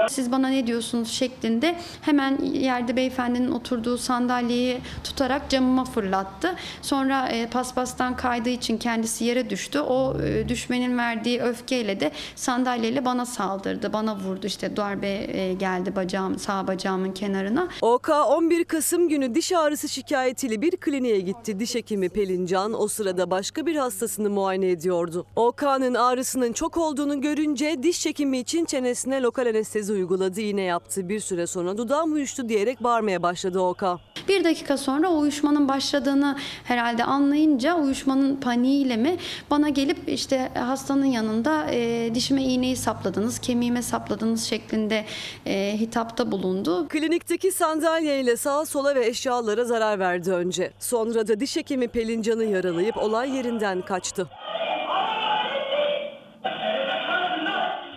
[0.09, 6.55] Siz bana ne diyorsunuz şeklinde hemen yerde beyefendinin oturduğu sandalyeyi tutarak camıma fırlattı.
[6.83, 9.81] Sonra e, paspastan kaydığı için kendisi yere düştü.
[9.81, 13.93] O e, düşmenin verdiği öfkeyle de sandalyeyle bana saldırdı.
[13.93, 17.69] Bana vurdu işte darbe e, geldi bacağım sağ bacağımın kenarına.
[17.81, 21.61] OK 11 Kasım günü diş ağrısı şikayetiyle bir kliniğe gitti.
[21.61, 25.27] Diş hekimi Pelin Can o sırada başka bir hastasını muayene ediyordu.
[25.37, 30.41] OK'nın ağrısının çok olduğunu görünce diş çekimi için çenesine lokal anestezi uyguladı.
[30.41, 31.09] iğne yaptı.
[31.09, 33.87] Bir süre sonra dudağım uyuştu diyerek bağırmaya başladı OK.
[34.29, 39.17] Bir dakika sonra o uyuşmanın başladığını herhalde anlayınca uyuşmanın paniğiyle mi
[39.51, 45.05] bana gelip işte hastanın yanında e, dişime iğneyi sapladınız, kemiğime sapladınız şeklinde
[45.47, 46.89] e, hitapta bulundu.
[46.89, 50.73] Klinikteki sandalyeyle sağa sola ve eşyalara zarar verdi önce.
[50.79, 54.29] Sonra da diş hekimi Pelin Can'ı yaralayıp olay yerinden kaçtı.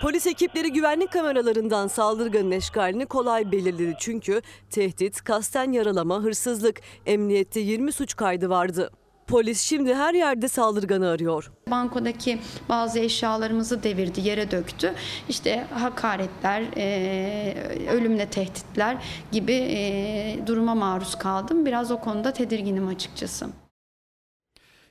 [0.06, 3.95] Polis ekipleri güvenlik kameralarından saldırganın eşkalini kolay belirledi.
[3.99, 8.91] Çünkü tehdit, kasten yaralama, hırsızlık, emniyette 20 suç kaydı vardı.
[9.27, 11.52] Polis şimdi her yerde saldırganı arıyor.
[11.72, 14.94] Bankodaki bazı eşyalarımızı devirdi, yere döktü.
[15.30, 18.98] İşte hakaretler, e, ölümle tehditler
[19.32, 21.65] gibi e, duruma maruz kaldım.
[21.65, 23.65] Biraz o konuda tedirginim açıkçası.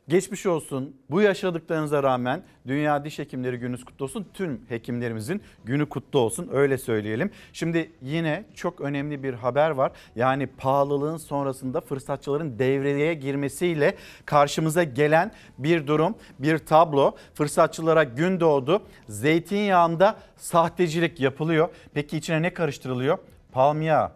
[0.08, 0.96] Geçmiş olsun.
[1.10, 4.28] Bu yaşadıklarınıza rağmen Dünya Diş Hekimleri Gününüz kutlu olsun.
[4.34, 6.48] Tüm hekimlerimizin günü kutlu olsun.
[6.52, 7.30] Öyle söyleyelim.
[7.52, 9.92] Şimdi yine çok önemli bir haber var.
[10.16, 17.16] Yani pahalılığın sonrasında fırsatçıların devreye girmesiyle karşımıza gelen bir durum, bir tablo.
[17.34, 18.82] Fırsatçılara gün doğdu.
[19.08, 21.68] Zeytinyağında sahtecilik yapılıyor.
[21.94, 23.18] Peki içine ne karıştırılıyor?
[23.52, 24.10] Palm yağı,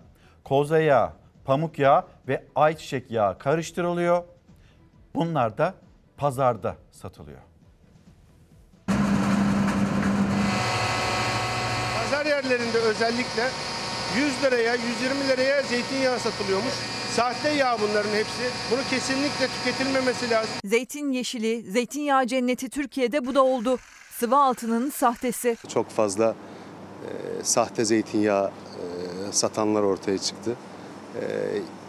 [0.44, 1.12] koza yağı,
[1.44, 4.22] pamuk yağı ve ayçiçek yağı karıştırılıyor.
[5.18, 5.74] Bunlar da
[6.16, 7.38] pazarda satılıyor.
[11.96, 13.48] Pazar yerlerinde özellikle
[14.16, 16.72] 100 liraya 120 liraya zeytinyağı satılıyormuş.
[17.10, 18.42] Sahte yağ bunların hepsi.
[18.70, 20.50] Bunu kesinlikle tüketilmemesi lazım.
[20.64, 23.78] Zeytin yeşili, zeytinyağı cenneti Türkiye'de bu da oldu.
[24.10, 25.56] Sıvı altının sahtesi.
[25.68, 26.34] Çok fazla
[27.04, 30.56] e, sahte zeytinyağı e, satanlar ortaya çıktı.
[31.14, 31.22] E,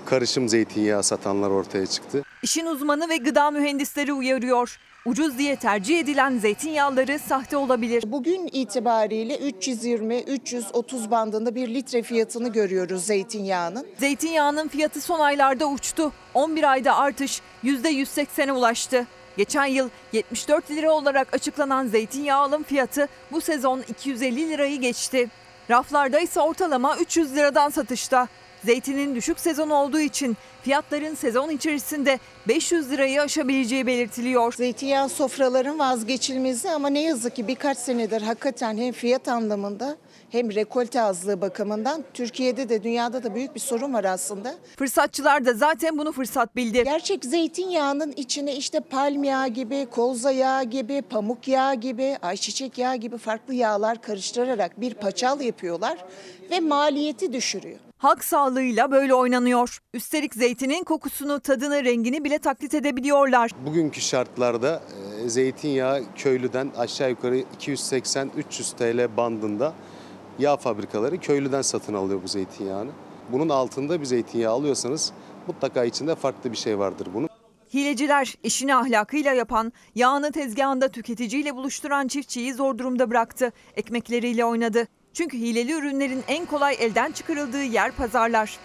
[0.05, 2.23] karışım zeytinyağı satanlar ortaya çıktı.
[2.43, 4.79] İşin uzmanı ve gıda mühendisleri uyarıyor.
[5.05, 8.03] Ucuz diye tercih edilen zeytinyağları sahte olabilir.
[8.07, 13.87] Bugün itibariyle 320-330 bandında bir litre fiyatını görüyoruz zeytinyağının.
[13.97, 16.11] Zeytinyağının fiyatı son aylarda uçtu.
[16.33, 19.07] 11 ayda artış %180'e ulaştı.
[19.37, 25.29] Geçen yıl 74 lira olarak açıklanan zeytinyağı alım fiyatı bu sezon 250 lirayı geçti.
[25.69, 28.27] Raflarda ise ortalama 300 liradan satışta.
[28.63, 34.53] Zeytinin düşük sezon olduğu için fiyatların sezon içerisinde 500 lirayı aşabileceği belirtiliyor.
[34.53, 39.97] Zeytinyağı sofraların vazgeçilmezi ama ne yazık ki birkaç senedir hakikaten hem fiyat anlamında
[40.29, 44.55] hem rekolte azlığı bakımından Türkiye'de de dünyada da büyük bir sorun var aslında.
[44.77, 46.83] Fırsatçılar da zaten bunu fırsat bildi.
[46.83, 52.95] Gerçek zeytinyağının içine işte palm yağı gibi, kolza yağı gibi, pamuk yağı gibi, ayçiçek yağı
[52.95, 55.97] gibi farklı yağlar karıştırarak bir paçal yapıyorlar
[56.51, 57.88] ve maliyeti düşürüyor.
[57.99, 59.79] Halk sağlığıyla böyle oynanıyor.
[59.93, 63.51] Üstelik zeytinin kokusunu, tadını, rengini bile taklit edebiliyorlar.
[63.65, 64.83] Bugünkü şartlarda
[65.25, 68.27] e, zeytinyağı köylüden aşağı yukarı 280-300
[68.77, 69.73] TL bandında
[70.39, 72.91] yağ fabrikaları köylüden satın alıyor bu zeytinyağını.
[73.31, 75.13] Bunun altında bir zeytinyağı alıyorsanız
[75.47, 77.29] mutlaka içinde farklı bir şey vardır bunun.
[77.73, 83.51] Hileciler işini ahlakıyla yapan, yağını tezgahında tüketiciyle buluşturan çiftçiyi zor durumda bıraktı.
[83.75, 84.87] Ekmekleriyle oynadı.
[85.13, 88.57] Çünkü hileli ürünlerin en kolay elden çıkarıldığı yer pazarlar.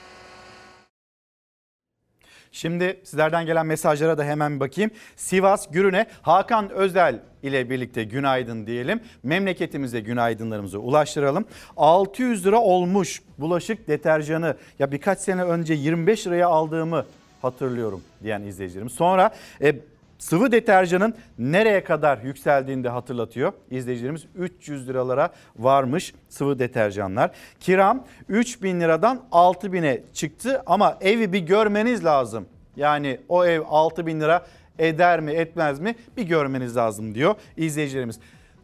[2.52, 4.90] Şimdi sizlerden gelen mesajlara da hemen bakayım.
[5.16, 9.00] Sivas Gürün'e Hakan Özel ile birlikte günaydın diyelim.
[9.22, 11.44] Memleketimize günaydınlarımızı ulaştıralım.
[11.76, 14.56] 600 lira olmuş bulaşık deterjanı.
[14.78, 17.06] Ya birkaç sene önce 25 liraya aldığımı
[17.42, 18.90] hatırlıyorum diyen izleyicilerim.
[18.90, 19.74] Sonra e,
[20.18, 23.52] sıvı deterjanın nereye kadar yükseldiğini de hatırlatıyor.
[23.70, 27.30] İzleyicilerimiz 300 liralara varmış sıvı deterjanlar.
[27.60, 32.46] Kiram 3000 liradan 6000'e çıktı ama evi bir görmeniz lazım.
[32.76, 34.46] Yani o ev 6000 lira
[34.78, 38.18] eder mi etmez mi bir görmeniz lazım diyor izleyicilerimiz.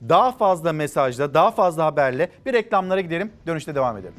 [0.08, 4.14] Daha fazla mesajla daha fazla haberle bir reklamlara gidelim dönüşte devam edelim.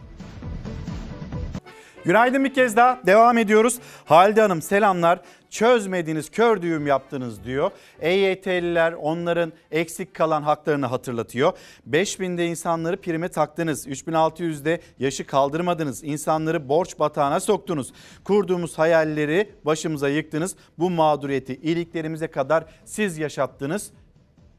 [2.05, 3.79] Günaydın bir kez daha devam ediyoruz.
[4.05, 5.19] Halide Hanım selamlar.
[5.49, 7.71] Çözmediğiniz kör düğüm yaptınız diyor.
[7.99, 11.53] EYT'liler onların eksik kalan haklarını hatırlatıyor.
[11.89, 13.87] 5000'de insanları prime taktınız.
[13.87, 16.03] 3600'de yaşı kaldırmadınız.
[16.03, 17.93] İnsanları borç batağına soktunuz.
[18.23, 20.55] Kurduğumuz hayalleri başımıza yıktınız.
[20.77, 23.91] Bu mağduriyeti iliklerimize kadar siz yaşattınız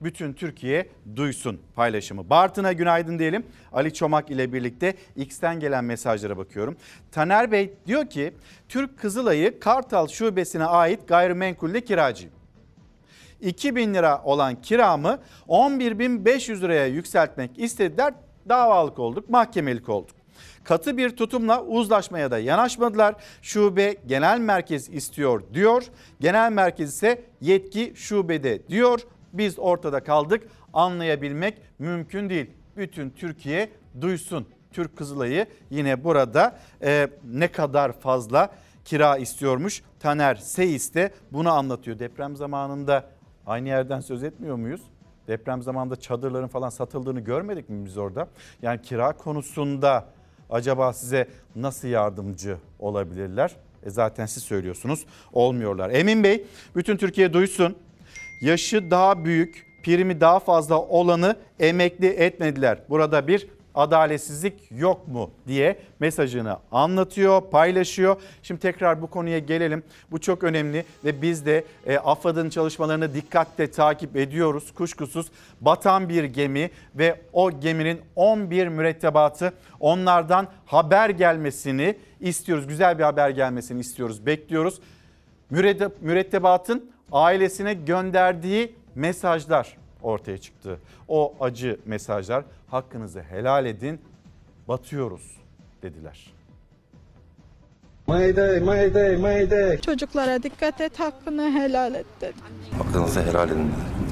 [0.04, 2.30] bütün Türkiye duysun paylaşımı.
[2.30, 3.46] Bartın'a günaydın diyelim.
[3.72, 6.76] Ali Çomak ile birlikte X'ten gelen mesajlara bakıyorum.
[7.12, 8.34] Taner Bey diyor ki
[8.68, 12.34] Türk Kızılay'ı Kartal şubesine ait gayrimenkulde kiracıyım.
[13.40, 15.18] 2000 lira olan kiramı
[15.48, 18.14] 11.500 liraya yükseltmek istediler.
[18.48, 20.16] Davalık olduk, mahkemelik olduk.
[20.64, 23.14] Katı bir tutumla uzlaşmaya da yanaşmadılar.
[23.42, 25.84] Şube genel merkez istiyor diyor.
[26.20, 29.00] Genel merkez ise yetki şubede diyor.
[29.32, 30.48] Biz ortada kaldık.
[30.72, 32.50] Anlayabilmek mümkün değil.
[32.76, 34.46] Bütün Türkiye duysun.
[34.72, 38.50] Türk Kızılay'ı yine burada e, ne kadar fazla
[38.84, 39.82] kira istiyormuş.
[40.00, 41.98] Taner Seyis de bunu anlatıyor.
[41.98, 43.06] Deprem zamanında
[43.46, 44.80] aynı yerden söz etmiyor muyuz?
[45.28, 48.28] Deprem zamanında çadırların falan satıldığını görmedik mi biz orada?
[48.62, 50.06] Yani kira konusunda
[50.50, 53.56] acaba size nasıl yardımcı olabilirler?
[53.82, 55.90] E zaten siz söylüyorsunuz olmuyorlar.
[55.90, 56.46] Emin Bey
[56.76, 57.76] bütün Türkiye duysun
[58.42, 62.78] yaşı daha büyük, primi daha fazla olanı emekli etmediler.
[62.88, 68.16] Burada bir adaletsizlik yok mu diye mesajını anlatıyor, paylaşıyor.
[68.42, 69.82] Şimdi tekrar bu konuya gelelim.
[70.10, 74.74] Bu çok önemli ve biz de e, AFAD'ın çalışmalarını dikkatle takip ediyoruz.
[74.74, 75.26] Kuşkusuz
[75.60, 82.66] batan bir gemi ve o geminin 11 mürettebatı onlardan haber gelmesini istiyoruz.
[82.66, 84.80] Güzel bir haber gelmesini istiyoruz, bekliyoruz.
[86.00, 90.78] Mürettebatın ailesine gönderdiği mesajlar ortaya çıktı.
[91.08, 94.00] O acı mesajlar hakkınızı helal edin
[94.68, 95.36] batıyoruz
[95.82, 96.32] dediler.
[98.06, 99.78] Mayday, mayday, mayday.
[99.80, 102.34] Çocuklara dikkat et, hakkını helal et dedi.
[102.78, 104.02] Hakkınızı helal edin dedi.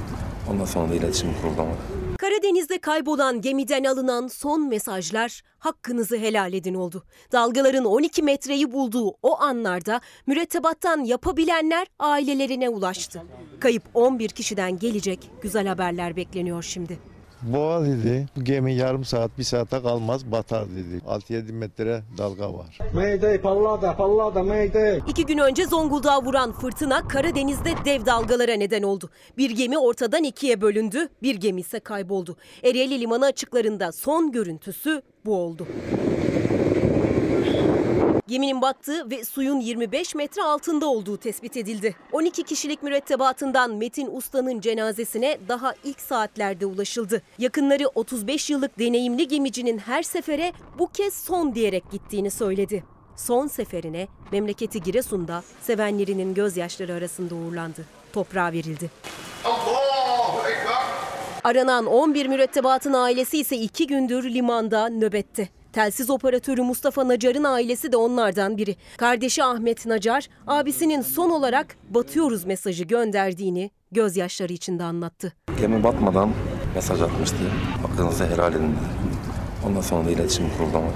[0.51, 2.00] Ondan sonra da iletişim kurulamadı.
[2.21, 7.03] Karadeniz'de kaybolan gemiden alınan son mesajlar hakkınızı helal edin oldu.
[7.33, 13.23] Dalgaların 12 metreyi bulduğu o anlarda mürettebattan yapabilenler ailelerine ulaştı.
[13.61, 16.99] Kayıp 11 kişiden gelecek güzel haberler bekleniyor şimdi.
[17.43, 18.27] Boğa dedi.
[18.37, 21.03] Bu gemi yarım saat bir saate kalmaz batar dedi.
[21.09, 22.79] 6-7 metre dalga var.
[22.95, 25.01] Mayday, pallada, pallada, mayday.
[25.09, 29.11] İki gün önce Zonguldak'a vuran fırtına Karadeniz'de dev dalgalara neden oldu.
[29.39, 32.37] Bir gemi ortadan ikiye bölündü, bir gemi ise kayboldu.
[32.65, 35.67] Ereğli Limanı açıklarında son görüntüsü bu oldu.
[38.31, 41.97] Geminin battığı ve suyun 25 metre altında olduğu tespit edildi.
[42.13, 47.23] 12 kişilik mürettebatından Metin Usta'nın cenazesine daha ilk saatlerde ulaşıldı.
[47.39, 52.85] Yakınları 35 yıllık deneyimli gemicinin her sefere bu kez son diyerek gittiğini söyledi.
[53.17, 57.85] Son seferine memleketi Giresun'da sevenlerinin gözyaşları arasında uğurlandı.
[58.13, 58.91] Toprağa verildi.
[61.45, 65.60] Aranan 11 mürettebatın ailesi ise iki gündür limanda nöbette.
[65.73, 68.77] Telsiz operatörü Mustafa Nacar'ın ailesi de onlardan biri.
[68.97, 75.33] Kardeşi Ahmet Nacar, abisinin son olarak batıyoruz mesajı gönderdiğini gözyaşları içinde anlattı.
[75.61, 76.31] Gemi batmadan
[76.75, 77.37] mesaj atmıştı.
[77.83, 78.77] Hakkınızı helal edin.
[79.67, 80.95] Ondan sonra da iletişim kurulamadı.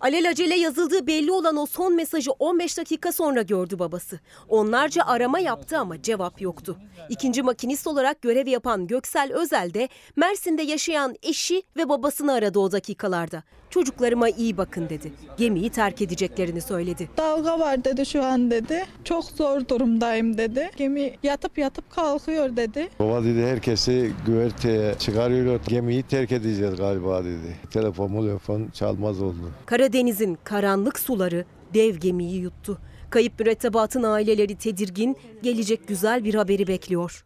[0.00, 4.20] Alelacele yazıldığı belli olan o son mesajı 15 dakika sonra gördü babası.
[4.48, 6.76] Onlarca arama yaptı ama cevap yoktu.
[7.08, 12.72] İkinci makinist olarak görev yapan Göksel Özel de Mersin'de yaşayan eşi ve babasını aradı o
[12.72, 13.42] dakikalarda.
[13.70, 15.12] Çocuklarıma iyi bakın dedi.
[15.36, 17.08] Gemiyi terk edeceklerini söyledi.
[17.16, 18.84] Dalga var dedi şu an dedi.
[19.04, 20.70] Çok zor durumdayım dedi.
[20.76, 22.88] Gemi yatıp yatıp kalkıyor dedi.
[22.98, 25.60] Baba dedi herkesi güverteye çıkarıyor.
[25.68, 27.56] Gemiyi terk edeceğiz galiba dedi.
[27.70, 29.50] Telefon telefon çalmaz oldu.
[29.66, 31.44] Karadeniz'in karanlık suları
[31.74, 32.78] dev gemiyi yuttu.
[33.10, 37.24] Kayıp mürettebatın aileleri tedirgin, gelecek güzel bir haberi bekliyor.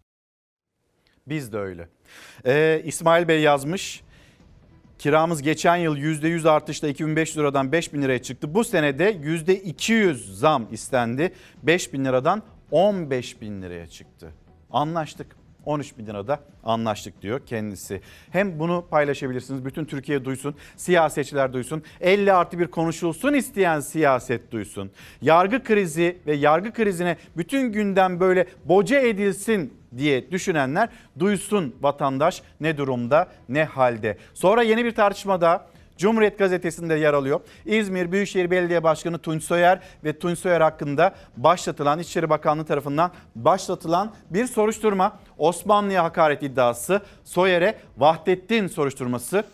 [1.26, 1.88] Biz de öyle.
[2.46, 4.02] Ee, İsmail Bey yazmış.
[5.00, 8.54] Kiramız geçen yıl %100 artışla 2500 liradan 5000 liraya çıktı.
[8.54, 11.32] Bu senede %200 zam istendi.
[11.62, 14.30] 5000 liradan 15 bin liraya çıktı.
[14.70, 15.26] Anlaştık.
[15.64, 18.00] 13 bin lirada anlaştık diyor kendisi.
[18.30, 19.64] Hem bunu paylaşabilirsiniz.
[19.64, 20.54] Bütün Türkiye duysun.
[20.76, 21.82] Siyasetçiler duysun.
[22.00, 24.90] 50 artı bir konuşulsun isteyen siyaset duysun.
[25.22, 30.88] Yargı krizi ve yargı krizine bütün gündem böyle boca edilsin diye düşünenler
[31.18, 34.18] duysun vatandaş ne durumda ne halde.
[34.34, 35.66] Sonra yeni bir tartışmada
[36.00, 37.40] Cumhuriyet Gazetesi'nde yer alıyor.
[37.66, 44.12] İzmir Büyükşehir Belediye Başkanı Tunç Soyer ve Tunç Soyer hakkında başlatılan İçişleri Bakanlığı tarafından başlatılan
[44.30, 45.18] bir soruşturma.
[45.38, 49.44] Osmanlı'ya hakaret iddiası, Soyer'e Vahdettin soruşturması.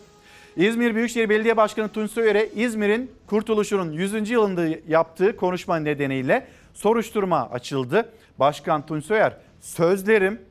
[0.55, 4.29] İzmir Büyükşehir Belediye Başkanı Tunç Soyer'e İzmir'in kurtuluşunun 100.
[4.29, 8.09] yılında yaptığı konuşma nedeniyle soruşturma açıldı.
[8.39, 10.41] Başkan Tunç Soyer sözlerim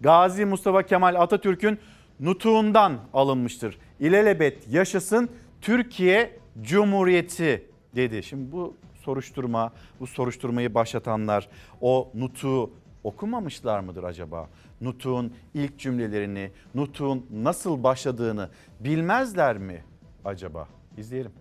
[0.00, 1.78] Gazi Mustafa Kemal Atatürk'ün
[2.20, 3.78] nutuğundan alınmıştır.
[4.00, 5.30] İlelebet yaşasın
[5.60, 7.66] Türkiye Cumhuriyeti
[7.96, 8.22] dedi.
[8.22, 11.48] Şimdi bu soruşturma, bu soruşturmayı başlatanlar
[11.80, 12.70] o nutuğu
[13.04, 14.48] okumamışlar mıdır acaba?
[14.80, 19.84] Nutuğun ilk cümlelerini, nutuğun nasıl başladığını bilmezler mi
[20.24, 20.68] acaba?
[20.96, 21.32] İzleyelim.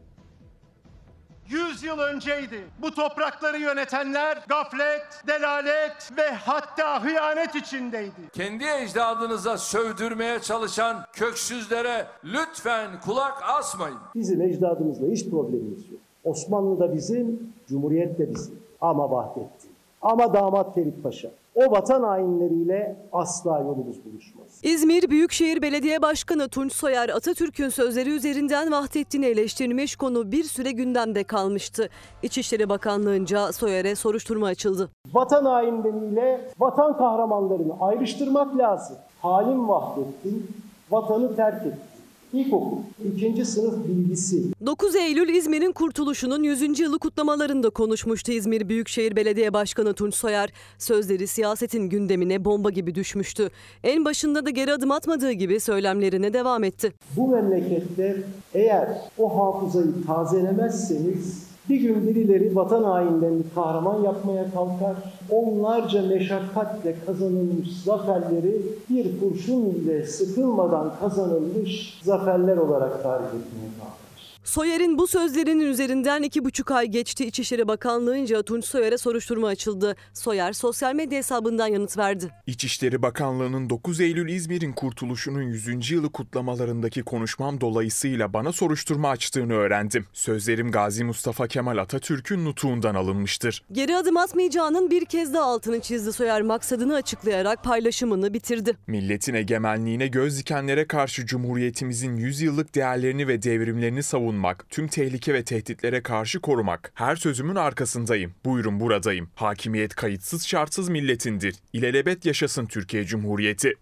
[1.52, 2.64] 100 yıl önceydi.
[2.82, 8.30] Bu toprakları yönetenler gaflet, delalet ve hatta hıyanet içindeydi.
[8.34, 13.98] Kendi ecdadınıza sövdürmeye çalışan köksüzlere lütfen kulak asmayın.
[14.16, 16.00] Bizim ecdadımızla hiç problemimiz yok.
[16.24, 18.60] Osmanlı da bizim, Cumhuriyet de bizim.
[18.82, 19.72] Ama Vahdettin,
[20.02, 21.30] ama damat Ferit Paşa.
[21.56, 24.60] O vatan hainleriyle asla yolumuz buluşmaz.
[24.64, 31.24] İzmir Büyükşehir Belediye Başkanı Tunç Soyer Atatürk'ün sözleri üzerinden Vahdettin'i eleştirmiş konu bir süre gündemde
[31.24, 31.90] kalmıştı.
[32.24, 34.90] İçişleri Bakanlığı'nca Soyer'e soruşturma açıldı.
[35.14, 38.98] Vatan hainleriyle vatan kahramanlarını ayrıştırmak lazım.
[39.22, 40.48] Halim Vahdettin
[40.92, 41.91] vatanı terk etti.
[42.34, 42.78] İlkokul,
[43.16, 44.44] ikinci sınıf bilgisi.
[44.66, 46.80] 9 Eylül İzmir'in kurtuluşunun 100.
[46.80, 50.50] yılı kutlamalarında konuşmuştu İzmir Büyükşehir Belediye Başkanı Tunç Soyer.
[50.78, 53.50] Sözleri siyasetin gündemine bomba gibi düşmüştü.
[53.84, 56.94] En başında da geri adım atmadığı gibi söylemlerine devam etti.
[57.18, 58.88] Bu memlekette eğer
[59.18, 64.96] o hafızayı tazelemezseniz bir gün birileri vatan hainlerini kahraman yapmaya kalkar.
[65.30, 74.01] Onlarca meşakkatle kazanılmış zaferleri bir kurşun ile sıkılmadan kazanılmış zaferler olarak tarif etmeye kalkar.
[74.44, 77.26] Soyer'in bu sözlerinin üzerinden iki buçuk ay geçti.
[77.26, 79.96] İçişleri Bakanlığı'nca Tunç Soyer'e soruşturma açıldı.
[80.14, 82.32] Soyer sosyal medya hesabından yanıt verdi.
[82.48, 85.92] İçişleri Bakanlığı'nın 9 Eylül İzmir'in kurtuluşunun 100.
[85.92, 90.06] yılı kutlamalarındaki konuşmam dolayısıyla bana soruşturma açtığını öğrendim.
[90.14, 93.64] Sözlerim Gazi Mustafa Kemal Atatürk'ün nutuğundan alınmıştır.
[93.72, 98.78] Geri adım atmayacağının bir kez daha altını çizdi Soyer maksadını açıklayarak paylaşımını bitirdi.
[98.88, 105.44] Milletin egemenliğine göz dikenlere karşı Cumhuriyetimizin 100 yıllık değerlerini ve devrimlerini savunmak, tüm tehlike ve
[105.44, 106.92] tehditlere karşı korumak.
[106.96, 108.34] Her sözümün arkasındayım.
[108.46, 109.30] Buyurun buradayım.
[109.36, 111.56] Hakimiyet kayıtsız şartsız milletindir.
[111.74, 113.74] İlelebet yaşasın Türkiye Cumhuriyeti.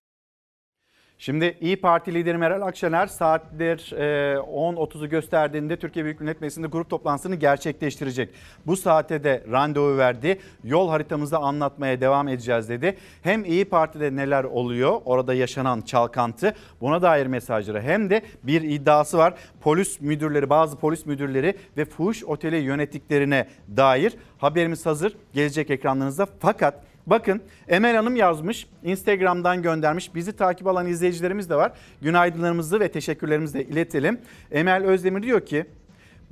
[1.21, 6.89] Şimdi İyi Parti lideri Meral Akşener saatler e, 10.30'u gösterdiğinde Türkiye Büyük Millet Meclisi'nde grup
[6.89, 8.29] toplantısını gerçekleştirecek.
[8.65, 10.39] Bu saate de randevu verdi.
[10.63, 12.97] Yol haritamızı anlatmaya devam edeceğiz dedi.
[13.21, 19.17] Hem İyi Parti'de neler oluyor orada yaşanan çalkantı buna dair mesajları hem de bir iddiası
[19.17, 19.33] var.
[19.61, 23.47] Polis müdürleri bazı polis müdürleri ve fuhuş oteli yönettiklerine
[23.77, 30.15] dair haberimiz hazır gelecek ekranlarınızda fakat Bakın Emel Hanım yazmış, Instagram'dan göndermiş.
[30.15, 31.71] Bizi takip alan izleyicilerimiz de var.
[32.01, 34.19] Günaydınlarımızı ve teşekkürlerimizi de iletelim.
[34.51, 35.65] Emel Özdemir diyor ki,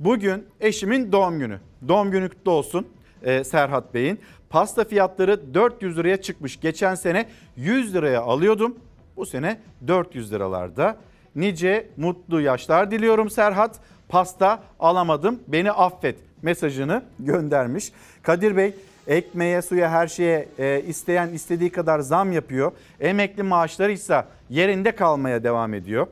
[0.00, 1.58] bugün eşimin doğum günü.
[1.88, 2.86] Doğum günü kutlu olsun
[3.22, 4.20] e, Serhat Bey'in.
[4.50, 6.60] Pasta fiyatları 400 liraya çıkmış.
[6.60, 8.76] Geçen sene 100 liraya alıyordum.
[9.16, 10.96] Bu sene 400 liralarda.
[11.36, 13.80] Nice mutlu yaşlar diliyorum Serhat.
[14.08, 17.92] Pasta alamadım beni affet mesajını göndermiş.
[18.22, 18.74] Kadir Bey
[19.08, 22.72] ekmeğe, suya, her şeye e, isteyen istediği kadar zam yapıyor.
[23.00, 26.06] Emekli maaşları ise yerinde kalmaya devam ediyor.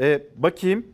[0.00, 0.86] E, bakayım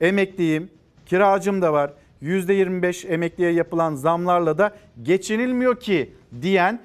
[0.00, 0.70] emekliyim,
[1.06, 1.92] kiracım da var.
[2.22, 6.12] %25 emekliye yapılan zamlarla da geçinilmiyor ki
[6.42, 6.80] diyen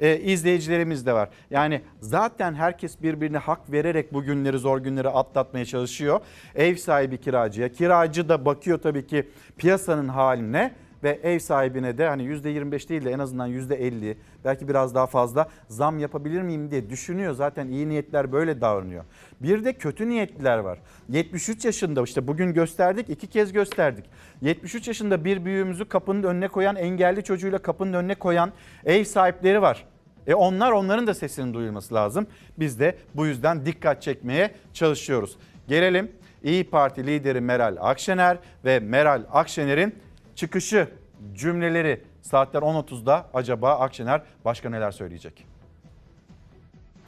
[0.00, 1.28] e, izleyicilerimiz de var.
[1.50, 6.20] Yani zaten herkes birbirine hak vererek bu günleri zor günleri atlatmaya çalışıyor.
[6.54, 9.28] Ev sahibi kiracıya, kiracı da bakıyor tabii ki
[9.58, 10.74] piyasanın haline
[11.04, 15.48] ve ev sahibine de hani %25 değil de en azından %50 belki biraz daha fazla
[15.68, 17.32] zam yapabilir miyim diye düşünüyor.
[17.32, 19.04] Zaten iyi niyetler böyle davranıyor.
[19.40, 20.78] Bir de kötü niyetliler var.
[21.08, 24.04] 73 yaşında işte bugün gösterdik iki kez gösterdik.
[24.40, 28.52] 73 yaşında bir büyüğümüzü kapının önüne koyan engelli çocuğuyla kapının önüne koyan
[28.84, 29.84] ev sahipleri var.
[30.26, 32.26] E onlar onların da sesinin duyulması lazım.
[32.58, 35.36] Biz de bu yüzden dikkat çekmeye çalışıyoruz.
[35.68, 36.10] Gelelim
[36.44, 39.94] İyi Parti lideri Meral Akşener ve Meral Akşener'in
[40.36, 40.88] çıkışı
[41.34, 45.46] cümleleri saatler 10.30'da acaba Akşener başka neler söyleyecek?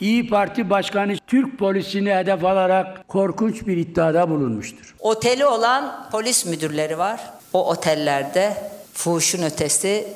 [0.01, 4.95] İyi Parti Başkanı Türk polisini hedef alarak korkunç bir iddiada bulunmuştur.
[5.01, 7.21] Oteli olan polis müdürleri var.
[7.53, 8.57] O otellerde
[8.93, 10.09] fuhuşun ötesi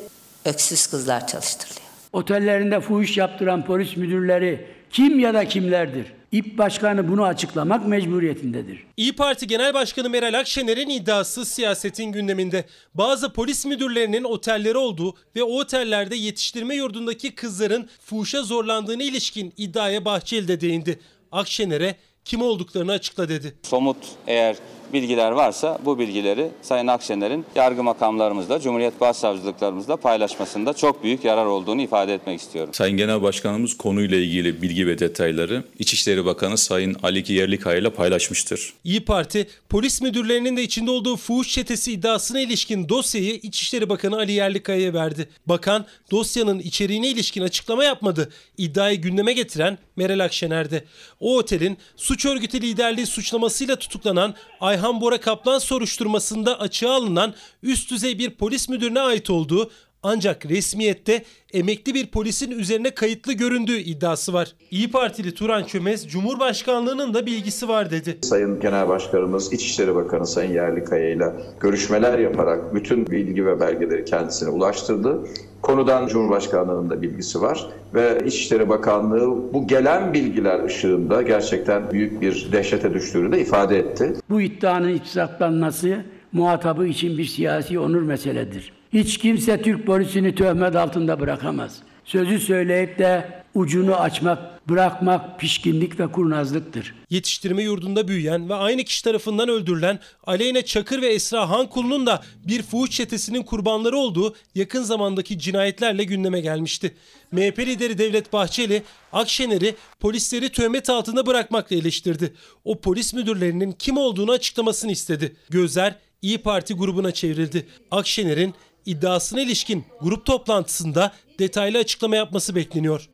[0.44, 1.80] öksüz kızlar çalıştırılıyor.
[2.12, 6.12] Otellerinde fuhuş yaptıran polis müdürleri kim ya da kimlerdir?
[6.32, 8.86] İP Başkanı bunu açıklamak mecburiyetindedir.
[8.96, 12.64] İyi Parti Genel Başkanı Meral Akşener'in iddiası siyasetin gündeminde.
[12.94, 20.04] Bazı polis müdürlerinin otelleri olduğu ve o otellerde yetiştirme yurdundaki kızların fuhuşa zorlandığına ilişkin iddiaya
[20.04, 21.00] Bahçeli'de değindi.
[21.32, 23.54] Akşener'e kim olduklarını açıkla dedi.
[23.62, 23.96] Somut
[24.26, 24.56] eğer
[24.92, 31.82] bilgiler varsa bu bilgileri Sayın Akşener'in yargı makamlarımızla, Cumhuriyet Başsavcılıklarımızla paylaşmasında çok büyük yarar olduğunu
[31.82, 32.74] ifade etmek istiyorum.
[32.74, 38.72] Sayın Genel Başkanımız konuyla ilgili bilgi ve detayları İçişleri Bakanı Sayın Ali Yerlikaya ile paylaşmıştır.
[38.84, 44.32] İyi Parti, polis müdürlerinin de içinde olduğu fuhuş çetesi iddiasına ilişkin dosyayı İçişleri Bakanı Ali
[44.32, 45.28] Yerlikaya'ya verdi.
[45.46, 48.30] Bakan, dosyanın içeriğine ilişkin açıklama yapmadı.
[48.58, 50.84] İddiayı gündeme getiren Meral Akşener'de.
[51.20, 58.18] O otelin suç örgütü liderliği suçlamasıyla tutuklanan Ayhan Bora Kaplan soruşturmasında açığa alınan üst düzey
[58.18, 59.70] bir polis müdürüne ait olduğu
[60.02, 61.22] ancak resmiyette
[61.52, 64.54] emekli bir polisin üzerine kayıtlı göründüğü iddiası var.
[64.70, 68.18] İyi Partili Turan Çömez, Cumhurbaşkanlığının da bilgisi var dedi.
[68.22, 74.48] Sayın Genel Başkanımız İçişleri Bakanı Sayın Yerlikaya ile görüşmeler yaparak bütün bilgi ve belgeleri kendisine
[74.48, 75.20] ulaştırdı.
[75.62, 82.48] Konudan Cumhurbaşkanlığının da bilgisi var ve İçişleri Bakanlığı bu gelen bilgiler ışığında gerçekten büyük bir
[82.52, 84.12] dehşete düştüğünü de ifade etti.
[84.30, 88.79] Bu iddianın ispatlanması muhatabı için bir siyasi onur meseledir.
[88.92, 91.76] Hiç kimse Türk polisini töhmet altında bırakamaz.
[92.04, 96.94] Sözü söyleyip de ucunu açmak, bırakmak pişkinlik ve kurnazlıktır.
[97.10, 102.62] Yetiştirme yurdunda büyüyen ve aynı kişi tarafından öldürülen Aleyna Çakır ve Esra Hankul'un da bir
[102.62, 106.94] fuhuş çetesinin kurbanları olduğu yakın zamandaki cinayetlerle gündeme gelmişti.
[107.32, 112.34] MHP lideri Devlet Bahçeli, Akşener'i polisleri töhmet altında bırakmakla eleştirdi.
[112.64, 115.36] O polis müdürlerinin kim olduğunu açıklamasını istedi.
[115.50, 117.66] Gözler İyi Parti grubuna çevrildi.
[117.90, 118.54] Akşener'in
[118.90, 123.10] iddiasına ilişkin grup toplantısında detaylı açıklama yapması bekleniyor.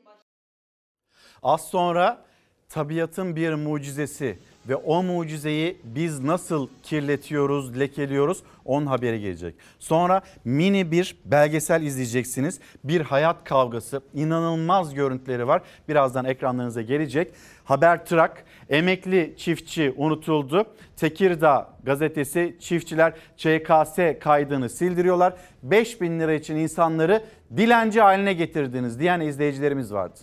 [1.42, 2.24] Az sonra
[2.68, 4.38] tabiatın bir mucizesi
[4.68, 9.54] ve o mucizeyi biz nasıl kirletiyoruz, lekeliyoruz onun haberi gelecek.
[9.78, 12.60] Sonra mini bir belgesel izleyeceksiniz.
[12.84, 15.62] Bir hayat kavgası, inanılmaz görüntüleri var.
[15.88, 17.32] Birazdan ekranlarınıza gelecek.
[17.66, 20.66] Habertrak emekli çiftçi unutuldu.
[20.96, 25.34] Tekirdağ gazetesi çiftçiler ÇKS kaydını sildiriyorlar.
[25.62, 27.24] 5000 lira için insanları
[27.56, 30.20] dilenci haline getirdiniz diyen izleyicilerimiz vardı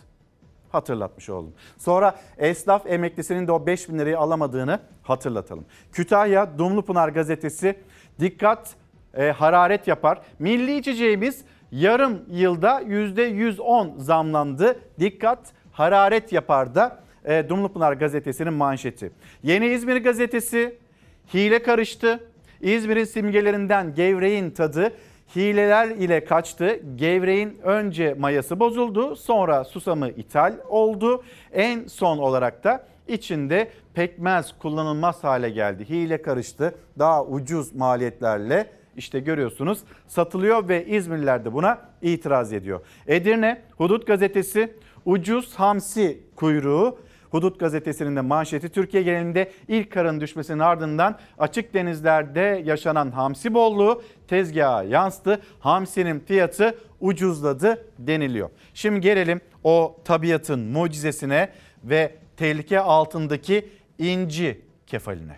[0.73, 1.53] hatırlatmış oldum.
[1.77, 5.65] Sonra esnaf emeklisinin de o 5 bin lirayı alamadığını hatırlatalım.
[5.91, 7.79] Kütahya Dumlupınar gazetesi
[8.19, 8.75] dikkat
[9.13, 10.21] e, hararet yapar.
[10.39, 14.79] Milli içeceğimiz yarım yılda %110 zamlandı.
[14.99, 15.39] Dikkat
[15.71, 19.11] hararet yapar da e, Dumlupınar gazetesinin manşeti.
[19.43, 20.75] Yeni İzmir gazetesi
[21.33, 22.19] hile karıştı.
[22.61, 24.93] İzmir'in simgelerinden gevreğin tadı
[25.35, 26.79] hileler ile kaçtı.
[26.95, 31.23] Gevreğin önce mayası bozuldu, sonra susamı ithal oldu.
[31.53, 35.89] En son olarak da içinde pekmez kullanılmaz hale geldi.
[35.89, 36.75] Hile karıştı.
[36.99, 42.81] Daha ucuz maliyetlerle işte görüyorsunuz satılıyor ve İzmirliler de buna itiraz ediyor.
[43.07, 44.73] Edirne Hudut gazetesi
[45.05, 46.99] ucuz hamsi kuyruğu
[47.33, 54.01] Hudut gazetesinin de manşeti Türkiye genelinde ilk karın düşmesinin ardından açık denizlerde yaşanan hamsi bolluğu
[54.27, 55.41] tezgaha yansıdı.
[55.59, 58.49] Hamsinin fiyatı ucuzladı deniliyor.
[58.73, 61.49] Şimdi gelelim o tabiatın mucizesine
[61.83, 63.69] ve tehlike altındaki
[63.99, 65.35] inci kefaline.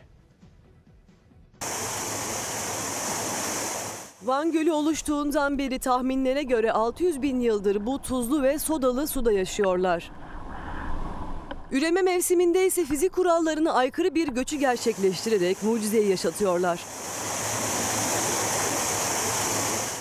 [4.24, 10.12] Van Gölü oluştuğundan beri tahminlere göre 600 bin yıldır bu tuzlu ve sodalı suda yaşıyorlar.
[11.72, 16.80] Üreme mevsiminde ise fizik kurallarına aykırı bir göçü gerçekleştirerek mucizeyi yaşatıyorlar.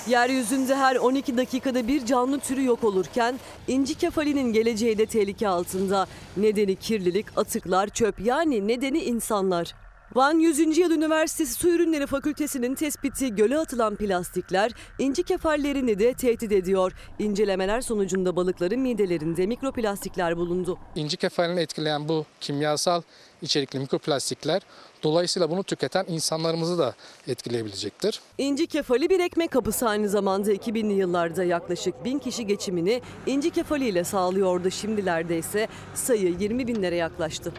[0.08, 3.34] Yeryüzünde her 12 dakikada bir canlı türü yok olurken
[3.68, 6.06] inci kefalinin geleceği de tehlike altında.
[6.36, 9.74] Nedeni kirlilik, atıklar, çöp yani nedeni insanlar.
[10.14, 10.78] Van 100.
[10.78, 16.92] Yıl Üniversitesi Su Ürünleri Fakültesi'nin tespiti göle atılan plastikler inci kefallerini de tehdit ediyor.
[17.18, 20.78] İncelemeler sonucunda balıkların midelerinde mikroplastikler bulundu.
[20.94, 23.02] İnci kefalini etkileyen bu kimyasal
[23.42, 24.62] içerikli mikroplastikler
[25.02, 26.94] dolayısıyla bunu tüketen insanlarımızı da
[27.28, 28.20] etkileyebilecektir.
[28.38, 33.88] İnci kefali bir ekmek kapısı aynı zamanda 2000'li yıllarda yaklaşık 1000 kişi geçimini inci kefali
[33.88, 34.70] ile sağlıyordu.
[34.70, 37.52] Şimdilerde ise sayı 20 binlere yaklaştı.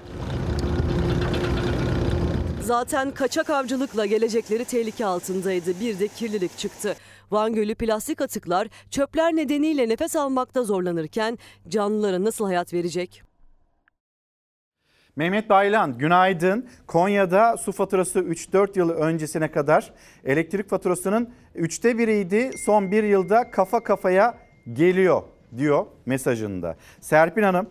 [2.66, 5.80] Zaten kaçak avcılıkla gelecekleri tehlike altındaydı.
[5.80, 6.96] Bir de kirlilik çıktı.
[7.32, 11.38] Van Gölü plastik atıklar çöpler nedeniyle nefes almakta zorlanırken
[11.68, 13.24] canlılara nasıl hayat verecek?
[15.16, 16.70] Mehmet Baylan günaydın.
[16.88, 19.94] Konya'da su faturası 3-4 yıl öncesine kadar
[20.24, 22.52] elektrik faturasının 3'te biriydi.
[22.66, 24.38] Son bir yılda kafa kafaya
[24.74, 25.24] geliyor
[25.58, 26.76] diyor mesajında.
[27.02, 27.70] Serpil Hanım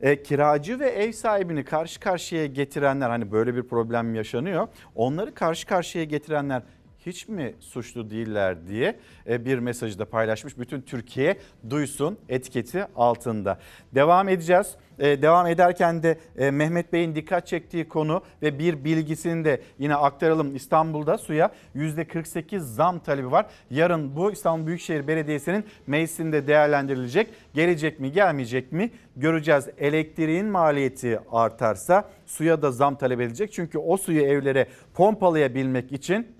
[0.00, 4.68] e, kiracı ve ev sahibini karşı karşıya getirenler hani böyle bir problem yaşanıyor.
[4.94, 6.62] Onları karşı karşıya getirenler
[7.06, 8.96] hiç mi suçlu değiller diye
[9.28, 10.58] e, bir mesajı da paylaşmış.
[10.58, 11.36] Bütün Türkiye
[11.70, 13.58] duysun etiketi altında.
[13.94, 14.74] Devam edeceğiz.
[14.98, 19.94] E, Devam ederken de e, Mehmet Bey'in dikkat çektiği konu ve bir bilgisini de yine
[19.94, 20.56] aktaralım.
[20.56, 23.46] İstanbul'da suya %48 zam talebi var.
[23.70, 27.28] Yarın bu İstanbul Büyükşehir Belediyesi'nin meclisinde değerlendirilecek.
[27.54, 29.68] Gelecek mi gelmeyecek mi göreceğiz.
[29.78, 33.52] Elektriğin maliyeti artarsa suya da zam talep edilecek.
[33.52, 36.35] Çünkü o suyu evlere pompalayabilmek için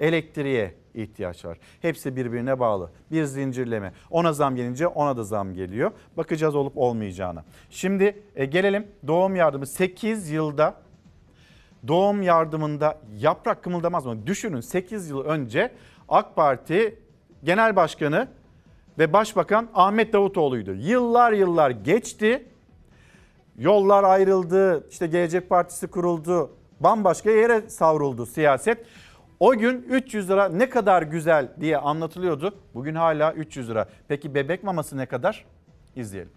[0.00, 1.58] elektriğe ihtiyaç var.
[1.82, 2.90] Hepsi birbirine bağlı.
[3.10, 3.92] Bir zincirleme.
[4.10, 5.90] Ona zam gelince ona da zam geliyor.
[6.16, 7.44] Bakacağız olup olmayacağına.
[7.70, 10.74] Şimdi e, gelelim doğum yardımı 8 yılda
[11.88, 14.26] doğum yardımında yaprak kımıldamaz mı?
[14.26, 15.72] Düşünün 8 yıl önce
[16.08, 16.98] AK Parti
[17.44, 18.28] Genel Başkanı
[18.98, 20.74] ve Başbakan Ahmet Davutoğlu'ydu.
[20.74, 22.46] Yıllar yıllar geçti.
[23.58, 24.86] Yollar ayrıldı.
[24.90, 26.50] işte Gelecek Partisi kuruldu.
[26.80, 28.86] Bambaşka yere savruldu siyaset.
[29.40, 32.54] O gün 300 lira ne kadar güzel diye anlatılıyordu.
[32.74, 33.88] Bugün hala 300 lira.
[34.08, 35.44] Peki bebek maması ne kadar?
[35.96, 36.32] İzleyelim.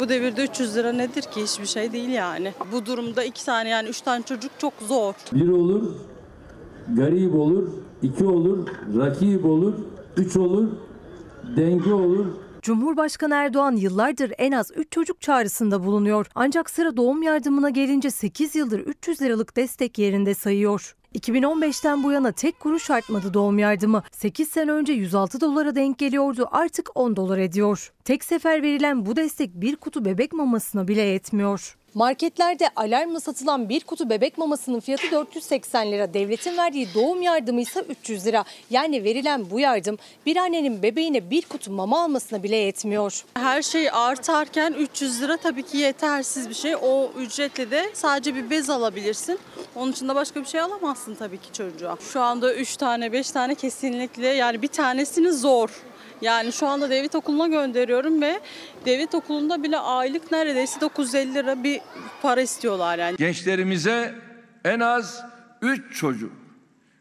[0.00, 1.42] Bu devirde 300 lira nedir ki?
[1.42, 2.52] Hiçbir şey değil yani.
[2.72, 5.14] Bu durumda iki tane yani üç tane çocuk çok zor.
[5.32, 5.82] Bir olur,
[6.96, 7.68] garip olur,
[8.02, 8.68] iki olur,
[8.98, 9.74] rakip olur,
[10.16, 10.68] üç olur,
[11.56, 12.26] denge olur,
[12.62, 16.26] Cumhurbaşkanı Erdoğan yıllardır en az 3 çocuk çağrısında bulunuyor.
[16.34, 20.96] Ancak sıra doğum yardımına gelince 8 yıldır 300 liralık destek yerinde sayıyor.
[21.14, 24.02] 2015'ten bu yana tek kuruş artmadı doğum yardımı.
[24.12, 27.92] 8 sene önce 106 dolara denk geliyordu artık 10 dolar ediyor.
[28.04, 31.76] Tek sefer verilen bu destek bir kutu bebek mamasına bile yetmiyor.
[31.94, 36.14] Marketlerde alarmla satılan bir kutu bebek mamasının fiyatı 480 lira.
[36.14, 38.44] Devletin verdiği doğum yardımı ise 300 lira.
[38.70, 43.24] Yani verilen bu yardım bir annenin bebeğine bir kutu mama almasına bile yetmiyor.
[43.34, 46.76] Her şey artarken 300 lira tabii ki yetersiz bir şey.
[46.76, 49.38] O ücretle de sadece bir bez alabilirsin.
[49.76, 51.96] Onun dışında başka bir şey alamazsın tabii ki çocuğa.
[52.12, 55.70] Şu anda 3 tane 5 tane kesinlikle yani bir tanesini zor.
[56.20, 58.40] Yani şu anda devlet okuluna gönderiyorum ve
[58.84, 61.80] devlet okulunda bile aylık neredeyse 950 lira bir
[62.22, 63.16] para istiyorlar yani.
[63.16, 64.14] Gençlerimize
[64.64, 65.22] en az
[65.62, 66.32] 3 çocuk,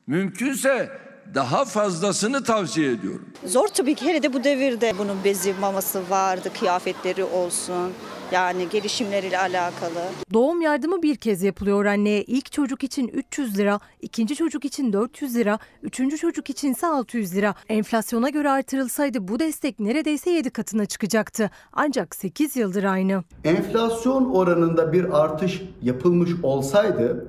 [0.07, 0.89] mümkünse
[1.35, 3.33] daha fazlasını tavsiye ediyorum.
[3.45, 7.93] Zor tabii ki hele de bu devirde bunun bezi maması vardı, kıyafetleri olsun.
[8.31, 9.99] Yani gelişimleriyle alakalı.
[10.33, 12.23] Doğum yardımı bir kez yapılıyor anneye.
[12.23, 17.35] İlk çocuk için 300 lira, ikinci çocuk için 400 lira, üçüncü çocuk için ise 600
[17.35, 17.55] lira.
[17.69, 21.51] Enflasyona göre artırılsaydı bu destek neredeyse 7 katına çıkacaktı.
[21.73, 23.23] Ancak 8 yıldır aynı.
[23.43, 27.25] Enflasyon oranında bir artış yapılmış olsaydı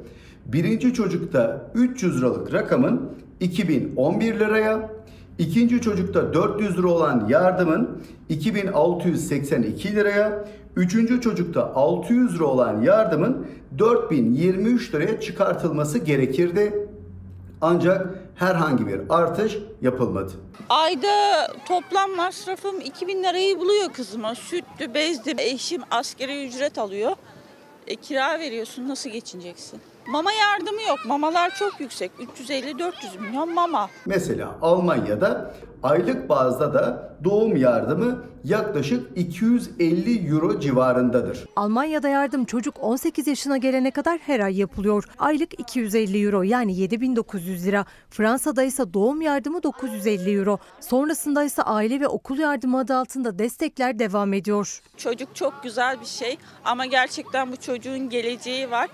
[0.46, 4.90] birinci çocukta 300 liralık rakamın 2011 liraya,
[5.40, 10.44] ikinci çocukta 400 lira olan yardımın 2682 liraya,
[10.76, 13.46] üçüncü çocukta 600 lira olan yardımın
[13.78, 16.88] 4023 liraya çıkartılması gerekirdi.
[17.60, 20.32] Ancak herhangi bir artış yapılmadı.
[20.68, 24.34] Ayda toplam masrafım 2000 lirayı buluyor kızıma.
[24.34, 25.34] Sütlü, bezli.
[25.38, 27.12] Eşim askeri ücret alıyor.
[27.86, 29.80] E, kira veriyorsun nasıl geçineceksin?
[30.10, 30.98] Mama yardımı yok.
[31.06, 32.12] Mamalar çok yüksek.
[32.48, 33.90] 350-400 milyon mama.
[34.06, 41.44] Mesela Almanya'da aylık bazda da doğum yardımı yaklaşık 250 euro civarındadır.
[41.56, 45.04] Almanya'da yardım çocuk 18 yaşına gelene kadar her ay yapılıyor.
[45.18, 47.84] Aylık 250 euro yani 7900 lira.
[48.10, 50.58] Fransa'da ise doğum yardımı 950 euro.
[50.80, 54.80] Sonrasında ise aile ve okul yardımı adı altında destekler devam ediyor.
[54.96, 58.88] Çocuk çok güzel bir şey ama gerçekten bu çocuğun geleceği var.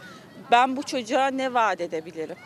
[0.51, 2.37] Ben bu çocuğa ne vaat edebilirim?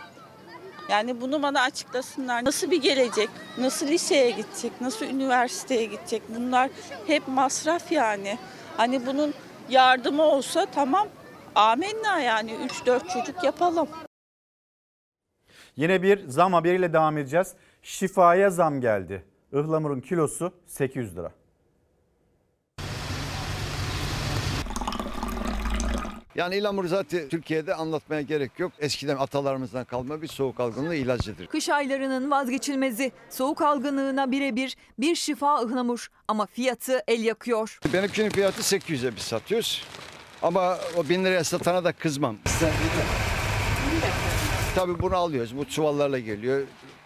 [0.91, 2.45] Yani bunu bana açıklasınlar.
[2.45, 3.29] Nasıl bir gelecek?
[3.59, 4.81] Nasıl liseye gidecek?
[4.81, 6.23] Nasıl üniversiteye gidecek?
[6.29, 6.71] Bunlar
[7.07, 8.39] hep masraf yani.
[8.77, 9.35] Hani bunun
[9.69, 11.09] yardımı olsa tamam.
[11.55, 13.89] Amenna yani 3-4 çocuk yapalım.
[15.77, 17.55] Yine bir zam haberiyle devam edeceğiz.
[17.83, 19.25] Şifaya zam geldi.
[19.53, 21.33] Ihlamurun kilosu 800 lira.
[26.35, 28.73] Yani ilamur zaten Türkiye'de anlatmaya gerek yok.
[28.79, 31.47] Eskiden atalarımızdan kalma bir soğuk algınlığı ilacıdır.
[31.47, 37.79] Kış aylarının vazgeçilmezi, soğuk algınlığına birebir bir şifa ıhlamur ama fiyatı el yakıyor.
[37.93, 39.85] Benimkinin fiyatı 800'e biz satıyoruz.
[40.43, 42.37] Ama o bin liraya satana da kızmam.
[44.75, 45.57] Tabii bunu alıyoruz.
[45.57, 46.63] Bu çuvallarla geliyor.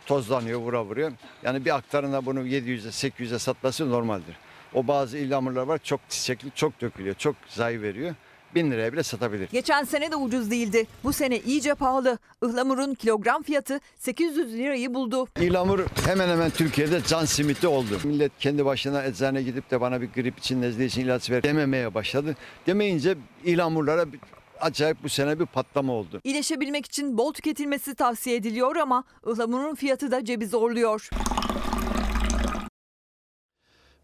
[0.06, 1.12] Tozlanıyor, vura vuruyor.
[1.42, 4.36] Yani bir aktarına bunu 700'e 800'e satması normaldir.
[4.74, 8.14] O bazı ilhamurlar var çok çiçekli, çok dökülüyor, çok zayi veriyor.
[8.55, 9.48] Bin liraya bile satabilir.
[9.52, 10.86] Geçen sene de ucuz değildi.
[11.05, 12.18] Bu sene iyice pahalı.
[12.47, 15.26] Ihlamurun kilogram fiyatı 800 lirayı buldu.
[15.40, 17.98] İlamur hemen hemen Türkiye'de can simiti oldu.
[18.05, 21.94] Millet kendi başına eczane gidip de bana bir grip için, nezle için ilaç ver dememeye
[21.94, 22.36] başladı.
[22.66, 23.14] Demeyince
[23.44, 24.20] ilamurlara bir-
[24.60, 26.20] acayip bu sene bir patlama oldu.
[26.24, 31.09] İyileşebilmek için bol tüketilmesi tavsiye ediliyor ama ıhlamurun fiyatı da cebi zorluyor.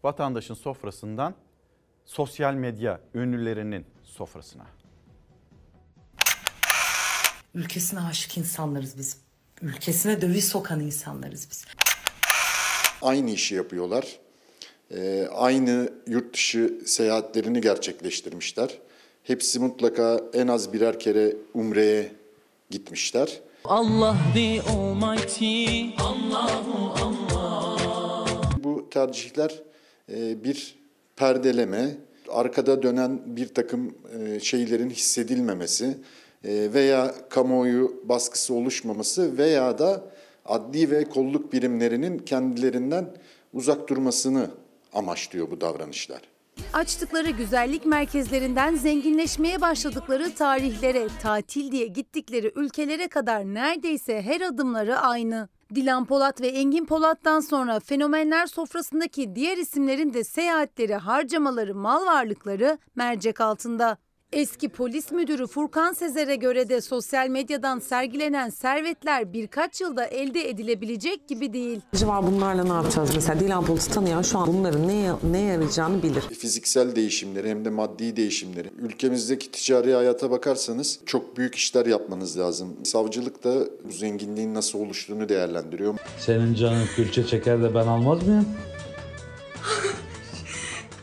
[0.03, 1.35] Vatandaşın sofrasından
[2.05, 4.65] sosyal medya ünlülerinin sofrasına.
[7.53, 9.17] Ülkesine aşık insanlarız biz.
[9.61, 11.65] Ülkesine döviz sokan insanlarız biz.
[13.01, 14.19] aynı işi yapıyorlar.
[14.91, 18.77] Ee, aynı yurt dışı seyahatlerini gerçekleştirmişler.
[19.23, 22.11] Hepsi mutlaka en az birer kere Umre'ye
[22.69, 23.39] gitmişler.
[23.65, 28.41] Allah the Almighty, Allahu Allah.
[28.63, 29.61] Bu tercihler
[30.11, 30.75] e, bir
[31.15, 31.97] perdeleme,
[32.31, 35.97] arkada dönen bir takım e, şeylerin hissedilmemesi
[36.43, 40.03] e, veya kamuoyu baskısı oluşmaması veya da
[40.45, 43.05] adli ve kolluk birimlerinin kendilerinden
[43.53, 44.49] uzak durmasını
[44.93, 46.21] amaçlıyor bu davranışlar.
[46.73, 55.49] Açtıkları güzellik merkezlerinden zenginleşmeye başladıkları tarihlere, tatil diye gittikleri ülkelere kadar neredeyse her adımları aynı.
[55.75, 62.77] Dilan Polat ve Engin Polat'tan sonra fenomenler sofrasındaki diğer isimlerin de seyahatleri, harcamaları, mal varlıkları
[62.95, 63.97] mercek altında.
[64.33, 71.27] Eski polis müdürü Furkan Sezer'e göre de sosyal medyadan sergilenen servetler birkaç yılda elde edilebilecek
[71.27, 71.81] gibi değil.
[71.93, 73.11] Acaba bunlarla ne yapacağız?
[73.15, 76.21] Mesela Dilan Polat'ı tanıyan şu an bunların neye, neye yarayacağını bilir.
[76.21, 78.69] Fiziksel değişimleri hem de maddi değişimleri.
[78.77, 82.75] Ülkemizdeki ticari hayata bakarsanız çok büyük işler yapmanız lazım.
[82.83, 83.53] Savcılık da
[83.83, 85.95] bu zenginliğin nasıl oluştuğunu değerlendiriyor.
[86.19, 88.45] Senin canın külçe çeker de ben almaz mıyım?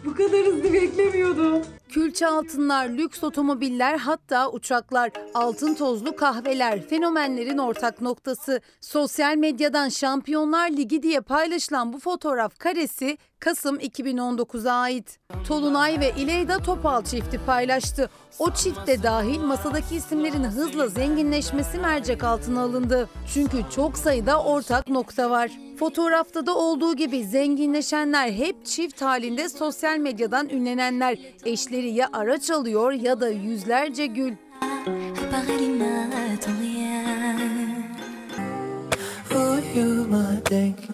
[0.04, 1.62] Bu kadar hızlı beklemiyordum.
[1.88, 8.60] Külçe altınlar, lüks otomobiller hatta uçaklar, altın tozlu kahveler fenomenlerin ortak noktası.
[8.80, 15.18] Sosyal medyadan Şampiyonlar Ligi diye paylaşılan bu fotoğraf karesi Kasım 2019'a ait.
[15.46, 18.10] Tolunay ve İleyda Topal çifti paylaştı.
[18.38, 23.08] O çift de dahil masadaki isimlerin hızla zenginleşmesi mercek altına alındı.
[23.34, 25.67] Çünkü çok sayıda ortak nokta var.
[25.78, 31.18] Fotoğrafta da olduğu gibi zenginleşenler hep çift halinde sosyal medyadan ünlenenler.
[31.44, 34.32] Eşleri ya araç alıyor ya da yüzlerce gül.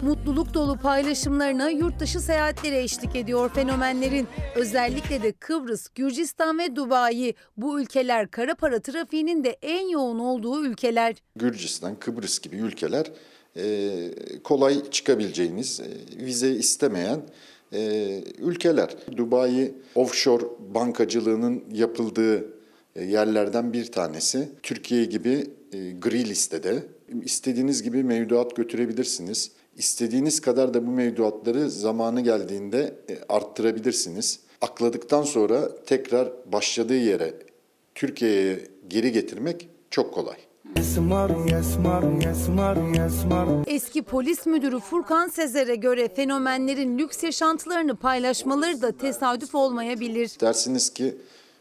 [0.03, 4.29] Mutluluk dolu paylaşımlarına yurt dışı seyahatleri eşlik ediyor fenomenlerin.
[4.55, 7.35] Özellikle de Kıbrıs, Gürcistan ve Dubai.
[7.57, 11.15] Bu ülkeler kara para trafiğinin de en yoğun olduğu ülkeler.
[11.37, 13.07] Gürcistan, Kıbrıs gibi ülkeler
[14.45, 17.21] kolay çıkabileceğiniz, e, vize istemeyen
[17.73, 18.97] e, ülkeler.
[19.17, 20.45] Dubai offshore
[20.75, 22.45] bankacılığının yapıldığı
[22.97, 24.49] e, yerlerden bir tanesi.
[24.63, 26.83] Türkiye gibi e, gri listede.
[27.25, 29.51] İstediğiniz gibi mevduat götürebilirsiniz.
[29.77, 34.41] İstediğiniz kadar da bu mevduatları zamanı geldiğinde e, arttırabilirsiniz.
[34.61, 37.35] Akladıktan sonra tekrar başladığı yere
[37.95, 38.59] Türkiye'ye
[38.89, 40.37] geri getirmek çok kolay.
[43.67, 50.33] Eski polis müdürü Furkan Sezer'e göre fenomenlerin lüks yaşantılarını paylaşmaları da tesadüf olmayabilir.
[50.41, 51.17] Dersiniz ki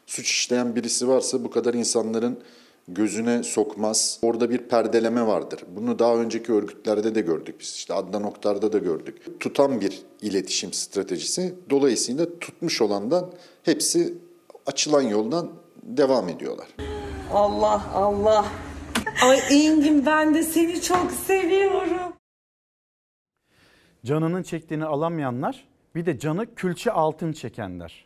[0.06, 2.40] suç işleyen birisi varsa bu kadar insanların
[2.88, 4.19] gözüne sokmaz.
[4.22, 5.64] Orada bir perdeleme vardır.
[5.76, 7.68] Bunu daha önceki örgütlerde de gördük biz.
[7.68, 9.40] İşte Adnan Oktar'da da gördük.
[9.40, 11.56] Tutan bir iletişim stratejisi.
[11.69, 13.31] Dolayısıyla tutmuş olandan
[13.64, 14.14] hepsi
[14.65, 15.49] açılan yoldan
[15.84, 16.68] devam ediyorlar.
[17.34, 18.45] Allah Allah.
[19.24, 22.14] Ay Engin ben de seni çok seviyorum.
[24.06, 28.06] Canının çektiğini alamayanlar bir de canı külçe altın çekenler.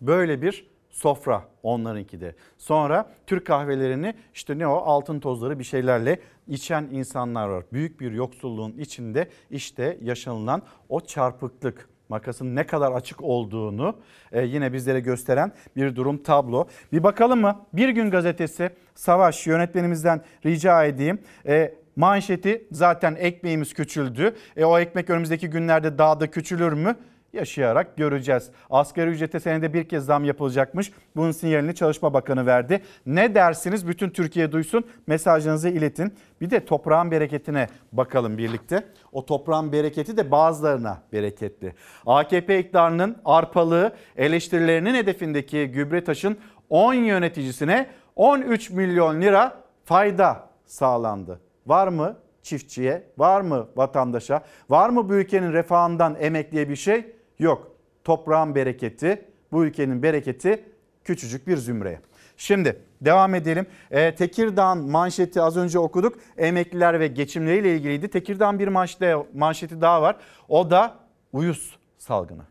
[0.00, 2.34] Böyle bir sofra onlarınki de.
[2.58, 7.64] Sonra Türk kahvelerini işte ne o altın tozları bir şeylerle içen insanlar var.
[7.72, 13.96] Büyük bir yoksulluğun içinde işte yaşanılan o çarpıklık makasın ne kadar açık olduğunu
[14.32, 16.68] e, yine bizlere gösteren bir durum tablo.
[16.92, 17.66] Bir bakalım mı?
[17.72, 21.18] Bir gün gazetesi Savaş yönetmenimizden rica edeyim.
[21.46, 24.34] E, manşeti zaten ekmeğimiz küçüldü.
[24.56, 26.96] E, o ekmek önümüzdeki günlerde daha da küçülür mü?
[27.32, 28.50] Yaşayarak göreceğiz.
[28.70, 30.92] Asgari ücrete senede bir kez zam yapılacakmış.
[31.16, 32.82] Bunun sinyalini Çalışma Bakanı verdi.
[33.06, 33.88] Ne dersiniz?
[33.88, 34.84] Bütün Türkiye duysun.
[35.06, 36.14] Mesajınızı iletin.
[36.40, 38.84] Bir de toprağın bereketine bakalım birlikte.
[39.12, 41.74] O toprağın bereketi de bazılarına bereketli.
[42.06, 46.36] AKP iktidarının arpalığı eleştirilerinin hedefindeki Gübretaş'ın
[46.70, 47.86] 10 yöneticisine
[48.16, 51.40] 13 milyon lira fayda sağlandı.
[51.66, 57.19] Var mı çiftçiye, var mı vatandaşa, var mı bu ülkenin refahından emekliye bir şey?
[57.40, 57.70] Yok.
[58.04, 60.64] Toprağın bereketi, bu ülkenin bereketi
[61.04, 62.00] küçücük bir zümreye.
[62.36, 63.66] Şimdi devam edelim.
[63.90, 66.18] Ee, Tekirdağ'ın manşeti az önce okuduk.
[66.38, 68.08] Emekliler ve geçimleriyle ilgiliydi.
[68.08, 70.16] Tekirdağ'ın bir manşeti, manşeti daha var.
[70.48, 70.94] O da
[71.32, 72.49] uyuz salgını.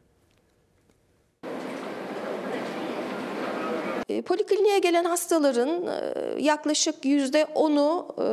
[4.26, 8.26] Polikliniğe gelen hastaların e, yaklaşık yüzde onu e,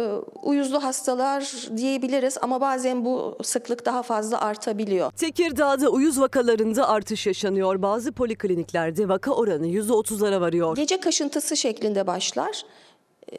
[0.42, 5.12] uyuzlu hastalar diyebiliriz ama bazen bu sıklık daha fazla artabiliyor.
[5.12, 7.82] Tekirdağ'da uyuz vakalarında artış yaşanıyor.
[7.82, 10.76] Bazı polikliniklerde vaka oranı %30'lara varıyor.
[10.76, 12.62] Gece kaşıntısı şeklinde başlar.
[13.32, 13.36] E,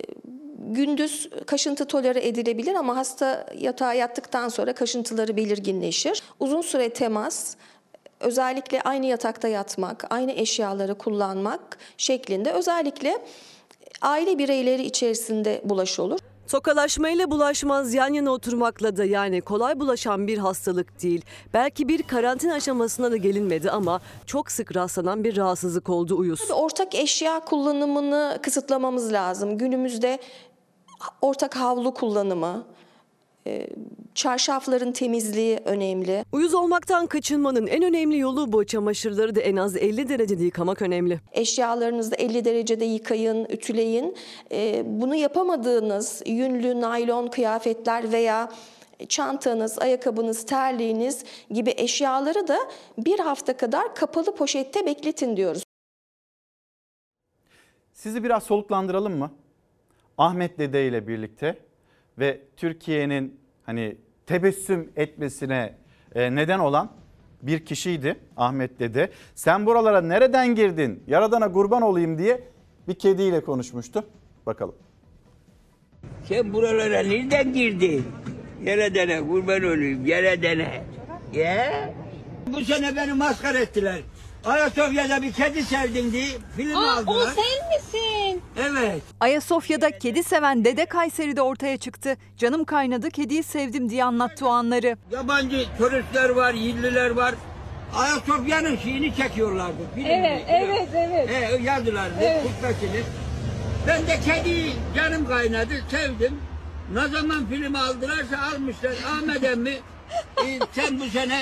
[0.70, 6.24] Gündüz kaşıntı tolere edilebilir ama hasta yatağa yattıktan sonra kaşıntıları belirginleşir.
[6.40, 7.56] Uzun süre temas,
[8.20, 13.18] özellikle aynı yatakta yatmak, aynı eşyaları kullanmak şeklinde özellikle
[14.02, 16.20] aile bireyleri içerisinde bulaşı olur.
[16.48, 21.26] Tokalaşmayla bulaşmaz yan yana oturmakla da yani kolay bulaşan bir hastalık değil.
[21.54, 26.40] Belki bir karantina aşamasına da gelinmedi ama çok sık rastlanan bir rahatsızlık oldu uyuz.
[26.40, 29.58] Tabii ortak eşya kullanımını kısıtlamamız lazım.
[29.58, 30.20] Günümüzde
[31.22, 32.66] ortak havlu kullanımı,
[34.16, 36.26] çarşafların temizliği önemli.
[36.32, 38.66] Uyuz olmaktan kaçınmanın en önemli yolu bu.
[38.66, 41.20] Çamaşırları da en az 50 derecede yıkamak önemli.
[41.32, 44.16] Eşyalarınızı 50 derecede yıkayın, ütüleyin.
[44.52, 48.52] E, Bunu yapamadığınız yünlü, naylon kıyafetler veya
[49.10, 52.58] çantanız, ayakkabınız, terliğiniz gibi eşyaları da
[52.98, 55.64] bir hafta kadar kapalı poşette bekletin diyoruz.
[57.94, 59.32] Sizi biraz soluklandıralım mı?
[60.18, 61.67] Ahmet Dede ile birlikte
[62.20, 65.76] ve Türkiye'nin hani tebessüm etmesine
[66.16, 66.92] e, neden olan
[67.42, 69.12] bir kişiydi Ahmet Dede.
[69.36, 71.04] Sen buralara nereden girdin?
[71.08, 72.42] Yaradana kurban olayım diye
[72.88, 74.04] bir kediyle konuşmuştu.
[74.46, 74.76] Bakalım.
[76.24, 78.06] Sen buralara nereden girdin?
[78.64, 80.84] Yere dene kurban olayım yere dene.
[81.34, 81.94] Ya?
[82.48, 84.00] Bu sene beni maskara ettiler.
[84.46, 86.28] Ayasofya'da bir kedi sevdin diye
[86.58, 87.16] film Aa, aldılar.
[87.16, 88.42] o sen misin?
[88.58, 89.02] Evet.
[89.20, 92.18] Ayasofya'da kedi seven Dede Kayseri'de ortaya çıktı.
[92.38, 94.98] Canım kaynadı, kediyi sevdim diye anlattı o anları.
[95.12, 97.36] Yabancı turistler var, yerliler var.
[97.96, 99.78] Ayasofya'nın şeyini çekiyorlardı.
[99.96, 100.12] filmini.
[100.12, 101.30] Evet, evet, evet.
[101.30, 102.46] He, yazdılardı, Evet.
[103.88, 106.40] Ben de kediyi canım kaynadı, sevdim.
[106.94, 108.92] Ne zaman film aldılarsa almışlar.
[109.12, 109.70] Ahmet emmi,
[110.46, 111.42] e, sen bu sene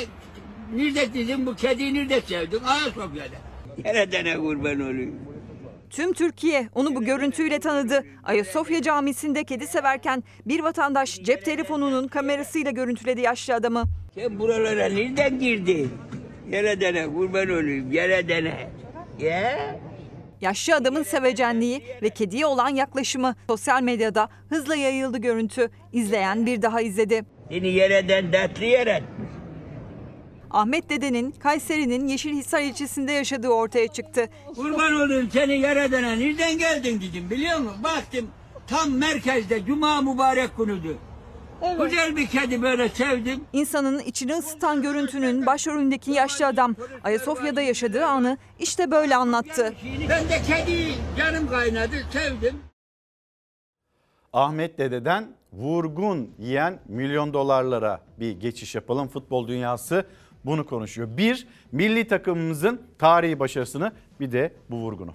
[0.76, 2.60] nerede dedin bu kediyi nerede sevdin?
[2.66, 3.36] Ayasofya'da.
[3.86, 5.16] Nereden kurban olayım?
[5.90, 8.04] Tüm Türkiye onu bu görüntüyle tanıdı.
[8.24, 13.84] Ayasofya Camisi'nde kedi severken bir vatandaş cep telefonunun kamerasıyla görüntüledi yaşlı adamı.
[14.16, 15.90] Sen buralara nereden girdin?
[16.52, 18.70] Yere dene kurban olayım, yere dene.
[19.20, 19.76] Ya?
[20.42, 25.70] Yaşlı adamın sevecenliği ve kediye olan yaklaşımı sosyal medyada hızla yayıldı görüntü.
[25.94, 27.24] İzleyen bir daha izledi.
[27.50, 29.04] Seni yereden dertli yere.
[30.52, 34.30] Ahmet Dede'nin Kayseri'nin Yeşilhisar ilçesinde yaşadığı ortaya çıktı.
[34.56, 36.20] Kurban olayım seni yere dene.
[36.20, 37.84] Nereden geldin dedim biliyor musun?
[37.84, 38.28] Baktım
[38.68, 40.98] tam merkezde cuma mübarek günüdü.
[41.84, 43.44] Güzel bir kedi böyle sevdim.
[43.54, 49.74] İnsanın içini ısıtan görüntünün başrolündeki yaşlı adam Ayasofya'da yaşadığı anı işte böyle anlattı.
[50.10, 52.60] Ben de kediyi canım kaynadı sevdim.
[54.34, 59.08] Ahmet Dede'den vurgun yiyen milyon dolarlara bir geçiş yapalım.
[59.08, 60.06] Futbol dünyası
[60.46, 61.08] bunu konuşuyor.
[61.18, 65.14] Bir, milli takımımızın tarihi başarısını bir de bu vurgunu.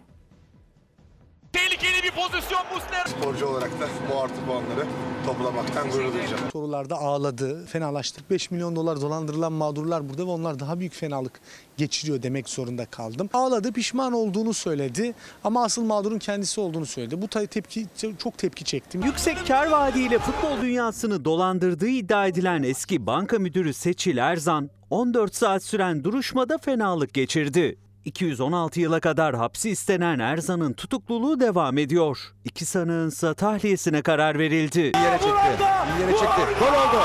[1.52, 3.08] Tehlikeli bir pozisyon Muslera.
[3.08, 4.86] Sporcu olarak da bu artı puanları
[5.26, 6.42] toplamaktan gurur duyacağım.
[6.52, 8.30] Sorularda ağladı, fenalaştık.
[8.30, 11.40] 5 milyon dolar dolandırılan mağdurlar burada ve onlar daha büyük fenalık
[11.76, 13.30] geçiriyor demek zorunda kaldım.
[13.32, 17.22] Ağladı, pişman olduğunu söyledi ama asıl mağdurun kendisi olduğunu söyledi.
[17.22, 17.86] Bu tepki
[18.18, 19.02] çok tepki çektim.
[19.02, 25.64] Yüksek kar vaadiyle futbol dünyasını dolandırdığı iddia edilen eski banka müdürü Seçil Erzan 14 saat
[25.64, 27.78] süren duruşmada fenalık geçirdi.
[28.04, 32.18] 216 yıla kadar hapsi istenen Erzan'ın tutukluluğu devam ediyor.
[32.44, 34.78] İki sanığın ise tahliyesine karar verildi.
[34.78, 35.62] Yere çekti.
[36.00, 36.42] Yere çekti.
[36.60, 37.04] Gol oldu.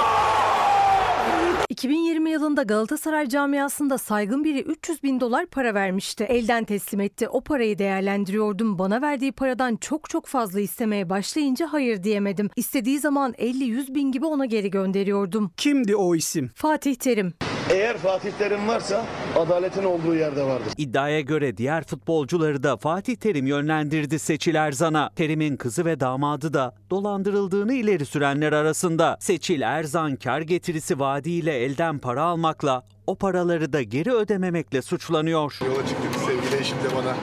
[1.69, 6.23] 2020 yılında Galatasaray camiasında saygın biri 300 bin dolar para vermişti.
[6.23, 7.29] Elden teslim etti.
[7.29, 8.79] O parayı değerlendiriyordum.
[8.79, 12.49] Bana verdiği paradan çok çok fazla istemeye başlayınca hayır diyemedim.
[12.55, 15.51] İstediği zaman 50-100 bin gibi ona geri gönderiyordum.
[15.57, 16.51] Kimdi o isim?
[16.55, 17.33] Fatih Terim.
[17.69, 19.05] Eğer Fatih Terim varsa
[19.35, 20.73] adaletin olduğu yerde vardır.
[20.77, 25.09] İddiaya göre diğer futbolcuları da Fatih Terim yönlendirdi Seçil Erzan'a.
[25.15, 29.17] Terim'in kızı ve damadı da dolandırıldığını ileri sürenler arasında.
[29.19, 35.59] Seçil Erzan kar getirisi vaadiyle elden para almakla o paraları da geri ödememekle suçlanıyor.
[35.65, 37.15] Yola çıktık sevgili eşim de bana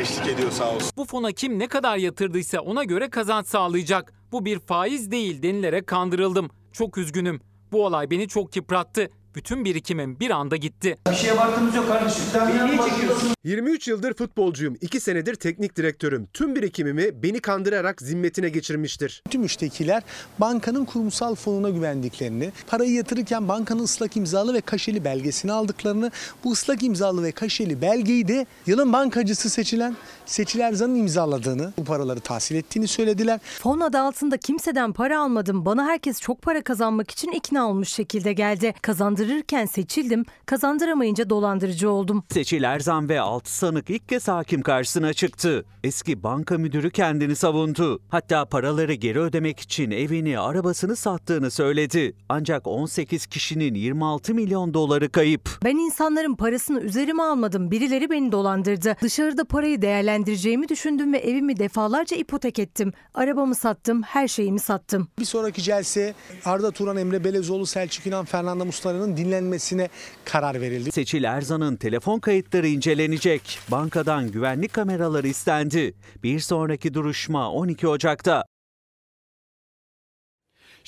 [0.00, 0.90] eşlik ediyor sağ olsun.
[0.96, 4.12] Bu fona kim ne kadar yatırdıysa ona göre kazanç sağlayacak.
[4.32, 6.50] Bu bir faiz değil denilerek kandırıldım.
[6.72, 7.40] Çok üzgünüm.
[7.72, 9.10] Bu olay beni çok yıprattı.
[9.34, 10.98] Bütün birikimim bir anda gitti.
[11.10, 12.22] Bir şeye baktığımız yok kardeşim.
[12.32, 13.30] Sen beni niye çekiyorsun?
[13.44, 14.76] 23 yıldır futbolcuyum.
[14.80, 16.26] 2 senedir teknik direktörüm.
[16.32, 19.22] Tüm birikimimi beni kandırarak zimmetine geçirmiştir.
[19.30, 20.02] Tüm müştekiler
[20.38, 26.10] bankanın kurumsal fonuna güvendiklerini, parayı yatırırken bankanın ıslak imzalı ve kaşeli belgesini aldıklarını,
[26.44, 29.96] bu ıslak imzalı ve kaşeli belgeyi de yılın bankacısı seçilen
[30.26, 33.40] Seçil Erzan'ın imzaladığını, bu paraları tahsil ettiğini söylediler.
[33.58, 35.64] Fon adı altında kimseden para almadım.
[35.66, 38.74] Bana herkes çok para kazanmak için ikna olmuş şekilde geldi.
[39.20, 42.24] Kazandırırken seçildim, kazandıramayınca dolandırıcı oldum.
[42.30, 45.64] Seçil Erzan ve 6 sanık ilk kez hakim karşısına çıktı.
[45.84, 48.00] Eski banka müdürü kendini savundu.
[48.08, 52.16] Hatta paraları geri ödemek için evini, arabasını sattığını söyledi.
[52.28, 55.50] Ancak 18 kişinin 26 milyon doları kayıp.
[55.64, 57.70] Ben insanların parasını üzerime almadım.
[57.70, 58.96] Birileri beni dolandırdı.
[59.02, 62.92] Dışarıda parayı değerlendireceğimi düşündüm ve evimi defalarca ipotek ettim.
[63.14, 65.08] Arabamı sattım, her şeyimi sattım.
[65.18, 66.14] Bir sonraki celse
[66.44, 69.88] Arda Turan, Emre Belezoğlu, Selçuk İnan, Fernando Mustara'nın dinlenmesine
[70.24, 70.92] karar verildi.
[70.92, 73.58] Seçil Erzan'ın telefon kayıtları incelenecek.
[73.68, 75.94] Bankadan güvenlik kameraları istendi.
[76.22, 78.44] Bir sonraki duruşma 12 Ocak'ta.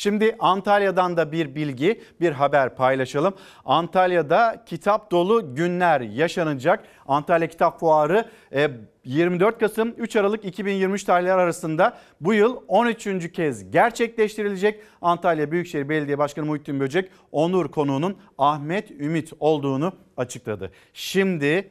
[0.02, 3.34] Şimdi Antalya'dan da bir bilgi, bir haber paylaşalım.
[3.64, 6.84] Antalya'da kitap dolu günler yaşanacak.
[7.06, 8.70] Antalya Kitap Fuarı e,
[9.04, 13.32] 24 Kasım 3 Aralık 2023 tarihleri arasında bu yıl 13.
[13.32, 14.80] kez gerçekleştirilecek.
[15.02, 20.72] Antalya Büyükşehir Belediye Başkanı Muhittin Böcek onur konuğunun Ahmet Ümit olduğunu açıkladı.
[20.92, 21.70] Şimdi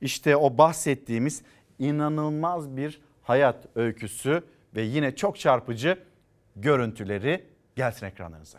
[0.00, 1.42] işte o bahsettiğimiz
[1.78, 4.42] inanılmaz bir hayat öyküsü
[4.76, 5.98] ve yine çok çarpıcı
[6.56, 8.58] görüntüleri gelsin ekranlarınıza.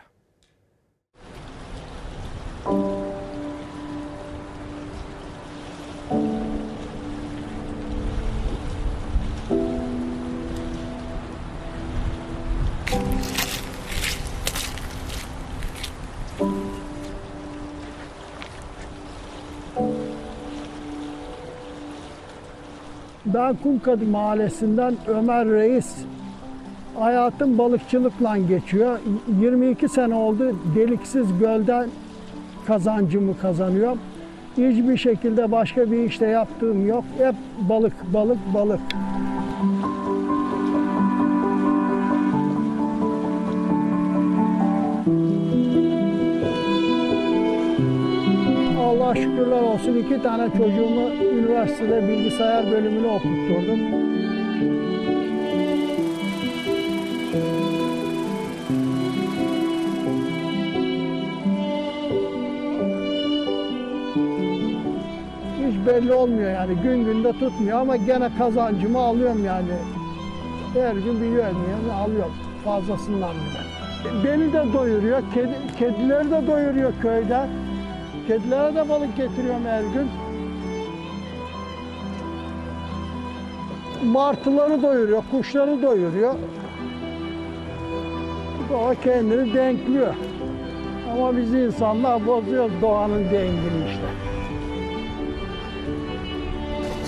[23.25, 25.97] Ben Kumkadı Mahallesi'nden Ömer Reis.
[26.99, 28.99] Hayatım balıkçılıkla geçiyor.
[29.41, 31.89] 22 sene oldu deliksiz gölden
[32.67, 33.99] kazancımı kazanıyorum.
[34.51, 37.03] Hiçbir şekilde başka bir işte yaptığım yok.
[37.17, 37.35] Hep
[37.69, 38.79] balık, balık, balık.
[48.79, 53.96] Allah şükürler olsun iki tane çocuğumu üniversitede bilgisayar bölümünü okutturdum.
[65.97, 69.71] Belli olmuyor yani gün günde tutmuyor ama gene kazancımı alıyorum yani.
[70.73, 72.33] Her gün biliyorum yani alıyorum
[72.65, 74.23] fazlasından bile.
[74.23, 77.47] Beni de doyuruyor, kedi, kedileri de doyuruyor köyde.
[78.27, 80.09] Kedilere de balık getiriyorum her gün.
[84.05, 86.33] Martıları doyuruyor, kuşları doyuruyor.
[88.69, 90.13] Doğa kendini denkliyor.
[91.13, 94.36] Ama biz insanlar bozuyoruz doğanın dengini işte.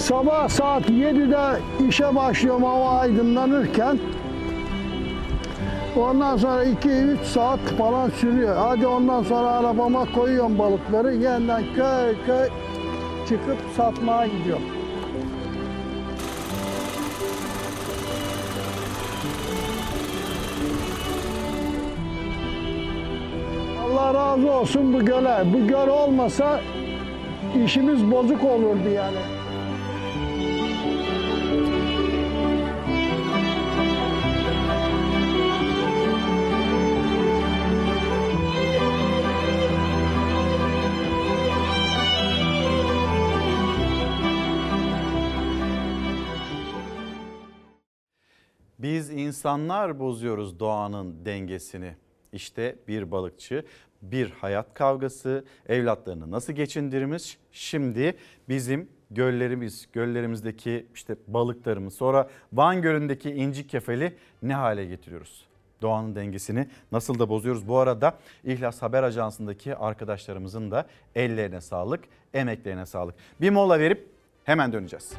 [0.09, 1.59] Sabah saat 7'de
[1.89, 3.99] işe başlıyorum hava aydınlanırken.
[5.97, 8.55] Ondan sonra 2-3 saat falan sürüyor.
[8.57, 11.13] Hadi ondan sonra arabama koyuyorum balıkları.
[11.13, 12.47] Yeniden köy köy
[13.29, 14.63] çıkıp satmaya gidiyorum.
[23.83, 25.43] Allah razı olsun bu göle.
[25.53, 26.61] Bu göl olmasa
[27.65, 29.38] işimiz bozuk olurdu yani.
[49.29, 51.95] İnsanlar bozuyoruz doğanın dengesini.
[52.33, 53.65] İşte bir balıkçı,
[54.01, 57.37] bir hayat kavgası, evlatlarını nasıl geçindirmiş?
[57.51, 58.17] Şimdi
[58.49, 65.49] bizim göllerimiz, göllerimizdeki işte balıklarımız, sonra Van Gölü'ndeki incik kefeli ne hale getiriyoruz?
[65.81, 67.67] doğanın dengesini nasıl da bozuyoruz.
[67.67, 72.03] Bu arada İhlas Haber Ajansı'ndaki arkadaşlarımızın da ellerine sağlık,
[72.33, 73.15] emeklerine sağlık.
[73.41, 74.07] Bir mola verip
[74.43, 75.13] hemen döneceğiz.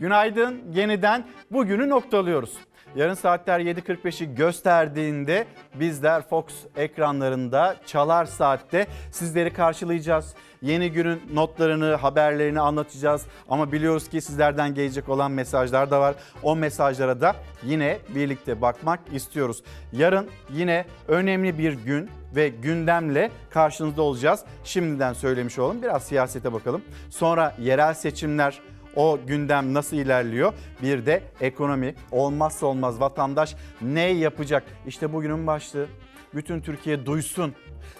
[0.00, 2.54] Günaydın yeniden bugünü noktalıyoruz.
[2.96, 6.44] Yarın saatler 7.45'i gösterdiğinde bizler Fox
[6.76, 10.34] ekranlarında çalar saatte sizleri karşılayacağız.
[10.62, 13.26] Yeni günün notlarını, haberlerini anlatacağız.
[13.48, 16.14] Ama biliyoruz ki sizlerden gelecek olan mesajlar da var.
[16.42, 19.62] O mesajlara da yine birlikte bakmak istiyoruz.
[19.92, 24.44] Yarın yine önemli bir gün ve gündemle karşınızda olacağız.
[24.64, 25.82] Şimdiden söylemiş olalım.
[25.82, 26.82] Biraz siyasete bakalım.
[27.10, 28.60] Sonra yerel seçimler,
[28.96, 30.52] o gündem nasıl ilerliyor?
[30.82, 34.64] Bir de ekonomi olmazsa olmaz vatandaş ne yapacak?
[34.86, 35.86] İşte bugünün başlığı.
[36.34, 37.54] Bütün Türkiye duysun.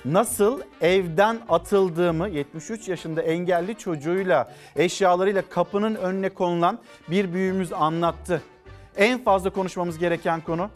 [0.04, 6.78] Nasıl evden atıldığımı 73 yaşında engelli çocuğuyla eşyalarıyla kapının önüne konulan
[7.10, 8.42] bir büyüğümüz anlattı.
[8.96, 10.70] En fazla konuşmamız gereken konu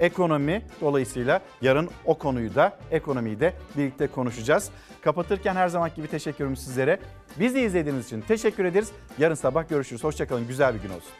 [0.00, 0.62] ekonomi.
[0.80, 4.70] Dolayısıyla yarın o konuyu da ekonomiyi de birlikte konuşacağız.
[5.04, 6.98] Kapatırken her zaman gibi teşekkürüm sizlere.
[7.40, 8.92] Bizi izlediğiniz için teşekkür ederiz.
[9.18, 10.04] Yarın sabah görüşürüz.
[10.04, 10.48] Hoşçakalın.
[10.48, 11.12] Güzel bir gün olsun.